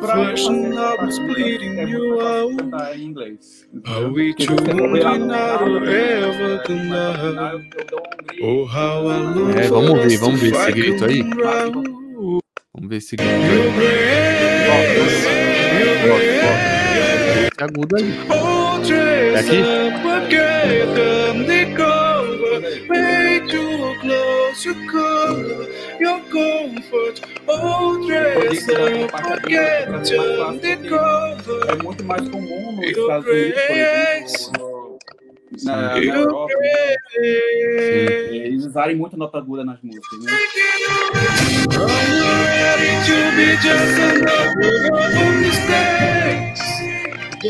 Pra 0.00 0.16
mim, 0.16 0.34
é 0.76 1.26
bleeding 1.26 1.70
muito 1.74 1.90
you 1.90 2.16
fácil 2.16 2.28
out. 2.28 2.56
cantar 2.56 2.96
em 2.96 3.02
inglês. 3.04 3.68
É, 9.56 9.68
vamos 9.68 10.00
ver, 10.00 10.06
us 10.06 10.20
vamos 10.20 10.40
ver 10.40 10.52
esse 10.52 10.72
grito 10.72 11.04
aí. 11.04 11.22
Vamos 12.74 12.88
ver 12.88 12.96
esse 12.96 13.16
grito 13.16 13.32
aí. 13.32 13.36
Esse 17.36 17.62
agudo 17.64 17.96
aí. 17.96 18.14
Oh, 18.30 18.78
dress 18.82 19.46
Aqui? 19.46 19.60
up 19.60 20.06
again, 20.26 21.46
the 21.46 21.74
cover, 21.76 22.60
made 22.88 23.52
you 23.52 23.94
close 24.00 24.64
your 24.64 24.76
color, 24.90 25.68
your 26.00 26.20
comfort. 26.30 27.20
Oh, 27.46 27.98
dress 28.06 28.68
up 28.70 29.14
again, 29.44 30.02
turn 30.02 30.58
the 30.60 30.76
cover. 30.88 31.70
É 31.70 31.82
muito 31.82 32.04
mais 32.04 32.28
comum 32.28 32.72
nos 32.76 32.86
Estados 32.86 33.26
Unidos, 33.26 33.60
por 33.66 33.76
exemplo, 33.76 34.98
na, 35.64 35.98
Europa, 35.98 36.52
grace. 36.54 38.36
eles 38.36 38.64
usarem 38.64 38.96
muito 38.96 39.16
nota 39.16 39.38
aguda 39.38 39.64
nas 39.64 39.78
músicas, 39.82 40.24
né? 40.24 40.32
I'm 41.72 42.36
ready 42.46 42.92
to 43.06 43.16
be 43.36 43.56
just 43.62 43.98
another 44.00 44.92
of 44.92 45.40
mistakes. 45.40 46.75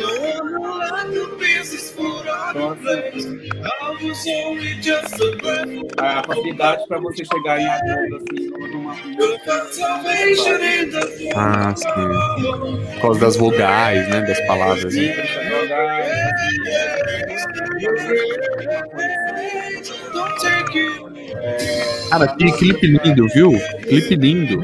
Don't 0.00 0.78
like 0.78 1.10
the 1.14 1.36
pieces 1.38 1.90
put 1.92 2.28
on 2.28 2.54
the 2.54 2.76
place. 2.82 3.26
I 3.26 3.96
was 4.02 4.26
only 4.28 4.74
just 4.80 5.14
a 5.20 5.36
breath. 5.36 5.68
A 5.98 6.22
facilidade 6.24 6.86
para 6.86 6.98
você 6.98 7.24
chegar 7.24 7.60
em 7.60 7.66
agudo, 7.66 8.16
assim, 8.16 8.50
numa 8.72 8.94
the 8.94 9.36
Ah, 11.34 11.74
sim. 11.74 12.92
Por 12.94 13.00
causa 13.00 13.20
das 13.20 13.36
vogais, 13.36 14.08
né? 14.08 14.20
Das 14.22 14.40
palavras. 14.46 14.94
Né? 14.94 15.14
Cara, 22.10 22.28
que 22.28 22.52
clipe 22.52 22.86
lindo, 22.86 23.28
viu? 23.28 23.52
Clipe 23.82 24.16
lindo. 24.16 24.62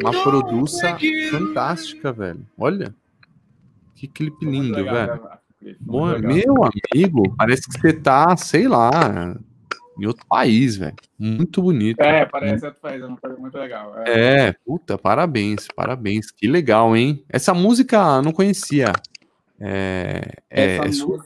Uma 0.00 0.22
produça 0.22 0.96
fantástica, 1.30 2.12
velho. 2.12 2.46
Olha. 2.56 2.94
Que 3.94 4.06
clipe 4.06 4.44
lindo, 4.46 4.74
velho. 4.84 5.20
Boa, 5.80 6.18
meu 6.18 6.54
amigo, 6.64 7.34
parece 7.36 7.62
que 7.68 7.80
você 7.80 7.92
tá, 7.92 8.36
sei 8.36 8.68
lá, 8.68 9.36
em 9.98 10.06
outro 10.06 10.24
país, 10.28 10.76
velho. 10.76 10.94
Muito 11.18 11.60
bonito. 11.60 11.98
É, 12.00 12.24
parece 12.24 12.64
outro 12.64 12.80
país, 12.80 13.02
é 13.02 13.06
uma 13.06 13.16
coisa 13.16 13.36
muito 13.36 13.58
legal. 13.58 13.92
É. 14.06 14.46
É, 14.46 14.52
puta, 14.64 14.96
parabéns, 14.96 15.66
parabéns. 15.74 16.30
Que 16.30 16.46
legal, 16.46 16.96
hein? 16.96 17.24
Essa 17.28 17.52
música 17.52 17.96
eu 17.96 18.22
não 18.22 18.32
conhecia. 18.32 18.92
É, 19.58 20.22
é, 20.48 20.76
é 20.76 20.86
música- 20.86 21.24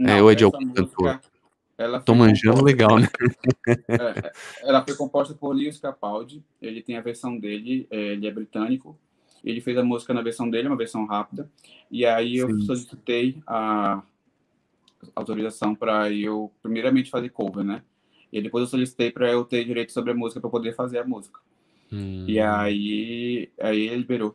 É, 0.00 0.20
ou 0.20 0.30
é 0.32 0.34
de 0.34 0.42
algum 0.42 0.58
música, 0.60 0.82
cantor? 0.82 1.20
Ela 1.82 2.00
Tô 2.00 2.14
manjando 2.14 2.58
composta- 2.58 2.64
legal, 2.64 2.98
né? 2.98 3.08
É, 3.88 4.32
ela 4.62 4.84
foi 4.84 4.94
composta 4.96 5.34
por 5.34 5.54
Lewis 5.54 5.78
Capaldi. 5.78 6.42
Ele 6.60 6.82
tem 6.82 6.96
a 6.96 7.00
versão 7.00 7.38
dele, 7.38 7.86
é, 7.90 8.12
ele 8.12 8.26
é 8.26 8.30
britânico. 8.30 8.96
Ele 9.44 9.60
fez 9.60 9.76
a 9.76 9.82
música 9.82 10.14
na 10.14 10.22
versão 10.22 10.48
dele, 10.48 10.68
uma 10.68 10.76
versão 10.76 11.04
rápida. 11.04 11.50
E 11.90 12.06
aí 12.06 12.36
eu 12.36 12.48
Sim. 12.48 12.60
solicitei 12.62 13.42
a 13.46 14.02
autorização 15.16 15.74
para 15.74 16.10
eu, 16.12 16.50
primeiramente, 16.62 17.10
fazer 17.10 17.28
cover, 17.30 17.64
né? 17.64 17.82
E 18.32 18.40
depois 18.40 18.62
eu 18.62 18.68
solicitei 18.70 19.10
para 19.10 19.30
eu 19.30 19.44
ter 19.44 19.64
direito 19.64 19.92
sobre 19.92 20.12
a 20.12 20.14
música 20.14 20.40
para 20.40 20.48
poder 20.48 20.74
fazer 20.74 20.98
a 20.98 21.04
música. 21.04 21.40
Hum, 21.92 22.24
E 22.28 22.40
aí, 22.40 23.50
aí 23.60 23.88
ele 23.88 23.96
liberou. 23.96 24.34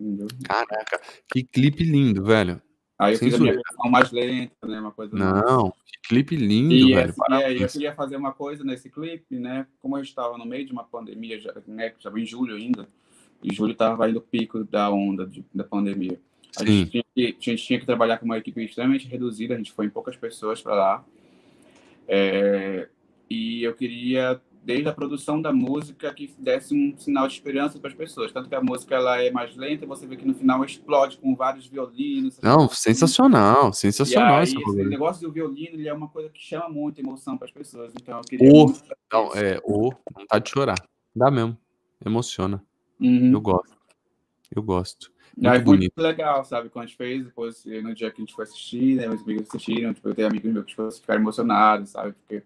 Entendeu? 0.00 0.26
Caraca, 0.42 1.00
que 1.32 1.44
clipe 1.44 1.84
lindo, 1.84 2.24
velho. 2.24 2.60
Aí 2.98 3.14
eu 3.14 3.18
Sem 3.18 3.28
fiz 3.30 3.38
a 3.38 3.42
minha 3.42 3.54
versão 3.54 3.90
mais 3.90 4.10
lenta, 4.12 4.66
né? 4.66 4.80
Uma 4.80 4.92
coisa 4.92 5.16
Não, 5.16 5.70
que 5.70 6.08
clipe 6.08 6.36
lindo, 6.36 6.74
E, 6.74 6.94
velho. 6.94 7.14
e 7.28 7.32
aí 7.34 7.62
eu 7.62 7.68
queria 7.68 7.94
fazer 7.94 8.16
uma 8.16 8.32
coisa 8.32 8.62
nesse 8.62 8.88
clipe, 8.88 9.38
né? 9.38 9.66
Como 9.80 9.98
eu 9.98 10.02
estava 10.02 10.38
no 10.38 10.44
meio 10.46 10.64
de 10.64 10.72
uma 10.72 10.84
pandemia, 10.84 11.40
já, 11.40 11.52
né? 11.66 11.92
Estava 11.96 12.20
em 12.20 12.26
julho 12.26 12.54
ainda. 12.54 12.86
E 13.42 13.52
julho 13.52 13.72
estava 13.72 14.08
indo 14.08 14.18
o 14.18 14.22
pico 14.22 14.64
da 14.64 14.90
onda 14.90 15.26
de- 15.26 15.44
da 15.52 15.64
pandemia. 15.64 16.20
A 16.56 16.60
Sim. 16.60 16.66
gente, 16.66 16.90
tinha 16.90 17.04
que, 17.14 17.50
a 17.50 17.50
gente 17.50 17.64
tinha 17.64 17.80
que 17.80 17.86
trabalhar 17.86 18.18
com 18.18 18.24
uma 18.24 18.38
equipe 18.38 18.62
extremamente 18.64 19.08
reduzida. 19.08 19.54
A 19.54 19.56
gente 19.56 19.72
foi 19.72 19.86
em 19.86 19.90
poucas 19.90 20.16
pessoas 20.16 20.62
para 20.62 20.74
lá. 20.74 21.04
É, 22.06 22.88
e 23.28 23.62
eu 23.64 23.74
queria, 23.74 24.40
desde 24.64 24.88
a 24.88 24.92
produção 24.92 25.40
da 25.40 25.52
música, 25.52 26.12
que 26.14 26.34
desse 26.38 26.74
um 26.74 26.96
sinal 26.96 27.28
de 27.28 27.34
esperança 27.34 27.78
para 27.78 27.88
as 27.90 27.94
pessoas. 27.94 28.32
Tanto 28.32 28.48
que 28.48 28.54
a 28.54 28.62
música 28.62 28.94
ela 28.94 29.22
é 29.22 29.30
mais 29.30 29.54
lenta, 29.54 29.86
você 29.86 30.06
vê 30.06 30.16
que 30.16 30.26
no 30.26 30.34
final 30.34 30.64
explode 30.64 31.18
com 31.18 31.36
vários 31.36 31.66
violinos. 31.66 32.40
Não, 32.42 32.68
sensacional, 32.68 33.72
sensacional 33.72 34.38
aí, 34.38 34.44
esse 34.44 34.56
negócio 34.84 35.26
do 35.26 35.32
violino 35.32 35.74
ele 35.74 35.88
é 35.88 35.92
uma 35.92 36.08
coisa 36.08 36.30
que 36.30 36.40
chama 36.40 36.68
muita 36.68 37.00
emoção 37.00 37.36
para 37.36 37.46
as 37.46 37.52
pessoas. 37.52 37.92
Então, 38.00 38.16
eu 38.18 38.22
queria. 38.22 38.50
O- 38.50 38.66
muito 38.66 38.82
Não, 39.12 39.32
é, 39.34 39.60
o 39.64 39.92
vontade 40.12 40.44
de 40.44 40.50
chorar. 40.50 40.88
Dá 41.14 41.30
mesmo. 41.30 41.56
Emociona. 42.04 42.62
Uhum. 43.00 43.32
Eu 43.32 43.40
gosto. 43.40 43.76
Eu 44.54 44.62
gosto. 44.62 45.12
Aí 45.36 45.42
Muito 45.42 45.54
foi 45.54 45.64
bonito. 45.64 45.92
muito 45.96 46.06
legal, 46.06 46.44
sabe? 46.44 46.68
Quando 46.68 46.84
a 46.84 46.86
gente 46.86 46.96
fez, 46.96 47.24
depois, 47.24 47.64
no 47.64 47.92
dia 47.94 48.10
que 48.10 48.20
a 48.22 48.24
gente 48.24 48.34
foi 48.34 48.44
assistir, 48.44 48.94
né? 48.94 49.08
Meus 49.08 49.22
amigos 49.22 49.48
assistiram, 49.48 49.92
tipo, 49.92 50.08
eu 50.08 50.14
tenho 50.14 50.28
amigos 50.28 50.52
meus 50.52 50.64
que 50.66 51.00
ficaram 51.00 51.20
emocionados, 51.20 51.90
sabe? 51.90 52.12
Porque 52.12 52.42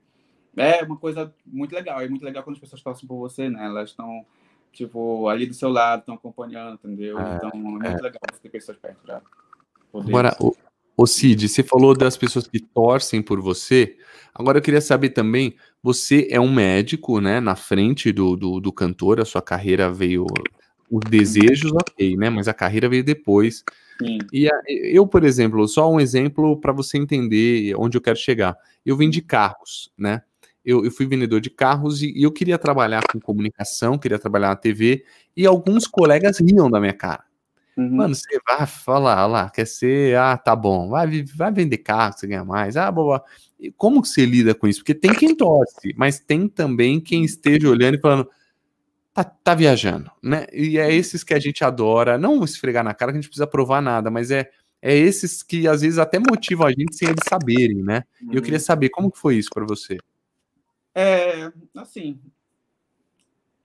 é 0.58 0.82
uma 0.82 0.96
coisa 0.96 1.32
muito 1.46 1.74
legal. 1.74 2.00
É 2.00 2.08
muito 2.08 2.24
legal 2.24 2.42
quando 2.42 2.56
as 2.56 2.60
pessoas 2.60 2.82
torcem 2.82 3.06
por 3.08 3.18
você, 3.18 3.48
né? 3.48 3.64
Elas 3.66 3.90
estão, 3.90 4.24
tipo, 4.72 5.28
ali 5.28 5.46
do 5.46 5.54
seu 5.54 5.68
lado, 5.68 6.00
estão 6.00 6.14
acompanhando, 6.14 6.74
entendeu? 6.74 7.18
É, 7.18 7.36
então, 7.36 7.50
é 7.52 7.56
muito 7.56 8.02
legal 8.02 8.20
você 8.32 8.40
ter 8.42 8.48
pessoas 8.48 8.78
perto 8.78 9.00
poder... 9.90 10.10
Agora, 10.10 10.36
o, 10.40 10.54
o 10.96 11.06
Cid, 11.06 11.48
você 11.48 11.62
falou 11.62 11.96
das 11.96 12.16
pessoas 12.16 12.46
que 12.46 12.60
torcem 12.60 13.22
por 13.22 13.40
você. 13.40 13.96
Agora 14.34 14.58
eu 14.58 14.62
queria 14.62 14.80
saber 14.80 15.10
também, 15.10 15.56
você 15.82 16.28
é 16.30 16.40
um 16.40 16.52
médico, 16.52 17.20
né? 17.20 17.40
Na 17.40 17.56
frente 17.56 18.12
do, 18.12 18.36
do, 18.36 18.60
do 18.60 18.72
cantor, 18.72 19.20
a 19.20 19.24
sua 19.24 19.42
carreira 19.42 19.90
veio. 19.90 20.26
Os 20.90 21.00
desejos, 21.10 21.70
ok, 21.72 22.16
né? 22.16 22.30
Mas 22.30 22.48
a 22.48 22.54
carreira 22.54 22.88
veio 22.88 23.04
depois. 23.04 23.62
Sim. 24.02 24.18
E 24.32 24.48
a- 24.48 24.62
eu, 24.66 25.06
por 25.06 25.22
exemplo, 25.22 25.66
só 25.68 25.90
um 25.90 26.00
exemplo 26.00 26.58
para 26.58 26.72
você 26.72 26.96
entender 26.96 27.74
onde 27.76 27.98
eu 27.98 28.00
quero 28.00 28.16
chegar. 28.16 28.56
Eu 28.86 28.96
vendi 28.96 29.20
carros, 29.20 29.92
né? 29.98 30.22
Eu, 30.68 30.84
eu 30.84 30.90
fui 30.90 31.06
vendedor 31.06 31.40
de 31.40 31.48
carros 31.48 32.02
e, 32.02 32.12
e 32.14 32.22
eu 32.22 32.30
queria 32.30 32.58
trabalhar 32.58 33.02
com 33.10 33.18
comunicação, 33.18 33.96
queria 33.96 34.18
trabalhar 34.18 34.48
na 34.48 34.56
TV, 34.56 35.02
e 35.34 35.46
alguns 35.46 35.86
colegas 35.86 36.38
riam 36.40 36.70
da 36.70 36.78
minha 36.78 36.92
cara. 36.92 37.24
Uhum. 37.74 37.96
Mano, 37.96 38.14
você 38.14 38.38
vai 38.46 38.66
falar 38.66 39.24
lá, 39.26 39.48
quer 39.48 39.66
ser, 39.66 40.16
ah, 40.18 40.36
tá 40.36 40.54
bom, 40.54 40.90
vai, 40.90 41.24
vai 41.34 41.50
vender 41.50 41.78
carro, 41.78 42.12
você 42.12 42.26
ganha 42.26 42.44
mais, 42.44 42.76
ah, 42.76 42.90
boa. 42.92 43.24
E 43.58 43.70
Como 43.70 44.02
que 44.02 44.08
você 44.08 44.26
lida 44.26 44.54
com 44.54 44.68
isso? 44.68 44.80
Porque 44.80 44.94
tem 44.94 45.14
quem 45.14 45.34
torce, 45.34 45.94
mas 45.96 46.20
tem 46.20 46.46
também 46.46 47.00
quem 47.00 47.24
esteja 47.24 47.70
olhando 47.70 47.94
e 47.94 48.00
falando, 48.00 48.28
tá, 49.14 49.24
tá 49.24 49.54
viajando, 49.54 50.10
né? 50.22 50.44
E 50.52 50.76
é 50.76 50.92
esses 50.92 51.24
que 51.24 51.32
a 51.32 51.38
gente 51.38 51.64
adora, 51.64 52.18
não 52.18 52.44
esfregar 52.44 52.84
na 52.84 52.92
cara 52.92 53.10
que 53.10 53.18
a 53.18 53.20
gente 53.22 53.30
precisa 53.30 53.46
provar 53.46 53.80
nada, 53.80 54.10
mas 54.10 54.30
é, 54.30 54.50
é 54.82 54.94
esses 54.94 55.42
que 55.42 55.66
às 55.66 55.80
vezes 55.80 55.98
até 55.98 56.18
motivam 56.18 56.66
a 56.66 56.70
gente 56.70 56.94
sem 56.94 57.08
eles 57.08 57.24
saberem, 57.26 57.82
né? 57.82 58.02
E 58.30 58.36
eu 58.36 58.42
queria 58.42 58.60
saber 58.60 58.90
como 58.90 59.10
que 59.10 59.18
foi 59.18 59.36
isso 59.36 59.48
pra 59.54 59.64
você. 59.64 59.96
É, 61.00 61.52
assim, 61.76 62.18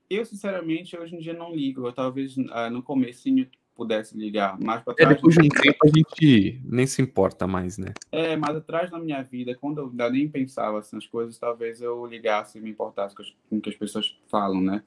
eu 0.08 0.24
sinceramente 0.24 0.96
hoje 0.96 1.16
em 1.16 1.20
dia 1.20 1.34
não 1.34 1.56
ligo. 1.56 1.88
Eu 1.88 1.92
talvez 1.92 2.36
ah, 2.52 2.70
no 2.70 2.84
comecinho 2.84 3.50
pudesse 3.76 4.16
ligar 4.16 4.60
mais 4.60 4.84
para 4.84 4.94
é, 4.94 4.96
trás. 4.98 5.12
É, 5.12 5.16
depois 5.16 5.34
de 5.34 5.42
um 5.42 5.50
tempo 5.50 5.78
a 5.84 5.88
gente 5.88 6.62
nem 6.64 6.86
se 6.86 7.02
importa 7.02 7.48
mais, 7.48 7.80
né? 7.80 7.96
É, 8.12 8.36
mas 8.36 8.56
atrás 8.56 8.92
na 8.92 9.00
minha 9.00 9.24
vida, 9.24 9.56
quando 9.56 9.80
eu 9.80 9.88
ainda 9.88 10.12
nem 10.12 10.30
pensava 10.30 10.80
nas 10.94 11.08
coisas, 11.08 11.40
talvez 11.40 11.82
eu 11.82 12.06
ligasse 12.06 12.60
e 12.60 12.62
me 12.62 12.70
importasse 12.70 13.16
com 13.16 13.58
o 13.58 13.60
que 13.60 13.70
as 13.72 13.76
pessoas 13.76 14.16
falam, 14.28 14.62
né? 14.62 14.84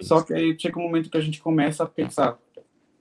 Só 0.00 0.22
que 0.22 0.32
aí 0.32 0.56
chega 0.56 0.78
um 0.78 0.82
momento 0.82 1.10
que 1.10 1.16
a 1.16 1.20
gente 1.20 1.42
começa 1.42 1.82
a 1.82 1.86
pensar, 1.86 2.38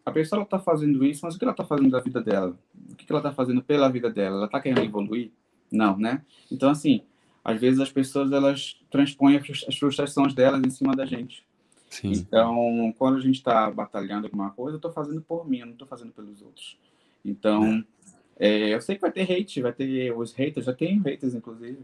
a 0.03 0.11
pessoa 0.11 0.41
está 0.41 0.57
fazendo 0.57 1.05
isso, 1.05 1.23
mas 1.23 1.35
o 1.35 1.37
que 1.37 1.45
ela 1.45 1.51
está 1.51 1.63
fazendo 1.63 1.91
da 1.91 1.99
vida 1.99 2.19
dela? 2.19 2.57
O 2.91 2.95
que 2.95 3.05
ela 3.07 3.19
está 3.19 3.31
fazendo 3.31 3.61
pela 3.61 3.89
vida 3.89 4.09
dela? 4.09 4.37
Ela 4.37 4.45
está 4.47 4.59
querendo 4.59 4.83
evoluir? 4.83 5.29
Não, 5.71 5.95
né? 5.95 6.25
Então, 6.51 6.71
assim, 6.71 7.03
às 7.47 7.61
vezes 7.61 7.79
as 7.79 7.89
pessoas 7.89 8.29
elas 8.29 8.77
transpõem 8.91 9.37
as 9.37 9.77
frustrações 9.77 10.33
delas 10.33 10.61
em 10.61 10.69
cima 10.69 10.93
da 10.93 11.05
gente. 11.05 11.45
Sim. 11.89 12.11
Então, 12.11 12.93
quando 12.97 13.15
a 13.15 13.21
gente 13.21 13.35
está 13.35 13.71
batalhando 13.71 14.27
alguma 14.27 14.49
coisa, 14.49 14.73
eu 14.73 14.77
estou 14.77 14.91
fazendo 14.91 15.21
por 15.21 15.47
mim, 15.49 15.59
eu 15.59 15.65
não 15.65 15.71
estou 15.71 15.87
fazendo 15.87 16.11
pelos 16.11 16.41
outros. 16.41 16.77
Então, 17.23 17.65
é. 17.65 17.83
É, 18.39 18.73
eu 18.73 18.81
sei 18.81 18.95
que 18.95 19.01
vai 19.01 19.13
ter 19.13 19.31
hate, 19.31 19.61
vai 19.61 19.71
ter 19.71 20.11
os 20.11 20.33
haters, 20.33 20.65
já 20.65 20.73
tem 20.73 20.99
haters, 20.99 21.33
inclusive. 21.33 21.79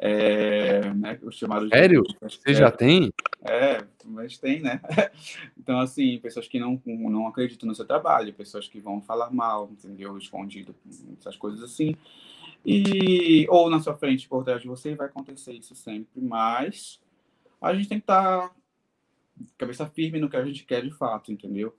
É, 0.00 0.92
né, 0.94 1.18
os 1.22 1.36
chamados 1.36 1.68
Sério? 1.68 2.02
Você 2.20 2.54
já 2.54 2.70
tem? 2.70 3.12
É, 3.42 3.84
mas 4.04 4.36
tem, 4.36 4.60
né? 4.60 4.80
Então, 5.56 5.78
assim, 5.78 6.18
pessoas 6.18 6.48
que 6.48 6.58
não, 6.58 6.80
não 6.84 7.28
acreditam 7.28 7.68
no 7.68 7.74
seu 7.74 7.84
trabalho, 7.84 8.34
pessoas 8.34 8.66
que 8.66 8.80
vão 8.80 9.00
falar 9.00 9.30
mal, 9.30 9.70
entendeu? 9.70 10.18
Escondido, 10.18 10.74
essas 11.20 11.36
coisas 11.36 11.62
assim. 11.62 11.94
E, 12.64 13.46
ou 13.48 13.70
na 13.70 13.80
sua 13.80 13.96
frente, 13.96 14.28
por 14.28 14.44
trás 14.44 14.60
de 14.60 14.68
você, 14.68 14.94
vai 14.94 15.06
acontecer 15.06 15.52
isso 15.52 15.74
sempre, 15.74 16.20
mas 16.20 17.00
a 17.60 17.74
gente 17.74 17.88
tem 17.88 17.98
que 17.98 18.04
estar 18.04 18.48
tá 18.48 18.54
cabeça 19.56 19.86
firme 19.86 20.18
no 20.18 20.28
que 20.28 20.36
a 20.36 20.44
gente 20.44 20.64
quer 20.64 20.82
de 20.82 20.90
fato, 20.90 21.32
entendeu? 21.32 21.74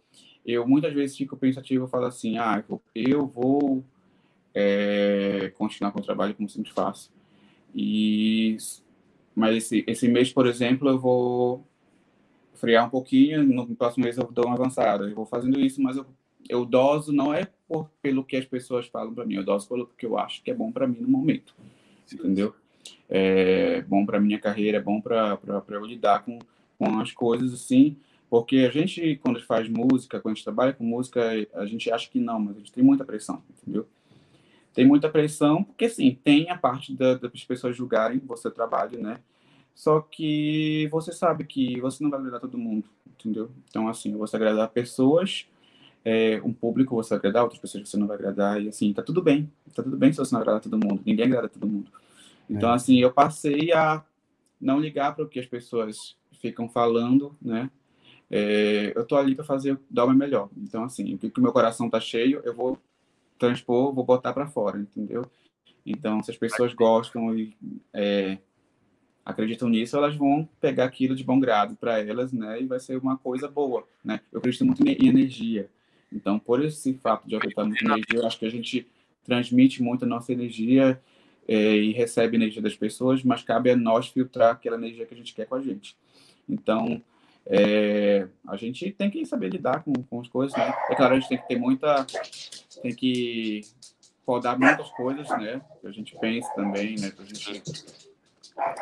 Eu 0.45 0.67
muitas 0.67 0.93
vezes 0.93 1.17
fico 1.17 1.38
pensativo 1.38 1.86
e 1.86 1.89
falo 1.89 2.05
assim, 2.05 2.38
ah, 2.38 2.63
eu 2.95 3.27
vou 3.27 3.84
é, 4.53 5.51
continuar 5.57 5.91
com 5.91 5.99
o 5.99 6.03
trabalho 6.03 6.34
como 6.34 6.49
sempre 6.49 6.71
faço. 6.71 7.11
E, 7.75 8.57
mas 9.36 9.57
esse, 9.57 9.84
esse 9.88 10.07
mês, 10.07 10.32
por 10.32 10.47
exemplo, 10.47 10.89
eu 10.89 10.99
vou 10.99 11.67
frear 12.53 12.86
um 12.86 12.89
pouquinho, 12.89 13.43
no 13.43 13.75
próximo 13.75 14.03
mês 14.03 14.17
eu 14.17 14.30
dou 14.32 14.45
uma 14.45 14.55
avançada. 14.55 15.05
Eu 15.05 15.15
vou 15.15 15.25
fazendo 15.25 15.59
isso, 15.59 15.82
mas 15.82 15.97
eu, 15.97 16.05
eu 16.47 16.65
doso 16.65 17.11
não 17.11 17.33
é 17.33 17.47
por, 17.67 17.89
pelo 18.01 18.23
que 18.23 18.37
as 18.37 18.45
pessoas 18.45 18.87
falam 18.87 19.13
para 19.13 19.25
mim, 19.25 19.35
eu 19.35 19.43
doso 19.43 19.67
pelo 19.67 19.87
que 19.87 20.05
eu 20.05 20.17
acho 20.17 20.43
que 20.43 20.51
é 20.51 20.53
bom 20.53 20.71
para 20.71 20.87
mim 20.87 20.99
no 20.99 21.07
momento, 21.07 21.55
entendeu? 22.11 22.55
É 23.07 23.81
bom 23.81 24.05
para 24.05 24.19
minha 24.19 24.39
carreira, 24.39 24.77
é 24.77 24.81
bom 24.81 25.01
para 25.01 25.37
eu 25.69 25.85
lidar 25.85 26.23
com 26.23 26.39
com 26.79 26.97
as 26.99 27.11
coisas 27.11 27.53
assim, 27.53 27.97
porque 28.29 28.59
a 28.59 28.71
gente, 28.71 29.19
quando 29.21 29.43
faz 29.43 29.67
música, 29.67 30.19
quando 30.21 30.31
a 30.31 30.35
gente 30.35 30.45
trabalha 30.45 30.71
com 30.71 30.83
música, 30.83 31.21
a 31.53 31.65
gente 31.65 31.91
acha 31.91 32.09
que 32.09 32.19
não, 32.19 32.39
mas 32.39 32.55
a 32.55 32.59
gente 32.59 32.71
tem 32.71 32.83
muita 32.83 33.03
pressão, 33.03 33.43
entendeu? 33.49 33.85
Tem 34.73 34.87
muita 34.87 35.09
pressão, 35.09 35.63
porque 35.63 35.89
sim, 35.89 36.17
tem 36.23 36.49
a 36.49 36.57
parte 36.57 36.93
da, 36.93 37.15
das 37.15 37.43
pessoas 37.43 37.75
julgarem 37.75 38.21
o 38.25 38.37
seu 38.37 38.49
trabalho, 38.49 39.01
né? 39.01 39.19
Só 39.75 39.99
que 39.99 40.87
você 40.89 41.11
sabe 41.11 41.43
que 41.43 41.79
você 41.81 42.01
não 42.03 42.11
vai 42.11 42.19
agradar 42.19 42.39
todo 42.39 42.57
mundo, 42.57 42.87
entendeu? 43.07 43.51
Então, 43.67 43.89
assim, 43.89 44.15
você 44.15 44.37
agradar 44.37 44.69
pessoas, 44.69 45.47
é, 46.04 46.41
um 46.43 46.54
público 46.54 46.95
você 46.95 47.10
vai 47.10 47.20
agradar, 47.20 47.43
outras 47.43 47.62
pessoas 47.62 47.89
você 47.89 47.97
não 47.97 48.08
vai 48.08 48.18
agradar, 48.18 48.62
e 48.62 48.70
assim, 48.70 48.93
tá 48.93 49.02
tudo 49.02 49.22
bem. 49.22 49.52
Tá 49.74 49.84
tudo 49.84 49.97
bem 49.97 50.12
se 50.12 50.20
você 50.20 50.34
não 50.34 50.41
agradar 50.41 50.62
todo 50.62 50.78
mundo, 50.78 51.02
ninguém 51.06 51.26
agrada 51.26 51.50
todo 51.50 51.68
mundo. 51.68 51.91
Então, 52.50 52.72
é. 52.72 52.74
assim, 52.74 52.97
eu 52.97 53.12
passei 53.12 53.72
a 53.72 54.04
não 54.60 54.80
ligar 54.80 55.16
para 55.16 55.24
o 55.24 55.28
que 55.28 55.39
as 55.39 55.45
pessoas 55.45 56.16
ficam 56.34 56.68
falando, 56.68 57.36
né? 57.41 57.70
É, 58.32 58.93
eu 58.95 59.06
tô 59.06 59.16
ali 59.16 59.36
para 59.36 59.43
fazer 59.43 59.80
dar 59.89 60.06
o 60.06 60.10
meu 60.10 60.18
melhor. 60.18 60.50
Então, 60.58 60.84
assim, 60.84 61.16
o 61.16 61.18
que 61.18 61.39
o 61.39 61.43
meu 61.43 61.52
coração 61.52 61.89
tá 61.89 62.00
cheio, 62.00 62.41
eu 62.43 62.54
vou 62.54 62.78
transpor, 63.38 63.93
vou 63.93 64.04
botar 64.04 64.34
para 64.34 64.47
fora, 64.47 64.78
entendeu? 64.78 65.26
Então, 65.86 66.22
se 66.22 66.30
as 66.30 66.38
pessoas 66.38 66.74
gostam 66.74 67.36
e 67.38 67.56
é, 67.93 68.38
acreditam 69.26 69.70
nisso, 69.70 69.97
elas 69.97 70.16
vão 70.16 70.47
pegar 70.60 70.86
aquilo 70.86 71.16
de 71.16 71.24
bom 71.24 71.39
grado 71.39 71.76
para 71.76 72.00
elas, 72.00 72.32
né? 72.32 72.62
E 72.62 72.68
vai 72.68 72.80
ser 72.80 72.97
uma 72.97 73.18
coisa 73.18 73.47
boa, 73.47 73.88
né? 74.04 74.20
Eu 74.32 74.39
acredito 74.39 74.66
muito 74.66 74.86
em 74.88 75.08
energia. 75.08 75.70
Então, 76.12 76.39
por 76.39 76.64
esse 76.64 76.93
fato 76.95 77.28
de 77.28 77.36
acreditar 77.36 77.64
muito 77.64 77.84
em 77.84 77.88
energia, 77.88 78.20
eu 78.20 78.26
acho 78.26 78.39
que 78.39 78.45
a 78.45 78.51
gente 78.51 78.88
transmite 79.24 79.82
muito 79.84 80.05
a 80.05 80.07
nossa 80.07 80.32
energia 80.32 80.99
é, 81.47 81.76
e 81.76 81.91
recebe 81.91 82.36
energia 82.36 82.62
das 82.62 82.76
pessoas, 82.76 83.24
mas 83.24 83.43
cabe 83.43 83.72
a 83.72 83.76
nós 83.76 84.07
filtrar 84.07 84.51
aquela 84.51 84.78
energia 84.78 85.05
que 85.05 85.14
a 85.14 85.18
gente 85.18 85.34
quer 85.34 85.45
com 85.45 85.55
a 85.55 85.62
gente. 85.62 85.95
Então, 86.47 87.01
é, 87.45 88.28
a 88.47 88.55
gente 88.55 88.91
tem 88.91 89.10
que 89.10 89.26
saber 89.26 89.49
lidar 89.49 89.84
com, 89.84 89.93
com 89.93 90.20
as 90.20 90.28
coisas, 90.28 90.55
né? 90.57 90.74
É 90.89 90.95
claro, 90.95 91.16
a 91.16 91.20
gente 91.20 91.30
tem 91.30 91.38
que 91.38 91.47
ter 91.47 91.57
muita. 91.57 92.05
tem 92.82 92.93
que 92.93 93.62
podar 94.26 94.60
muitas 94.60 94.89
coisas, 94.91 95.28
né? 95.30 95.62
Que 95.82 95.88
a 95.88 95.91
gente 95.91 96.16
pensa 96.20 96.47
também, 96.53 96.95
né? 96.99 97.10
Que 97.10 97.22
a 97.22 97.26
gente, 97.26 97.64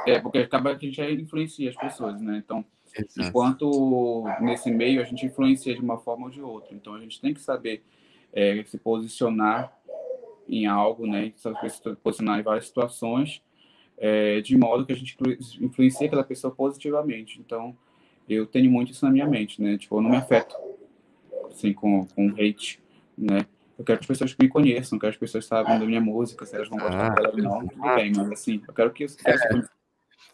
é, 0.05 0.19
porque 0.19 0.39
acaba 0.39 0.75
que 0.75 0.87
a 0.87 0.91
gente 0.91 1.21
influencia 1.21 1.69
as 1.69 1.75
pessoas, 1.77 2.19
né? 2.21 2.41
Então, 2.43 2.65
Exato. 2.97 3.29
enquanto 3.29 4.23
nesse 4.41 4.71
meio 4.71 5.01
a 5.01 5.03
gente 5.05 5.25
influencia 5.25 5.73
de 5.73 5.81
uma 5.81 5.97
forma 5.97 6.25
ou 6.25 6.31
de 6.31 6.41
outra. 6.41 6.75
Então, 6.75 6.93
a 6.95 6.99
gente 6.99 7.19
tem 7.21 7.33
que 7.33 7.41
saber 7.41 7.83
é, 8.33 8.63
se 8.65 8.77
posicionar 8.77 9.71
em 10.47 10.65
algo, 10.65 11.05
né? 11.05 11.31
Se 11.35 11.81
posicionar 12.01 12.39
em 12.39 12.43
várias 12.43 12.67
situações 12.67 13.41
é, 13.97 14.41
de 14.41 14.55
modo 14.55 14.85
que 14.85 14.93
a 14.93 14.95
gente 14.95 15.17
influencia 15.59 16.05
aquela 16.05 16.23
pessoa 16.23 16.53
positivamente. 16.53 17.39
Então, 17.39 17.75
eu 18.29 18.45
tenho 18.45 18.69
muito 18.69 18.91
isso 18.91 19.03
na 19.05 19.11
minha 19.11 19.25
mente, 19.25 19.61
né? 19.61 19.77
Tipo, 19.77 19.97
eu 19.97 20.01
não 20.01 20.11
me 20.11 20.17
afeto, 20.17 20.55
assim, 21.49 21.73
com, 21.73 22.05
com 22.05 22.29
hate, 22.31 22.79
né? 23.17 23.45
Eu 23.77 23.85
quero 23.85 23.99
que 23.99 24.03
as 24.03 24.07
pessoas 24.07 24.35
me 24.39 24.47
conheçam, 24.47 24.97
quero 24.97 25.11
que 25.11 25.17
as 25.17 25.19
pessoas 25.19 25.45
saibam 25.45 25.79
da 25.79 25.85
minha 25.85 26.01
música, 26.01 26.45
se 26.45 26.55
elas 26.55 26.67
vão 26.67 26.79
gostar 26.79 27.11
ah, 27.11 27.15
dela 27.15 27.31
ou 27.31 27.37
não, 27.37 27.67
tudo 27.67 27.95
bem, 27.95 28.11
mas 28.15 28.31
assim, 28.31 28.61
eu 28.67 28.73
quero 28.73 28.91
que 28.91 29.05
os 29.05 29.15
é. 29.23 29.35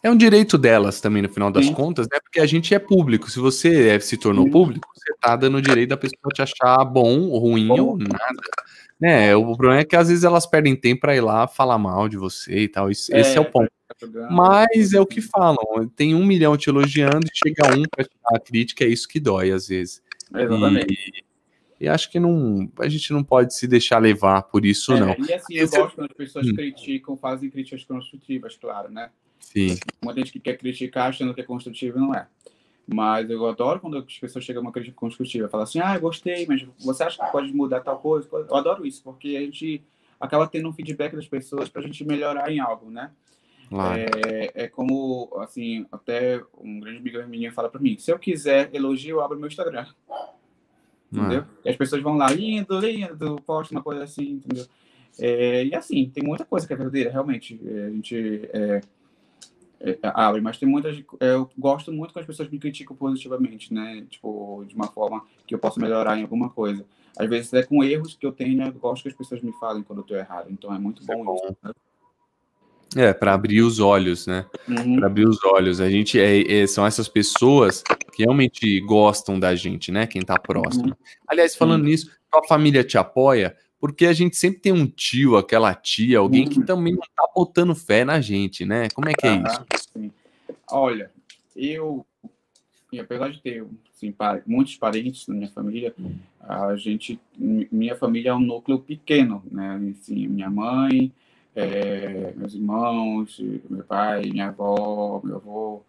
É 0.04 0.12
um 0.12 0.18
direito 0.18 0.58
delas 0.58 1.00
também, 1.00 1.22
no 1.22 1.30
final 1.30 1.50
das 1.50 1.66
Sim. 1.66 1.74
contas, 1.74 2.08
né? 2.12 2.20
Porque 2.22 2.42
a 2.42 2.46
gente 2.46 2.76
é 2.76 2.80
público. 2.80 3.32
Se 3.32 3.40
você 3.40 3.88
é, 3.88 4.00
se 4.02 4.18
tornou 4.18 4.44
Sim. 4.44 4.52
público, 4.52 4.90
você 4.94 5.14
tá 5.22 5.34
dando 5.38 5.58
o 5.58 5.62
direito 5.62 5.92
da 5.92 5.98
pessoa 5.98 6.30
te 6.34 6.42
achar 6.42 6.84
bom, 6.84 7.30
ruim 7.38 7.68
bom. 7.68 7.80
ou 7.80 7.98
nada. 7.98 8.42
Né, 9.00 9.36
o 9.36 9.46
problema 9.58 9.82
é 9.82 9.84
que 9.84 9.96
às 9.96 10.08
vezes 10.08 10.24
elas 10.24 10.46
perdem 10.46 10.78
tempo 10.78 11.02
para 11.02 11.16
ir 11.16 11.20
lá 11.20 11.46
falar 11.46 11.78
mal 11.78 12.08
de 12.08 12.18
você 12.18 12.60
e 12.60 12.68
tal. 12.68 12.92
Isso, 12.92 13.14
é, 13.14 13.22
esse 13.22 13.38
é 13.38 13.42
o 13.42 13.50
ponto. 13.50 13.72
Mas 14.30 14.94
é 14.94 15.00
o 15.00 15.06
que 15.06 15.22
falam. 15.22 15.88
Tem 15.96 16.14
um 16.14 16.26
milhão 16.26 16.58
te 16.58 16.70
elogiando 16.70 17.26
e 17.26 17.38
chega 17.38 17.74
um 17.74 17.84
para 17.84 18.04
te 18.04 18.12
dar 18.22 18.38
a 18.38 18.40
crítica, 18.40 18.84
é 18.84 18.88
isso 18.88 19.08
que 19.08 19.20
dói 19.20 19.52
às 19.52 19.68
vezes. 19.70 20.02
Exatamente. 20.34 20.94
E, 21.80 21.86
e, 21.86 21.88
acho 21.88 22.10
que 22.12 22.20
não, 22.20 22.70
a 22.80 22.88
gente 22.88 23.12
não 23.14 23.24
pode 23.24 23.54
se 23.56 23.68
deixar 23.68 24.00
levar 24.00 24.44
por 24.44 24.66
isso, 24.66 24.94
é, 24.94 25.00
não. 25.00 25.16
E 25.18 25.34
assim, 25.34 25.54
eu 25.56 25.70
gosto 25.70 25.96
quando 25.96 26.12
as 26.12 26.18
pessoas 26.18 26.48
hum. 26.48 26.56
criticam, 26.56 27.18
fazem 27.18 27.50
críticas 27.50 27.84
construtivas, 27.84 28.58
claro, 28.58 28.90
né? 28.90 29.10
Sim. 29.44 29.78
Muita 30.02 30.20
gente 30.20 30.32
que 30.32 30.40
quer 30.40 30.58
criticar 30.58 31.10
achando 31.10 31.34
que 31.34 31.42
é 31.42 31.44
construtivo 31.44 32.00
não 32.00 32.14
é. 32.14 32.28
Mas 32.88 33.30
eu 33.30 33.46
adoro 33.48 33.80
quando 33.80 33.98
as 33.98 34.18
pessoas 34.18 34.44
chegam 34.44 34.62
a 34.62 34.66
uma 34.66 34.72
crítica 34.72 34.96
construtiva, 34.96 35.48
falam 35.48 35.64
assim, 35.64 35.80
ah, 35.80 35.98
gostei, 35.98 36.46
mas 36.48 36.66
você 36.80 37.04
acha 37.04 37.24
que 37.24 37.32
pode 37.32 37.54
mudar 37.54 37.82
tal 37.82 38.00
coisa? 38.00 38.28
Eu 38.32 38.56
adoro 38.56 38.86
isso, 38.86 39.02
porque 39.04 39.38
a 39.38 39.42
gente 39.42 39.82
acaba 40.20 40.48
tendo 40.48 40.68
um 40.68 40.74
feedback 40.74 41.16
das 41.16 41.28
pessoas 41.28 41.70
para 41.70 41.82
a 41.82 41.86
gente 41.86 42.04
melhorar 42.04 42.52
em 42.52 42.60
algo, 42.60 42.90
né? 42.90 43.12
Claro. 43.70 44.00
É, 44.00 44.52
é, 44.54 44.68
como, 44.68 45.30
assim, 45.40 45.86
até 45.92 46.42
um 46.60 46.80
grande 46.80 47.00
amigo 47.00 47.26
minha 47.28 47.52
fala 47.52 47.70
para 47.70 47.80
mim, 47.80 47.98
se 47.98 48.12
eu 48.12 48.20
quiser 48.20 48.70
elogio, 48.74 49.18
eu 49.18 49.22
abro 49.22 49.38
meu 49.38 49.48
Instagram. 49.48 49.88
Entendeu? 51.12 51.46
Ah. 51.48 51.62
E 51.66 51.70
as 51.70 51.76
pessoas 51.76 52.02
vão 52.02 52.18
lá, 52.18 52.30
lindo, 52.30 52.80
lindo, 52.80 53.42
posta 53.46 53.74
uma 53.74 53.84
coisa 53.84 54.04
assim, 54.04 54.32
entendeu? 54.32 54.66
É, 55.20 55.64
e 55.66 55.76
assim, 55.76 56.10
tem 56.10 56.24
muita 56.24 56.44
coisa 56.44 56.66
que 56.66 56.74
é 56.74 56.76
verdadeira, 56.76 57.12
realmente. 57.12 57.60
É, 57.66 57.86
a 57.86 57.90
gente 57.92 58.50
é, 58.52 58.82
é, 59.84 59.98
abre, 60.02 60.40
mas 60.40 60.58
tem 60.58 60.68
muitas. 60.68 60.98
É, 61.20 61.34
eu 61.34 61.50
gosto 61.58 61.92
muito 61.92 62.14
quando 62.14 62.22
as 62.22 62.28
pessoas 62.28 62.50
me 62.50 62.58
criticam 62.58 62.96
positivamente, 62.96 63.74
né? 63.74 64.06
Tipo, 64.10 64.64
de 64.66 64.74
uma 64.74 64.88
forma 64.88 65.26
que 65.46 65.54
eu 65.54 65.60
possa 65.60 65.80
melhorar 65.80 66.18
em 66.18 66.22
alguma 66.22 66.50
coisa. 66.50 66.86
Às 67.18 67.30
vezes 67.30 67.54
é 67.54 67.64
com 67.64 67.84
erros 67.84 68.16
que 68.16 68.26
eu 68.26 68.32
tenho, 68.32 68.58
né? 68.58 68.68
Eu 68.70 68.80
gosto 68.80 69.04
que 69.04 69.10
as 69.10 69.16
pessoas 69.16 69.42
me 69.42 69.52
falem 69.60 69.84
quando 69.84 70.00
eu 70.00 70.04
estou 70.04 70.18
errado. 70.18 70.48
Então 70.50 70.74
é 70.74 70.80
muito 70.80 71.06
bom, 71.06 71.22
é 71.22 71.24
bom. 71.24 71.36
isso. 71.36 71.58
Né? 71.62 71.72
É, 72.96 73.14
para 73.14 73.34
abrir 73.34 73.62
os 73.62 73.80
olhos, 73.80 74.26
né? 74.26 74.46
Uhum. 74.70 74.96
Para 74.96 75.08
abrir 75.08 75.28
os 75.28 75.44
olhos. 75.44 75.82
A 75.82 75.90
gente 75.90 76.18
é, 76.20 76.62
é, 76.62 76.68
são 76.68 76.86
essas 76.86 77.10
pessoas 77.10 77.84
que 77.84 78.24
realmente 78.24 78.80
gostam 78.82 79.38
da 79.38 79.54
gente, 79.54 79.92
né? 79.92 80.08
Quem 80.08 80.22
está 80.22 80.40
próximo. 80.40 80.86
Uhum. 80.86 80.96
Aliás, 81.28 81.56
falando 81.56 81.82
uhum. 81.82 81.90
nisso, 81.90 82.10
tua 82.32 82.44
família 82.48 82.84
te 82.84 82.98
apoia? 82.98 83.56
Porque 83.84 84.06
a 84.06 84.14
gente 84.14 84.38
sempre 84.38 84.62
tem 84.62 84.72
um 84.72 84.88
tio, 84.88 85.36
aquela 85.36 85.76
tia, 85.76 86.20
alguém 86.20 86.48
que 86.48 86.60
uhum. 86.60 86.66
também 86.66 86.94
não 86.94 87.02
tá 87.02 87.30
botando 87.36 87.76
fé 87.76 88.06
na 88.06 88.22
gente, 88.22 88.64
né? 88.64 88.88
Como 88.92 89.10
é 89.10 89.14
que 89.14 89.28
é 89.28 89.36
isso? 89.36 89.66
Sim. 89.92 90.10
Olha, 90.72 91.12
eu, 91.54 92.06
apesar 92.98 93.28
de 93.30 93.42
ter 93.42 93.66
assim, 93.94 94.16
muitos 94.48 94.78
parentes 94.78 95.28
na 95.28 95.36
minha 95.36 95.50
família, 95.50 95.94
a 96.40 96.78
gente, 96.78 97.20
minha 97.38 97.94
família 97.98 98.30
é 98.30 98.34
um 98.34 98.40
núcleo 98.40 98.80
pequeno, 98.80 99.44
né? 99.52 99.94
Assim, 100.00 100.30
minha 100.30 100.50
mãe, 100.50 101.12
é, 101.54 102.34
meus 102.38 102.54
irmãos, 102.54 103.38
meu 103.70 103.84
pai, 103.84 104.30
minha 104.30 104.48
avó, 104.48 105.20
meu 105.22 105.36
avô, 105.36 105.84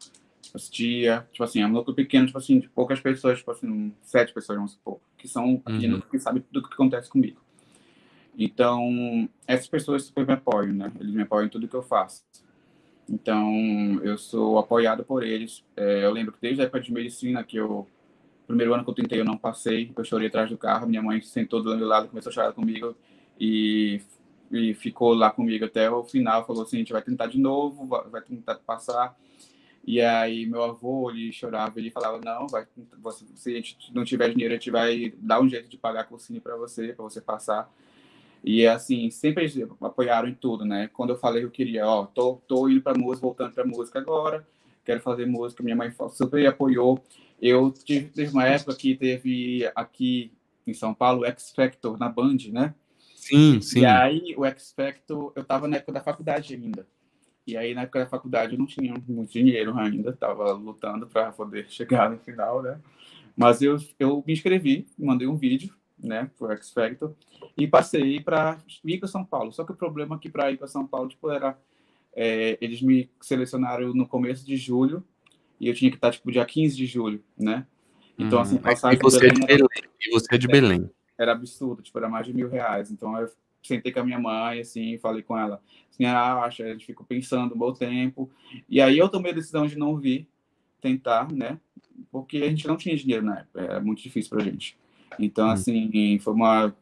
assistia, 0.53 1.29
tipo 1.31 1.45
assim, 1.45 1.61
é 1.61 1.67
um 1.69 1.71
núcleo 1.71 1.95
pequeno, 1.95 2.27
tipo 2.27 2.39
assim, 2.39 2.59
de 2.59 2.69
poucas 2.69 2.99
pessoas, 2.99 3.39
tipo 3.39 3.53
assim, 3.53 3.95
sete 4.03 4.35
pessoas, 4.35 4.57
vamos 4.57 4.73
supor, 4.73 4.99
que 5.17 5.29
são 5.29 5.63
uhum. 5.65 6.01
que 6.11 6.19
sabem 6.19 6.43
tudo 6.43 6.67
o 6.67 6.69
que 6.69 6.75
acontece 6.75 7.09
comigo. 7.09 7.44
Então, 8.37 9.28
essas 9.47 9.68
pessoas 9.68 10.05
super 10.05 10.26
me 10.26 10.32
apoiam, 10.32 10.72
né? 10.72 10.93
Eles 10.99 11.14
me 11.14 11.22
apoiam 11.22 11.47
em 11.47 11.49
tudo 11.49 11.68
que 11.68 11.74
eu 11.74 11.82
faço. 11.82 12.22
Então, 13.09 14.01
eu 14.03 14.16
sou 14.16 14.59
apoiado 14.59 15.05
por 15.05 15.22
eles. 15.22 15.64
É, 15.76 16.05
eu 16.05 16.11
lembro 16.11 16.32
que 16.32 16.41
desde 16.41 16.62
a 16.62 16.64
época 16.64 16.80
de 16.80 16.93
medicina, 16.93 17.45
que 17.45 17.57
eu, 17.57 17.87
primeiro 18.47 18.74
ano 18.74 18.85
que 18.85 18.91
eu 18.91 18.95
tentei, 18.95 19.20
eu 19.20 19.24
não 19.24 19.37
passei, 19.37 19.93
eu 19.97 20.05
chorei 20.05 20.28
atrás 20.28 20.51
do 20.51 20.59
carro, 20.59 20.87
minha 20.87 21.03
mãe 21.03 21.20
sentou 21.20 21.62
do 21.62 21.76
meu 21.76 21.87
lado, 21.87 22.09
começou 22.09 22.30
a 22.30 22.32
chorar 22.32 22.53
comigo 22.53 22.97
e, 23.39 24.01
e 24.51 24.74
ficou 24.74 25.14
lá 25.14 25.30
comigo 25.30 25.64
até 25.64 25.91
o 25.91 26.03
final, 26.05 26.47
falou 26.47 26.62
assim, 26.62 26.76
a 26.76 26.78
gente 26.80 26.93
vai 26.93 27.03
tentar 27.03 27.26
de 27.26 27.39
novo, 27.39 27.87
vai, 27.87 28.09
vai 28.09 28.22
tentar 28.22 28.57
passar. 28.57 29.16
E 29.87 30.01
aí 30.01 30.47
meu 30.47 30.62
avô, 30.62 31.11
ele 31.11 31.30
chorava, 31.30 31.78
ele 31.78 31.91
falava, 31.91 32.18
não, 32.24 32.47
vai, 32.49 32.66
você, 33.03 33.26
se 33.35 33.51
a 33.51 33.57
gente 33.57 33.76
não 33.95 34.05
tiver 34.05 34.30
dinheiro, 34.30 34.55
a 34.55 34.57
gente 34.57 34.70
vai 34.70 35.12
dar 35.18 35.41
um 35.41 35.49
jeito 35.49 35.68
de 35.68 35.76
pagar 35.76 36.05
cursinho 36.05 36.41
para 36.41 36.57
você, 36.57 36.95
para 36.95 37.05
você 37.05 37.20
passar. 37.20 37.70
E 38.45 38.67
assim, 38.67 39.11
sempre 39.11 39.51
apoiaram 39.81 40.29
em 40.29 40.35
tudo, 40.35 40.67
né? 40.67 40.91
Quando 40.93 41.11
eu 41.11 41.17
falei 41.17 41.41
que 41.41 41.47
eu 41.47 41.51
queria, 41.51 41.87
ó, 41.87 42.05
tô, 42.05 42.43
tô 42.47 42.69
indo 42.69 42.83
para 42.83 42.97
música, 42.97 43.27
voltando 43.27 43.55
para 43.55 43.65
música 43.65 43.99
agora, 43.99 44.47
quero 44.85 45.01
fazer 45.01 45.25
música, 45.25 45.63
minha 45.63 45.75
mãe 45.75 45.91
super 46.11 46.47
apoiou. 46.47 47.03
Eu 47.41 47.73
tive, 47.73 48.11
teve 48.11 48.31
uma 48.33 48.47
época 48.47 48.75
que 48.77 48.95
teve 48.97 49.71
aqui 49.75 50.31
em 50.67 50.75
São 50.75 50.93
Paulo 50.93 51.23
o 51.23 51.25
X 51.25 51.53
Factor 51.57 51.99
na 51.99 52.11
Band, 52.11 52.37
né? 52.53 52.75
Sim, 53.17 53.63
sim. 53.63 53.81
E 53.81 53.87
aí 53.87 54.35
o 54.37 54.45
X 54.45 54.75
Factor, 54.77 55.33
eu 55.35 55.43
tava 55.43 55.67
na 55.67 55.79
época 55.79 55.93
da 55.93 56.03
faculdade 56.03 56.53
ainda. 56.55 56.87
E 57.47 57.57
aí 57.57 57.73
na 57.73 57.83
época 57.83 58.01
da 58.01 58.07
faculdade 58.07 58.53
eu 58.53 58.59
não 58.59 58.67
tinha 58.67 58.95
muito 59.09 59.33
dinheiro 59.33 59.75
ainda, 59.79 60.13
tava 60.13 60.53
lutando 60.53 61.07
para 61.07 61.33
poder 61.33 61.65
chegar 61.73 62.11
no 62.11 62.19
final, 62.19 62.63
né? 62.63 62.79
Mas 63.35 63.63
eu, 63.63 63.79
eu 63.99 64.23
me 64.27 64.35
inscrevi, 64.35 64.87
mandei 64.99 65.27
um 65.27 65.37
vídeo 65.37 65.75
né, 66.05 66.31
pro 66.39 66.51
X 66.53 66.71
Factor, 66.71 67.15
e 67.57 67.67
passei 67.67 68.21
para 68.21 68.59
ir 68.85 68.99
para 68.99 69.09
São 69.09 69.25
Paulo. 69.25 69.53
Só 69.53 69.65
que 69.65 69.73
o 69.73 69.77
problema 69.77 70.17
é 70.17 70.19
que 70.19 70.29
para 70.29 70.53
ir 70.53 70.59
para 70.59 70.69
São 70.69 70.87
Paulo, 70.87 71.09
tipo, 71.09 71.31
era 71.31 71.59
é, 72.15 72.57
eles 72.61 72.81
me 72.81 73.11
selecionaram 73.21 73.93
no 73.93 74.07
começo 74.07 74.47
de 74.47 74.57
julho 74.57 75.05
e 75.59 75.69
eu 75.69 75.75
tinha 75.75 75.91
que 75.91 75.97
estar 75.97 76.11
tipo 76.11 76.31
dia 76.31 76.45
15 76.45 76.77
de 76.77 76.87
julho, 76.87 77.23
né? 77.37 77.67
Então, 78.19 78.39
assim, 78.39 78.57
hum, 78.57 78.59
passagem. 78.59 78.99
E 78.99 79.03
você, 79.03 79.27
é 79.27 79.31
de 79.31 79.41
Belém, 79.41 79.69
e 80.01 80.11
você 80.11 80.35
é 80.35 80.39
de 80.39 80.47
Belém. 80.47 80.91
Era, 81.19 81.33
absurdo, 81.33 81.83
tipo, 81.83 81.99
era 81.99 82.09
mais 82.09 82.27
de 82.27 82.33
mil 82.33 82.49
reais. 82.49 82.91
Então, 82.91 83.19
eu 83.19 83.29
sentei 83.61 83.91
com 83.91 84.01
a 84.01 84.05
minha 84.05 84.19
mãe, 84.19 84.61
assim, 84.61 84.99
falei 84.99 85.23
com 85.23 85.37
ela, 85.37 85.61
assim, 85.91 86.05
ah, 86.05 86.45
acho, 86.45 86.63
a 86.63 86.69
gente 86.69 86.87
ficou 86.87 87.05
pensando 87.05 87.55
um 87.55 87.59
bom 87.59 87.73
tempo. 87.73 88.31
E 88.69 88.81
aí 88.81 88.99
eu 88.99 89.09
tomei 89.09 89.33
a 89.33 89.35
decisão 89.35 89.67
de 89.67 89.77
não 89.77 89.97
vir 89.97 90.29
tentar, 90.81 91.33
né? 91.33 91.59
Porque 92.13 92.37
a 92.39 92.49
gente 92.49 92.69
não 92.69 92.77
tinha 92.77 92.97
dinheiro 92.97 93.25
na 93.25 93.41
época, 93.41 93.61
era 93.61 93.81
muito 93.81 94.03
difícil 94.03 94.31
pra 94.31 94.45
gente. 94.45 94.77
Então, 95.19 95.47
hum. 95.47 95.51
assim, 95.51 96.19
foi 96.19 96.33
uma. 96.33 96.75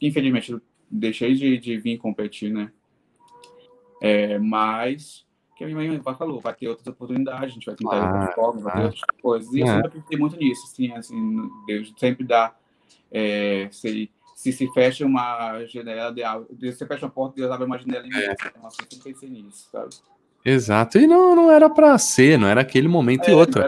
Infelizmente, 0.00 0.52
eu 0.52 0.60
deixei 0.90 1.34
de, 1.34 1.58
de 1.58 1.76
vir 1.76 1.98
competir, 1.98 2.52
né? 2.52 2.70
É, 4.00 4.38
mas, 4.38 5.26
que 5.56 5.64
a 5.64 5.66
minha 5.66 5.76
mãe 5.76 6.00
falou, 6.16 6.40
vai 6.40 6.54
ter 6.54 6.68
outras 6.68 6.86
oportunidades, 6.86 7.44
a 7.44 7.48
gente 7.48 7.66
vai 7.66 7.74
tentar 7.74 7.96
ah, 7.96 8.14
outras 8.14 8.34
formas, 8.34 8.62
vai 8.62 8.72
ter 8.74 8.84
outras 8.84 9.02
coisas. 9.20 9.52
E 9.52 9.60
eu 9.60 9.66
é. 9.66 9.70
sempre 9.70 9.88
acreditei 9.88 10.18
muito 10.18 10.36
nisso, 10.36 10.62
assim, 10.64 10.92
assim, 10.92 11.50
Deus 11.66 11.92
sempre 11.96 12.24
dá. 12.24 12.54
É, 13.10 13.68
se, 13.72 14.10
se 14.36 14.52
se 14.52 14.72
fecha 14.72 15.04
uma 15.04 15.64
janela, 15.64 16.12
Deus, 16.12 16.76
se 16.76 16.86
fecha 16.86 17.06
uma 17.06 17.10
porta, 17.10 17.36
Deus 17.36 17.50
abre 17.50 17.66
uma 17.66 17.78
janela 17.78 18.06
é. 18.06 18.32
Então, 18.32 18.66
assim, 18.66 18.82
eu 18.82 18.86
sempre 18.90 19.12
pensei 19.12 19.28
nisso, 19.28 19.68
sabe? 19.72 19.96
Exato, 20.44 20.98
e 20.98 21.06
não, 21.06 21.34
não 21.34 21.50
era 21.50 21.68
para 21.68 21.98
ser, 21.98 22.38
não 22.38 22.46
era 22.46 22.60
aquele 22.60 22.86
momento 22.86 23.26
é, 23.28 23.32
e 23.32 23.34
outro. 23.34 23.62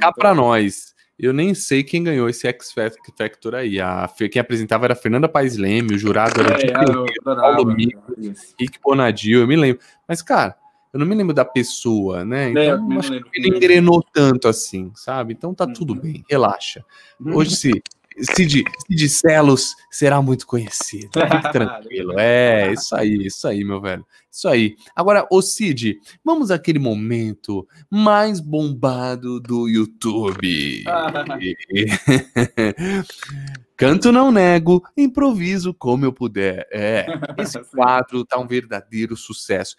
Cá 0.00 0.12
para 0.12 0.34
nós. 0.34 0.91
Eu 1.18 1.32
nem 1.32 1.54
sei 1.54 1.82
quem 1.84 2.02
ganhou 2.02 2.28
esse 2.28 2.46
X 2.48 2.72
Factor 2.72 3.54
aí. 3.54 3.80
A, 3.80 4.10
quem 4.30 4.40
apresentava 4.40 4.86
era 4.86 4.94
a 4.94 4.96
Fernanda 4.96 5.28
Paes 5.28 5.56
Leme, 5.56 5.94
o 5.94 5.98
jurado 5.98 6.40
era 6.40 6.54
é, 6.54 6.80
o 6.80 7.06
tipo, 7.06 7.22
Paulo 7.24 7.66
Mico, 7.66 8.14
Rick 8.58 8.78
Bonadil, 8.82 9.40
eu 9.40 9.46
me 9.46 9.56
lembro. 9.56 9.80
Mas, 10.08 10.22
cara, 10.22 10.56
eu 10.92 10.98
não 10.98 11.06
me 11.06 11.14
lembro 11.14 11.32
da 11.32 11.44
pessoa, 11.44 12.24
né? 12.24 12.48
É, 12.48 12.50
então, 12.50 12.92
é, 12.92 12.98
acho 12.98 13.10
que 13.10 13.40
ele 13.40 13.56
engrenou 13.56 14.02
tanto 14.12 14.48
assim, 14.48 14.90
sabe? 14.94 15.32
Então 15.32 15.54
tá 15.54 15.66
tudo 15.66 15.94
uhum. 15.94 16.00
bem, 16.00 16.24
relaxa. 16.28 16.84
Uhum. 17.20 17.36
Hoje, 17.36 17.56
se 17.56 17.82
Cid, 18.18 18.64
Cid 18.86 19.08
Celos 19.08 19.74
será 19.90 20.20
muito 20.20 20.46
conhecido. 20.46 21.08
Fique 21.12 21.12
tranquilo. 21.52 22.18
É, 22.18 22.72
isso 22.72 22.94
aí, 22.94 23.26
isso 23.26 23.48
aí, 23.48 23.64
meu 23.64 23.80
velho. 23.80 24.04
Isso 24.30 24.48
aí. 24.48 24.76
Agora, 24.96 25.26
ô 25.30 25.42
Cid, 25.42 25.98
vamos 26.24 26.50
àquele 26.50 26.78
momento 26.78 27.66
mais 27.90 28.40
bombado 28.40 29.38
do 29.38 29.68
YouTube. 29.68 30.84
Canto 33.76 34.12
não 34.12 34.30
nego, 34.30 34.82
improviso 34.96 35.74
como 35.74 36.04
eu 36.04 36.12
puder. 36.12 36.66
É, 36.72 37.06
esse 37.36 37.58
quadro 37.64 38.24
tá 38.24 38.38
um 38.38 38.46
verdadeiro 38.46 39.16
sucesso. 39.16 39.76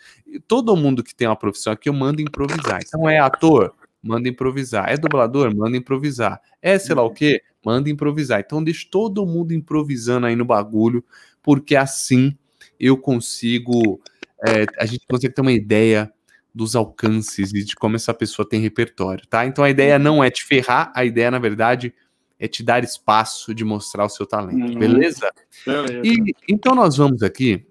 Todo 0.47 0.75
mundo 0.75 1.03
que 1.03 1.15
tem 1.15 1.27
uma 1.27 1.35
profissão 1.35 1.73
aqui 1.73 1.89
eu 1.89 1.93
mando 1.93 2.21
improvisar. 2.21 2.79
Então 2.85 3.09
é 3.09 3.17
ator, 3.17 3.73
manda 4.03 4.27
improvisar. 4.27 4.89
É 4.89 4.97
dublador, 4.97 5.55
manda 5.55 5.77
improvisar. 5.77 6.41
É 6.61 6.77
sei 6.77 6.93
lá 6.93 7.03
o 7.03 7.11
quê, 7.11 7.41
manda 7.65 7.89
improvisar. 7.89 8.41
Então 8.41 8.63
deixa 8.63 8.85
todo 8.91 9.25
mundo 9.25 9.53
improvisando 9.53 10.27
aí 10.27 10.35
no 10.35 10.43
bagulho, 10.43 11.03
porque 11.41 11.75
assim 11.75 12.37
eu 12.79 12.97
consigo, 12.97 14.01
é, 14.45 14.65
a 14.77 14.85
gente 14.85 15.05
consegue 15.07 15.33
ter 15.33 15.41
uma 15.41 15.51
ideia 15.53 16.11
dos 16.53 16.75
alcances 16.75 17.53
e 17.53 17.63
de 17.63 17.75
como 17.75 17.95
essa 17.95 18.13
pessoa 18.13 18.47
tem 18.47 18.59
repertório, 18.59 19.25
tá? 19.25 19.45
Então 19.45 19.63
a 19.63 19.69
ideia 19.69 19.97
não 19.97 20.23
é 20.23 20.29
te 20.29 20.43
ferrar, 20.43 20.91
a 20.93 21.03
ideia 21.03 21.31
na 21.31 21.39
verdade 21.39 21.93
é 22.39 22.47
te 22.47 22.61
dar 22.61 22.83
espaço 22.83 23.55
de 23.55 23.63
mostrar 23.63 24.05
o 24.05 24.09
seu 24.09 24.25
talento, 24.25 24.73
uhum. 24.73 24.77
beleza? 24.77 25.31
beleza? 25.65 26.01
E 26.03 26.33
então 26.47 26.75
nós 26.75 26.97
vamos 26.97 27.23
aqui 27.23 27.65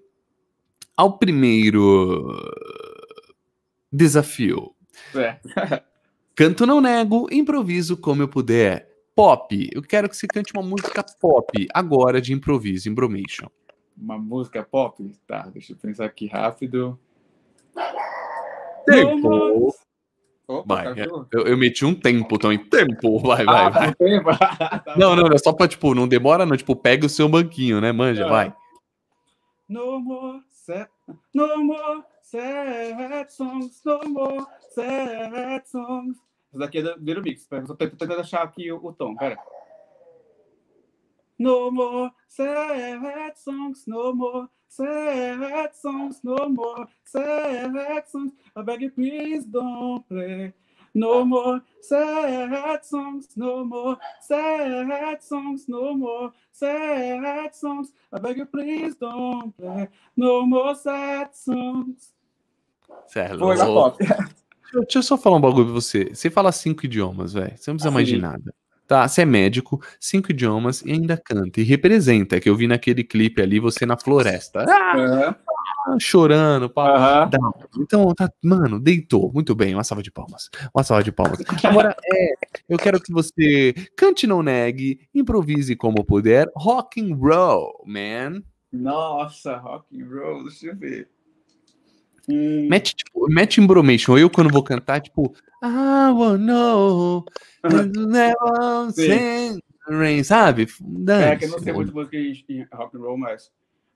ao 0.97 1.17
primeiro 1.17 2.35
desafio. 3.91 4.75
É. 5.15 5.37
Canto 6.35 6.65
não 6.65 6.81
nego, 6.81 7.27
improviso 7.31 7.95
como 7.95 8.23
eu 8.23 8.27
puder. 8.27 8.89
Pop. 9.15 9.69
Eu 9.71 9.83
quero 9.83 10.09
que 10.09 10.17
você 10.17 10.25
cante 10.25 10.51
uma 10.53 10.63
música 10.63 11.05
pop 11.21 11.67
agora 11.71 12.19
de 12.19 12.33
improviso, 12.33 12.89
Imbromation. 12.89 13.47
Uma 13.95 14.17
música 14.17 14.63
pop? 14.63 15.11
Tá, 15.27 15.47
deixa 15.53 15.73
eu 15.73 15.77
pensar 15.77 16.05
aqui 16.05 16.25
rápido. 16.25 16.99
Tempo. 18.87 19.73
Opa, 20.47 20.75
vai, 20.75 20.99
é, 20.99 21.05
eu, 21.05 21.47
eu, 21.47 21.57
meti 21.57 21.85
um 21.85 21.95
tempo 21.95 22.37
também. 22.37 22.57
Tempo, 22.57 23.19
vai, 23.19 23.45
vai, 23.45 23.65
ah, 23.65 23.69
vai. 23.69 23.95
Tempo. 23.95 24.29
tá 24.37 24.95
não, 24.97 25.15
não, 25.15 25.27
é 25.27 25.37
só 25.37 25.53
pra, 25.53 25.67
tipo, 25.67 25.93
não 25.95 26.07
demora, 26.07 26.45
não. 26.45 26.57
Tipo, 26.57 26.75
pega 26.75 27.05
o 27.05 27.09
seu 27.09 27.29
banquinho, 27.29 27.79
né, 27.79 27.91
manja, 27.91 28.25
é. 28.25 28.29
vai. 28.29 28.53
No 29.67 29.99
more, 29.99 30.41
sad, 30.49 30.89
no 31.33 31.63
more 31.63 32.03
sad 32.21 33.31
songs, 33.31 33.81
no 33.85 34.01
more 34.03 34.45
sad 34.71 35.65
songs. 35.65 36.17
Isso 36.49 36.59
daqui 36.59 36.79
é 36.79 36.81
do 36.83 36.95
Little 36.99 37.23
Mix. 37.23 37.47
Tô 37.47 37.75
tentando 37.75 38.19
achar 38.19 38.43
aqui 38.43 38.71
o, 38.71 38.85
o 38.85 38.93
tom, 38.93 39.15
pera. 39.15 39.37
No 41.39 41.71
more 41.71 42.11
sad 42.27 43.33
songs, 43.37 43.87
no 43.87 44.13
more 44.13 44.47
sad 44.67 45.73
songs, 45.73 46.21
no 46.23 46.49
more 46.49 46.87
sad 47.05 48.07
songs. 48.07 48.33
I 48.55 48.61
beg 48.61 48.83
you, 48.83 48.91
please 48.91 49.45
don't 49.45 50.05
play. 50.07 50.53
No 50.93 51.25
more 51.25 51.61
sad 51.81 52.83
songs, 52.83 53.27
no 53.35 53.65
more 53.65 53.97
sad 54.21 55.23
songs, 55.23 55.67
no 55.67 55.97
more 55.97 56.31
sad 56.51 57.55
songs. 57.55 57.91
I 58.11 58.19
beg 58.19 58.37
you, 58.37 58.45
please 58.45 58.95
don't 58.99 59.51
play. 59.57 59.89
No 60.15 60.45
more 60.45 60.75
sad 60.75 61.29
songs. 61.33 62.13
Certo. 63.07 63.39
Foi 63.39 63.57
na 63.57 63.65
pop. 63.65 63.97
Deixa 64.81 64.99
eu 64.99 65.03
só 65.03 65.17
falar 65.17 65.37
um 65.37 65.41
bagulho 65.41 65.65
pra 65.65 65.73
você. 65.73 66.09
Você 66.13 66.29
fala 66.29 66.51
cinco 66.51 66.85
idiomas, 66.85 67.33
velho. 67.33 67.57
Você 67.57 67.71
não 67.71 67.77
precisa 67.77 67.91
mais 67.91 68.07
de 68.07 68.17
nada. 68.17 68.53
Tá, 68.87 69.07
você 69.07 69.21
é 69.21 69.25
médico, 69.25 69.81
cinco 69.99 70.31
idiomas 70.31 70.81
e 70.81 70.91
ainda 70.91 71.17
canta. 71.17 71.61
E 71.61 71.63
representa, 71.63 72.39
que 72.39 72.49
eu 72.49 72.55
vi 72.55 72.67
naquele 72.67 73.03
clipe 73.03 73.41
ali, 73.41 73.59
você 73.59 73.85
na 73.85 73.97
floresta. 73.97 74.65
Ah, 74.67 74.97
uhum. 74.97 75.35
Chorando, 75.99 76.69
pá. 76.69 77.25
Uhum. 77.25 77.81
Então, 77.81 78.13
tá, 78.13 78.29
mano, 78.43 78.79
deitou. 78.79 79.31
Muito 79.33 79.53
bem, 79.53 79.73
uma 79.73 79.83
salva 79.83 80.01
de 80.01 80.11
palmas. 80.11 80.49
Uma 80.73 80.83
salva 80.83 81.03
de 81.03 81.11
palmas. 81.11 81.39
Agora, 81.63 81.95
é, 82.05 82.33
eu 82.69 82.77
quero 82.77 83.01
que 83.01 83.11
você 83.11 83.73
cante, 83.95 84.25
não 84.25 84.41
negue, 84.41 84.99
improvise 85.13 85.75
como 85.75 86.03
puder. 86.03 86.49
Rock 86.55 87.01
and 87.01 87.15
roll, 87.15 87.83
man. 87.85 88.41
Nossa, 88.71 89.57
rock 89.57 89.85
and 89.95 90.05
roll, 90.07 90.43
deixa 90.43 90.67
eu 90.67 90.75
ver. 90.75 91.09
Hum. 92.29 92.67
Mete, 92.69 92.95
tipo, 92.95 93.27
mete 93.29 93.59
embromation. 93.59 94.17
Eu, 94.17 94.29
quando 94.29 94.51
vou 94.51 94.63
cantar, 94.63 95.01
tipo, 95.01 95.33
I 95.61 96.11
will 96.11 96.37
know, 96.37 97.25
never 97.63 98.91
sing 98.93 99.59
rain, 99.87 100.23
sabe? 100.23 100.67
Dance. 100.79 101.23
É, 101.23 101.35
que 101.35 101.45
eu 101.45 101.49
não 101.49 101.59
sei 101.59 101.73
muito 101.73 101.93
música 101.93 102.17
em 102.17 102.65
rock 102.73 102.97
and 102.97 102.99
roll, 102.99 103.17
mas... 103.17 103.51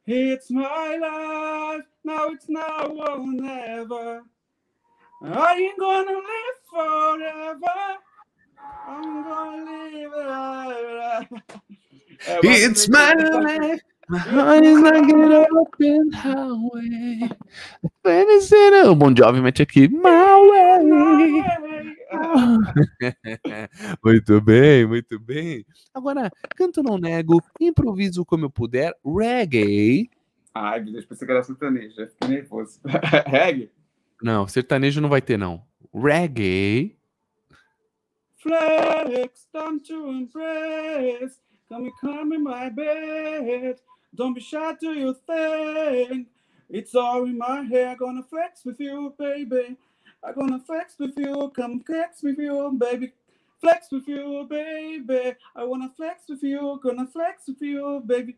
It's 0.10 0.50
my 0.50 0.96
life, 0.96 1.84
now 2.06 2.30
it's 2.30 2.48
now 2.48 2.86
or 2.88 3.28
never. 3.28 4.24
I 5.22 5.54
ain't 5.56 5.78
gonna 5.80 6.12
live 6.12 6.60
forever. 6.72 7.98
I'm 8.88 9.24
gonna 9.24 9.66
live. 9.92 11.28
É, 12.26 12.40
It's 12.66 12.88
my 12.88 13.14
life. 13.16 13.82
My 14.10 14.20
heart 14.20 14.64
is 14.64 14.80
like 14.80 15.10
an 15.10 15.46
open 15.52 16.12
highway. 16.14 17.30
O 18.86 18.96
Bon 18.96 19.14
Jovi 19.14 19.42
mete 19.42 19.62
aqui. 19.64 19.90
My 19.90 20.40
way. 20.50 21.67
muito 24.04 24.42
bem, 24.42 24.86
muito 24.86 25.20
bem. 25.20 25.66
Agora, 25.94 26.32
canto 26.56 26.82
não 26.82 26.98
nego, 26.98 27.42
improviso 27.60 28.26
como 28.26 28.46
eu 28.46 28.50
puder, 28.50 28.94
reggae. 29.06 30.10
Ai, 30.54 30.80
meu 30.82 30.94
Deus, 30.94 31.06
pensei 31.06 31.26
que 31.26 31.32
era 31.32 31.44
sertanejo, 31.44 31.96
já 31.96 32.08
fiquei 32.08 32.30
nervoso. 32.30 32.80
reggae? 33.28 33.72
Não, 34.22 34.48
sertanejo 34.48 35.02
não 35.02 35.10
vai 35.10 35.22
ter, 35.22 35.38
não. 35.38 35.64
Reggae. 35.94 36.98
Flex, 38.38 39.48
time 39.52 39.80
to 39.80 40.12
embrace. 40.12 41.40
Come 41.70 41.92
come 42.00 42.36
in 42.36 42.44
my 42.44 42.70
bed. 42.70 43.78
Don't 44.16 44.34
be 44.34 44.42
shy 44.42 44.74
to 44.80 44.94
your 44.94 45.14
thing. 45.14 46.28
It's 46.70 46.96
all 46.96 47.26
in 47.26 47.38
my 47.38 47.64
hair. 47.64 47.96
Gonna 47.98 48.24
flex 48.24 48.64
with 48.64 48.80
you, 48.80 49.14
baby. 49.18 49.78
I'm 50.28 50.34
gonna 50.36 50.60
flex 50.60 50.96
with 51.00 51.18
you. 51.18 51.50
Come 51.56 51.80
flex 51.86 52.22
with 52.22 52.38
you, 52.38 52.72
baby. 52.78 53.14
Flex 53.62 53.90
with 53.92 54.10
you, 54.10 54.46
baby. 54.50 55.38
I 55.56 55.64
wanna 55.64 55.90
flex 55.96 56.28
with 56.28 56.44
you. 56.44 56.78
Gonna 56.84 57.08
flex 57.08 57.48
with 57.48 57.62
you, 57.62 58.02
baby. 58.06 58.36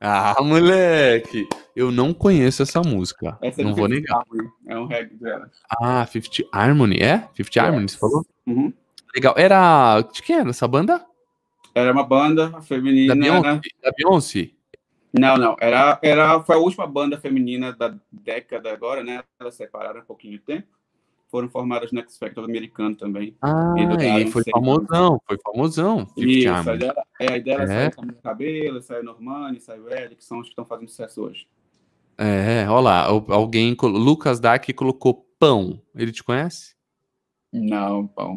Ah, 0.00 0.34
moleque! 0.42 1.48
Eu 1.76 1.92
não 1.92 2.12
conheço 2.12 2.62
essa 2.62 2.82
música. 2.82 3.38
Essa 3.40 3.62
é 3.62 3.64
não 3.64 3.72
vou 3.72 3.86
negar. 3.86 4.18
Harmony. 4.18 4.50
É 4.66 4.76
um 4.76 4.86
reggae 4.86 5.14
dela. 5.14 5.48
Ah, 5.80 6.04
Fifty 6.06 6.46
Harmony, 6.52 6.98
é? 6.98 7.28
Fifty 7.34 7.58
yes. 7.58 7.66
Harmony, 7.68 7.88
você 7.88 7.96
falou? 7.96 8.26
Uhum. 8.46 8.72
Legal. 9.14 9.34
Era. 9.38 10.02
De 10.02 10.22
quem 10.22 10.36
era 10.36 10.50
essa 10.50 10.66
banda? 10.66 11.06
Era 11.72 11.92
uma 11.92 12.04
banda 12.04 12.60
feminina. 12.62 13.14
Da 13.14 13.20
Beyoncé? 13.20 13.60
Da 13.80 13.92
Beyoncé? 13.96 14.50
Não, 15.12 15.36
não. 15.36 15.56
Era, 15.60 15.98
era, 16.02 16.40
foi 16.42 16.56
a 16.56 16.58
última 16.58 16.86
banda 16.86 17.18
feminina 17.18 17.72
da 17.72 17.94
década 18.10 18.72
agora, 18.72 19.04
né? 19.04 19.22
Elas 19.38 19.54
separaram 19.54 20.00
um 20.00 20.04
pouquinho 20.04 20.32
de 20.32 20.40
tempo. 20.40 20.79
Foram 21.30 21.48
formadas 21.48 21.92
no 21.92 22.00
X 22.00 22.18
Factor 22.18 22.44
americano 22.44 22.96
também. 22.96 23.36
Ah, 23.40 23.74
e, 23.76 24.24
e 24.24 24.30
foi 24.30 24.42
famosão, 24.50 25.20
foi 25.24 25.38
famosão. 25.38 26.06
Isso, 26.16 26.50
a 26.50 26.74
ideia, 26.74 26.94
é, 27.20 27.32
a 27.32 27.36
ideia 27.36 27.56
é. 27.62 27.66
saiu 27.66 27.90
Camila 27.92 28.18
Cabelo, 28.20 28.82
saiu 28.82 29.04
Normani, 29.04 29.60
saiu 29.60 29.88
Ed, 29.88 30.16
que 30.16 30.24
são 30.24 30.40
os 30.40 30.46
que 30.46 30.50
estão 30.50 30.64
fazendo 30.64 30.88
sucesso 30.88 31.22
hoje. 31.22 31.46
É, 32.18 32.68
olha 32.68 32.80
lá, 32.80 33.06
alguém, 33.06 33.76
Lucas 33.80 34.40
Dark 34.40 34.68
colocou 34.74 35.24
pão. 35.38 35.80
Ele 35.94 36.10
te 36.10 36.24
conhece? 36.24 36.74
Não, 37.52 38.08
pão. 38.08 38.36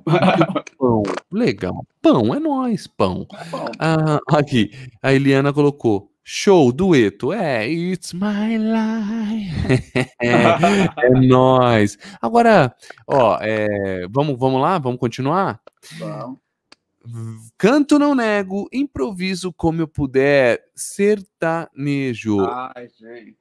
pão, 0.77 1.03
legal. 1.31 1.85
Pão, 1.99 2.33
é 2.33 2.39
nós, 2.39 2.85
pão. 2.85 3.25
pão. 3.49 3.65
Ah, 3.79 4.19
aqui, 4.37 4.71
a 5.01 5.11
Eliana 5.11 5.51
colocou 5.51 6.12
Show, 6.23 6.71
dueto. 6.71 7.33
É, 7.33 7.69
it's 7.69 8.13
my 8.13 8.57
life. 8.57 10.07
é, 10.21 11.07
é 11.07 11.09
nóis. 11.09 11.97
Agora, 12.21 12.73
ó, 13.05 13.37
é, 13.41 14.07
vamos, 14.09 14.39
vamos 14.39 14.61
lá? 14.61 14.77
Vamos 14.77 14.99
continuar? 14.99 15.59
Vamos. 15.99 16.39
Canto 17.57 17.99
não 17.99 18.15
nego, 18.15 18.69
improviso 18.71 19.51
como 19.51 19.81
eu 19.81 19.87
puder, 19.87 20.63
sertanejo. 20.73 22.39
Ai, 22.45 22.87
gente. 22.97 23.37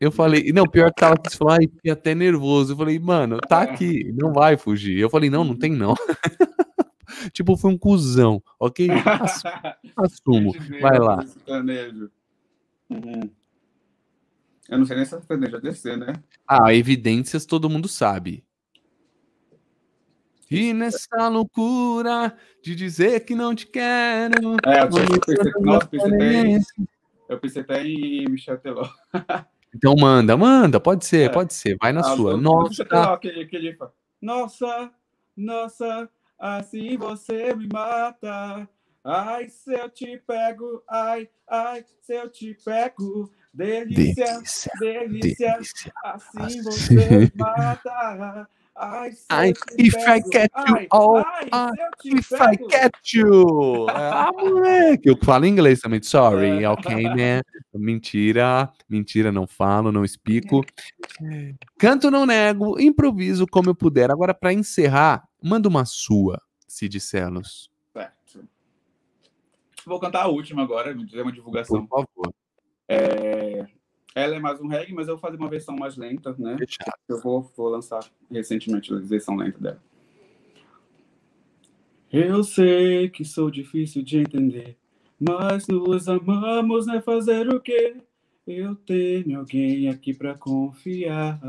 Eu 0.00 0.10
falei, 0.10 0.52
não, 0.52 0.64
pior 0.64 0.92
que 0.92 1.00
tava 1.00 1.14
aqui, 1.14 1.36
falou, 1.36 1.54
ai, 1.54 1.68
fiquei 1.68 1.92
até 1.92 2.14
nervoso. 2.14 2.72
Eu 2.72 2.76
falei, 2.76 2.98
mano, 2.98 3.38
tá 3.38 3.62
aqui, 3.62 4.12
não 4.12 4.32
vai 4.32 4.56
fugir. 4.56 4.98
Eu 4.98 5.10
falei, 5.10 5.30
não, 5.30 5.44
não 5.44 5.56
tem 5.56 5.72
não. 5.72 5.94
tipo, 7.32 7.56
foi 7.56 7.70
um 7.70 7.78
cuzão, 7.78 8.42
ok? 8.58 8.88
Assumo. 9.96 10.52
Vai 10.80 10.98
lá. 10.98 11.24
Uhum. 12.88 13.30
Eu 14.68 14.78
não 14.78 14.86
sei 14.86 14.96
nem 14.96 15.04
se 15.04 15.14
a 15.14 15.18
sertaneja 15.18 15.56
é 15.56 15.60
descer, 15.60 15.96
né? 15.96 16.12
Ah, 16.46 16.72
evidências 16.72 17.44
todo 17.44 17.68
mundo 17.68 17.88
sabe. 17.88 18.44
E 20.50 20.72
nessa 20.72 21.28
loucura 21.28 22.36
de 22.62 22.74
dizer 22.74 23.20
que 23.20 23.34
não 23.34 23.54
te 23.54 23.66
quero. 23.66 24.56
É, 24.66 24.82
eu, 24.82 25.20
pensei, 25.20 25.52
nossa, 25.60 25.86
pensei 25.86 26.12
até 26.12 26.32
em, 26.32 26.60
eu 27.28 27.38
pensei 27.38 27.62
até 27.62 27.84
em 27.84 28.28
Michel 28.28 28.58
Teló. 28.58 28.88
Então 29.72 29.94
manda, 29.96 30.36
manda, 30.36 30.80
pode 30.80 31.06
ser, 31.06 31.28
é. 31.30 31.32
pode 31.32 31.54
ser, 31.54 31.76
vai 31.80 31.92
na 31.92 32.00
ah, 32.00 32.16
sua. 32.16 32.36
Nossa. 32.36 32.82
Aquele, 32.82 33.42
aquele, 33.42 33.78
nossa, 34.20 34.90
nossa, 35.36 36.08
assim 36.40 36.96
você 36.96 37.54
me 37.54 37.68
mata. 37.70 38.68
Ai, 39.04 39.48
se 39.48 39.72
eu 39.72 39.88
te 39.88 40.22
pego, 40.26 40.82
ai, 40.88 41.28
ai, 41.48 41.84
se 42.02 42.14
eu 42.14 42.28
te 42.28 42.54
pego, 42.62 43.30
delícia, 43.52 44.24
delícia, 44.26 44.72
delícia, 44.78 45.52
delícia. 45.52 45.92
assim, 46.04 46.48
assim 46.48 46.62
você 46.62 47.18
me 47.18 47.32
mata. 47.34 48.48
Ai, 48.76 49.10
ai 49.30 49.52
if 49.78 49.94
pego, 49.94 50.08
I 50.08 50.30
catch 50.30 50.68
you, 50.68 50.76
ai, 50.76 50.88
oh, 50.92 51.16
ai, 51.16 51.48
ah, 51.52 51.72
if 52.04 52.28
pego. 52.28 52.44
I 52.44 52.56
catch 52.68 53.14
you. 53.14 53.86
Ah, 53.88 54.30
moleque, 54.38 55.08
eu 55.08 55.18
falo 55.22 55.46
inglês 55.46 55.80
também, 55.80 56.02
sorry, 56.02 56.62
é. 56.62 56.68
ok, 56.68 57.02
man. 57.04 57.42
Mentira, 57.74 58.70
mentira, 58.88 59.32
não 59.32 59.46
falo, 59.46 59.90
não 59.90 60.04
explico. 60.04 60.64
Canto, 61.78 62.10
não 62.10 62.26
nego, 62.26 62.78
improviso 62.78 63.46
como 63.46 63.70
eu 63.70 63.74
puder. 63.74 64.10
Agora, 64.10 64.34
para 64.34 64.52
encerrar, 64.52 65.24
Manda 65.42 65.68
uma 65.68 65.84
sua, 65.84 66.40
Cid 66.68 67.00
Celos. 67.00 67.70
Certo. 67.92 68.48
Vou 69.86 69.98
cantar 69.98 70.24
a 70.24 70.28
última 70.28 70.62
agora, 70.62 70.94
dizer 70.94 71.22
uma 71.22 71.32
divulgação. 71.32 71.86
Por 71.86 72.06
favor. 72.06 72.34
É... 72.88 73.66
Ela 74.14 74.36
é 74.36 74.38
mais 74.40 74.60
um 74.60 74.66
reggae, 74.66 74.92
mas 74.92 75.06
eu 75.06 75.14
vou 75.14 75.20
fazer 75.20 75.36
uma 75.36 75.48
versão 75.48 75.76
mais 75.76 75.96
lenta, 75.96 76.34
né? 76.38 76.56
Fechado. 76.58 76.98
Eu 77.08 77.20
vou, 77.20 77.42
vou 77.56 77.68
lançar 77.68 78.00
recentemente 78.30 78.92
a 78.92 78.98
versão 78.98 79.36
lenta 79.36 79.58
dela. 79.58 79.82
Eu 82.12 82.42
sei 82.42 83.08
que 83.08 83.24
sou 83.24 83.50
difícil 83.50 84.02
de 84.02 84.18
entender, 84.18 84.76
mas 85.18 85.68
nos 85.68 86.08
amamos, 86.08 86.86
né? 86.86 87.00
Fazer 87.00 87.48
o 87.48 87.60
quê? 87.60 87.96
Eu 88.44 88.74
tenho 88.74 89.38
alguém 89.38 89.88
aqui 89.88 90.12
para 90.12 90.34
confiar. 90.34 91.40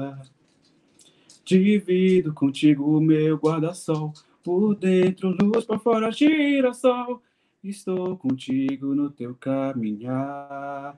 Divido 1.52 2.34
contigo 2.34 2.98
o 2.98 3.02
meu 3.02 3.36
guarda-sol. 3.36 4.14
Por 4.42 4.74
dentro, 4.74 5.36
luz, 5.38 5.66
por 5.66 5.82
fora, 5.82 6.10
girassol. 6.10 7.22
Estou 7.62 8.16
contigo 8.18 8.96
no 8.96 9.12
teu 9.12 9.36
caminhar. 9.36 10.98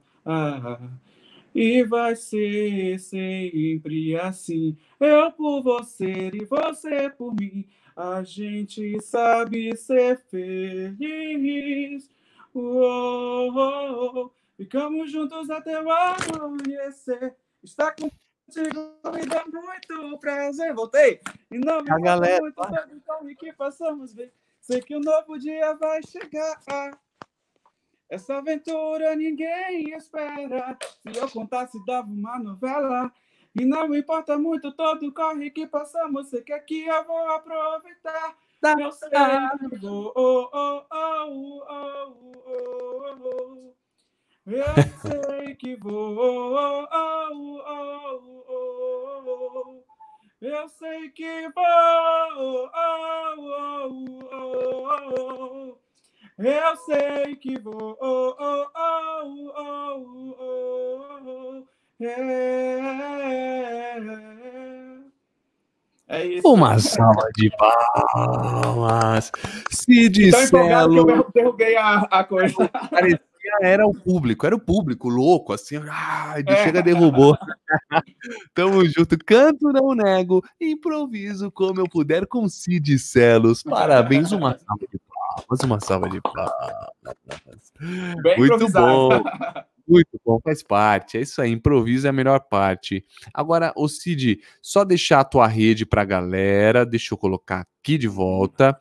E 1.55 1.83
vai 1.83 2.15
ser 2.15 2.99
sempre 2.99 4.15
assim. 4.15 4.77
Eu 4.99 5.31
por 5.31 5.63
você 5.63 6.29
e 6.31 6.45
você 6.45 7.09
por 7.09 7.33
mim. 7.33 7.65
A 7.95 8.21
gente 8.23 9.01
sabe 9.01 9.75
ser 9.75 10.19
feliz. 10.29 12.11
Uou, 12.53 14.31
Ficamos 14.55 15.11
juntos 15.11 15.49
até 15.49 15.81
o 15.81 15.89
amanhecer. 15.89 17.33
Está 17.63 17.91
com 17.91 18.07
contigo 18.45 18.95
me 19.13 19.25
dá 19.25 19.43
muito 19.45 20.17
prazer. 20.19 20.73
Voltei. 20.73 21.19
E 21.51 21.57
não 21.57 21.81
me 21.81 21.91
a 21.91 21.99
galera. 21.99 22.41
muito 22.41 22.61
então 22.93 23.29
e 23.29 23.35
que 23.35 23.51
façamos 23.53 24.13
ver. 24.13 24.33
Sei 24.61 24.81
que 24.81 24.95
o 24.95 24.99
um 24.99 25.01
novo 25.01 25.37
dia 25.37 25.73
vai 25.75 26.01
chegar. 26.03 26.97
Essa 28.09 28.37
aventura 28.37 29.15
ninguém 29.15 29.93
espera. 29.95 30.77
Se 30.81 31.17
eu 31.17 31.29
contasse, 31.29 31.83
dava 31.85 32.07
uma 32.07 32.39
novela. 32.39 33.11
E 33.55 33.65
não 33.65 33.93
importa 33.95 34.37
muito 34.37 34.71
todo 34.71 35.11
corre 35.11 35.51
que 35.51 35.67
passamos. 35.67 36.29
Sei 36.29 36.41
que 36.41 36.53
aqui 36.53 36.85
eu 36.85 37.03
vou 37.05 37.29
aproveitar. 37.31 38.35
Tá. 38.61 38.75
Eu 38.79 38.91
sei 38.91 39.09
que 39.09 39.75
vou. 39.77 40.13
Oh, 40.15 40.49
oh, 40.53 40.85
oh, 40.91 41.63
oh, 41.69 42.43
oh, 42.47 43.17
oh. 43.23 43.82
Eu 44.45 44.65
sei 45.01 45.55
que 45.55 45.77
vou. 45.77 46.17
Oh, 46.17 46.85
oh, 46.91 47.63
oh, 47.65 48.31
oh, 48.49 49.83
eu 50.41 50.67
sei 50.67 51.09
que 51.11 51.49
vou. 51.55 52.69
Eu 56.37 56.75
sei 56.85 57.35
que 57.37 57.57
vou. 57.59 57.97
É 66.09 66.25
isso. 66.25 66.53
Uma 66.53 66.77
salva 66.79 67.29
de 67.37 67.49
palmas. 68.11 69.31
Se 69.71 70.09
disser. 70.09 70.47
Então, 70.47 70.69
eu 70.97 71.31
derrubei 71.33 71.77
a, 71.77 71.99
a 71.99 72.25
coisa 72.25 72.69
era 73.61 73.85
o 73.85 73.93
público, 73.93 74.45
era 74.45 74.55
o 74.55 74.59
público 74.59 75.09
louco, 75.09 75.53
assim, 75.53 75.77
ah, 75.89 76.35
de 76.41 76.55
chega 76.63 76.81
derrubou. 76.81 77.37
Tamo 78.53 78.85
junto, 78.85 79.17
canto 79.25 79.71
não 79.71 79.93
nego, 79.93 80.43
improviso 80.59 81.51
como 81.51 81.79
eu 81.79 81.89
puder 81.89 82.25
com 82.27 82.47
Cid 82.47 82.97
Celos. 82.99 83.63
Parabéns, 83.63 84.31
uma 84.31 84.57
salva 84.57 84.85
de 84.91 84.99
palmas, 84.99 85.59
uma 85.63 85.79
salva 85.79 86.09
de 86.09 86.21
palmas. 86.21 87.73
Bem 88.21 88.37
Muito 88.37 88.71
bom. 88.71 89.09
Muito 89.85 90.19
bom, 90.25 90.39
faz 90.41 90.63
parte. 90.63 91.17
É 91.17 91.21
isso 91.21 91.41
aí, 91.41 91.51
improviso 91.51 92.07
é 92.07 92.09
a 92.09 92.13
melhor 92.13 92.39
parte. 92.39 93.05
Agora, 93.33 93.73
o 93.75 93.89
Cid, 93.89 94.39
só 94.61 94.85
deixar 94.85 95.19
a 95.19 95.25
tua 95.25 95.45
rede 95.45 95.85
pra 95.85 96.05
galera, 96.05 96.85
deixa 96.85 97.13
eu 97.13 97.17
colocar 97.17 97.67
aqui 97.81 97.97
de 97.97 98.07
volta. 98.07 98.77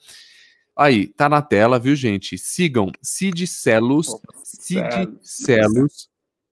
Aí, 0.76 1.08
tá 1.08 1.28
na 1.28 1.42
tela, 1.42 1.78
viu, 1.78 1.94
gente? 1.94 2.38
Sigam 2.38 2.90
Cid 3.02 3.46
Celos, 3.46 4.08
Cid 4.42 5.18
Celos, 5.20 6.08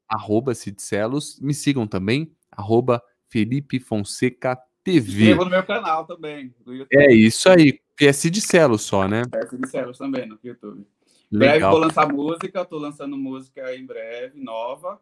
arroba 0.08 0.54
Cid 0.54 0.80
Celos. 0.82 1.38
Me 1.40 1.54
sigam 1.54 1.86
também, 1.86 2.30
arroba 2.50 3.02
Felipe 3.28 3.80
Fonseca 3.80 4.60
TV. 4.84 5.34
no 5.34 5.46
meu 5.46 5.64
canal 5.64 6.04
também. 6.04 6.54
É 6.92 7.12
isso 7.12 7.48
aí, 7.48 7.80
que 7.96 8.06
é 8.06 8.12
Cid 8.12 8.40
Celos 8.40 8.82
só, 8.82 9.08
né? 9.08 9.22
É 9.32 9.46
Cid 9.46 9.68
Celos 9.68 9.96
também 9.96 10.26
no 10.26 10.38
YouTube. 10.42 10.86
Em 11.32 11.38
breve 11.38 11.64
vou 11.64 11.78
lançar 11.78 12.12
música, 12.12 12.64
tô 12.64 12.76
lançando 12.76 13.16
música 13.16 13.74
em 13.74 13.86
breve, 13.86 14.38
nova, 14.40 15.00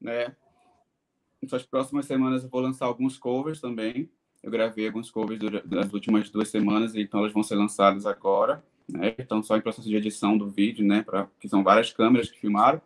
né? 0.00 0.34
Nas 1.50 1.64
próximas 1.64 2.06
semanas 2.06 2.44
eu 2.44 2.48
vou 2.48 2.60
lançar 2.60 2.86
alguns 2.86 3.18
covers 3.18 3.60
também. 3.60 4.10
Eu 4.46 4.52
gravei 4.52 4.86
alguns 4.86 5.10
covers 5.10 5.40
das 5.64 5.92
últimas 5.92 6.30
duas 6.30 6.48
semanas, 6.48 6.94
então 6.94 7.18
elas 7.18 7.32
vão 7.32 7.42
ser 7.42 7.56
lançadas 7.56 8.06
agora. 8.06 8.64
Né? 8.88 9.12
Então, 9.18 9.42
só 9.42 9.56
em 9.56 9.60
processo 9.60 9.88
de 9.88 9.96
edição 9.96 10.38
do 10.38 10.48
vídeo, 10.48 10.86
né? 10.86 11.02
Pra, 11.02 11.26
que 11.40 11.48
são 11.48 11.64
várias 11.64 11.92
câmeras 11.92 12.30
que 12.30 12.38
filmaram. 12.38 12.80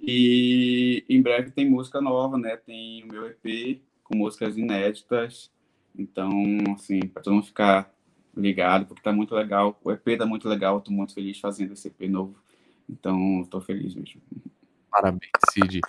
E 0.00 1.04
em 1.08 1.22
breve 1.22 1.52
tem 1.52 1.70
música 1.70 2.00
nova, 2.00 2.36
né? 2.36 2.56
Tem 2.56 3.04
o 3.04 3.06
meu 3.06 3.24
EP 3.28 3.82
com 4.02 4.16
músicas 4.18 4.58
inéditas. 4.58 5.48
Então, 5.96 6.28
assim, 6.74 6.98
para 7.02 7.22
todo 7.22 7.34
mundo 7.34 7.46
ficar 7.46 7.94
ligado, 8.36 8.86
porque 8.86 9.00
tá 9.00 9.12
muito 9.12 9.32
legal. 9.32 9.78
O 9.84 9.92
EP 9.92 10.18
tá 10.18 10.26
muito 10.26 10.48
legal, 10.48 10.80
tô 10.80 10.90
muito 10.90 11.14
feliz 11.14 11.38
fazendo 11.38 11.74
esse 11.74 11.86
EP 11.86 12.10
novo. 12.10 12.34
Então, 12.90 13.46
tô 13.48 13.60
feliz 13.60 13.94
mesmo. 13.94 14.20
Parabéns, 14.90 15.30
Cid. 15.50 15.82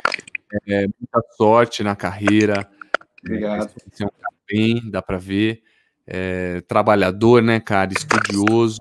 É, 0.68 0.82
muita 0.82 1.24
sorte 1.36 1.82
na 1.82 1.96
carreira. 1.96 2.70
Obrigado. 3.24 3.72
É, 4.00 4.35
bem, 4.48 4.90
dá 4.90 5.02
para 5.02 5.18
ver. 5.18 5.62
É, 6.08 6.62
trabalhador, 6.62 7.42
né, 7.42 7.60
cara? 7.60 7.92
Estudioso. 7.94 8.80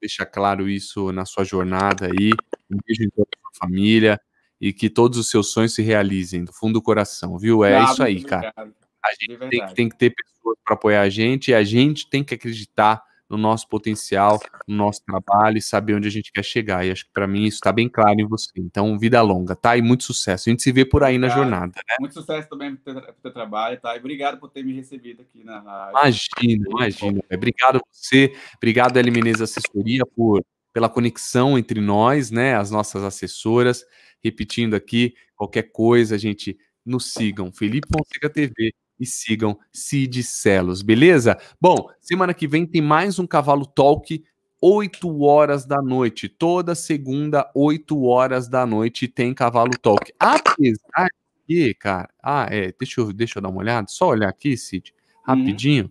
Deixa 0.00 0.24
claro 0.24 0.68
isso 0.68 1.12
na 1.12 1.24
sua 1.24 1.44
jornada 1.44 2.06
aí. 2.06 2.32
Um 2.70 2.78
beijo 2.86 3.04
em 3.04 3.10
toda 3.10 3.28
a 3.34 3.40
sua 3.40 3.66
família 3.66 4.20
e 4.60 4.72
que 4.72 4.90
todos 4.90 5.18
os 5.18 5.30
seus 5.30 5.52
sonhos 5.52 5.74
se 5.74 5.82
realizem 5.82 6.44
do 6.44 6.52
fundo 6.52 6.74
do 6.74 6.82
coração, 6.82 7.38
viu? 7.38 7.64
É 7.64 7.82
isso 7.84 8.02
aí, 8.02 8.22
cara. 8.22 8.52
A 8.56 9.12
gente 9.18 9.38
tem 9.48 9.66
que, 9.66 9.74
tem 9.74 9.88
que 9.88 9.96
ter 9.96 10.10
pessoas 10.10 10.58
para 10.64 10.74
apoiar 10.74 11.02
a 11.02 11.08
gente 11.08 11.50
e 11.50 11.54
a 11.54 11.62
gente 11.62 12.08
tem 12.08 12.22
que 12.22 12.34
acreditar 12.34 13.02
no 13.30 13.38
nosso 13.38 13.68
potencial, 13.68 14.40
no 14.66 14.76
nosso 14.76 15.02
trabalho 15.04 15.56
e 15.56 15.62
saber 15.62 15.94
onde 15.94 16.08
a 16.08 16.10
gente 16.10 16.32
quer 16.32 16.44
chegar. 16.44 16.84
E 16.84 16.90
acho 16.90 17.04
que 17.04 17.12
para 17.12 17.28
mim 17.28 17.44
isso 17.44 17.56
está 17.58 17.70
bem 17.70 17.88
claro 17.88 18.20
em 18.20 18.26
você. 18.26 18.50
Então, 18.56 18.98
vida 18.98 19.22
longa, 19.22 19.54
tá? 19.54 19.76
E 19.76 19.82
muito 19.82 20.02
sucesso. 20.02 20.48
A 20.48 20.50
gente 20.50 20.62
se 20.62 20.72
vê 20.72 20.84
por 20.84 21.04
aí 21.04 21.16
na 21.16 21.28
jornada, 21.28 21.72
né? 21.76 21.96
Muito 22.00 22.14
sucesso 22.14 22.48
também 22.48 22.74
pro 22.74 22.92
teu, 22.92 23.02
pro 23.02 23.14
teu 23.22 23.32
trabalho, 23.32 23.80
tá? 23.80 23.94
E 23.94 24.00
obrigado 24.00 24.40
por 24.40 24.50
ter 24.50 24.64
me 24.64 24.74
recebido 24.74 25.22
aqui 25.22 25.44
na 25.44 25.60
rádio. 25.60 25.90
Imagina, 25.90 26.64
imagina. 26.68 27.20
Obrigado 27.32 27.76
a 27.76 27.80
você, 27.90 28.34
obrigado 28.56 28.98
a 28.98 29.02
Menezes 29.02 29.42
Assessoria 29.42 30.04
por 30.04 30.44
pela 30.72 30.88
conexão 30.88 31.58
entre 31.58 31.80
nós, 31.80 32.30
né? 32.30 32.54
As 32.54 32.70
nossas 32.70 33.02
assessoras. 33.02 33.84
Repetindo 34.22 34.74
aqui, 34.74 35.14
qualquer 35.34 35.64
coisa, 35.72 36.14
a 36.14 36.18
gente 36.18 36.56
nos 36.84 37.12
sigam. 37.12 37.52
Felipe 37.52 37.88
Fonseca 37.92 38.30
TV 38.30 38.72
e 39.00 39.06
sigam 39.06 39.58
Cid 39.72 40.22
Celos, 40.22 40.82
beleza? 40.82 41.38
Bom, 41.58 41.88
semana 42.00 42.34
que 42.34 42.46
vem 42.46 42.66
tem 42.66 42.82
mais 42.82 43.18
um 43.18 43.26
Cavalo 43.26 43.64
Talk, 43.64 44.22
8 44.60 45.22
horas 45.22 45.64
da 45.64 45.80
noite. 45.80 46.28
Toda 46.28 46.74
segunda, 46.74 47.50
8 47.54 48.04
horas 48.04 48.46
da 48.46 48.66
noite, 48.66 49.08
tem 49.08 49.32
Cavalo 49.32 49.72
Talk. 49.80 50.12
Apesar 50.18 51.08
que, 51.48 51.74
cara. 51.74 52.10
Ah, 52.22 52.46
é. 52.50 52.72
Deixa 52.78 53.00
eu, 53.00 53.12
deixa 53.12 53.38
eu 53.38 53.42
dar 53.42 53.48
uma 53.48 53.60
olhada. 53.60 53.88
Só 53.88 54.08
olhar 54.08 54.28
aqui, 54.28 54.56
Cid, 54.56 54.94
rapidinho. 55.24 55.84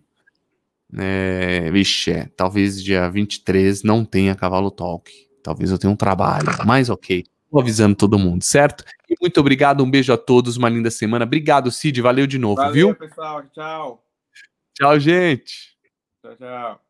Uhum. 0.92 1.00
É, 1.02 1.70
vixe, 1.70 2.10
é, 2.10 2.28
talvez 2.36 2.82
dia 2.82 3.08
23 3.08 3.82
não 3.82 4.04
tenha 4.04 4.34
Cavalo 4.34 4.70
Talk. 4.70 5.12
Talvez 5.42 5.70
eu 5.70 5.78
tenha 5.78 5.92
um 5.92 5.96
trabalho, 5.96 6.46
mas 6.64 6.90
ok. 6.90 7.24
Avisando 7.58 7.96
todo 7.96 8.18
mundo, 8.18 8.44
certo? 8.44 8.84
E 9.08 9.14
muito 9.20 9.40
obrigado, 9.40 9.82
um 9.82 9.90
beijo 9.90 10.12
a 10.12 10.16
todos, 10.16 10.56
uma 10.56 10.68
linda 10.68 10.90
semana. 10.90 11.24
Obrigado, 11.24 11.70
Cid, 11.70 12.00
valeu 12.00 12.26
de 12.26 12.38
novo, 12.38 12.56
valeu, 12.56 12.72
viu? 12.72 12.94
pessoal, 12.94 13.42
tchau. 13.52 14.04
Tchau, 14.74 14.98
gente. 15.00 15.76
Tchau, 16.22 16.36
tchau. 16.36 16.89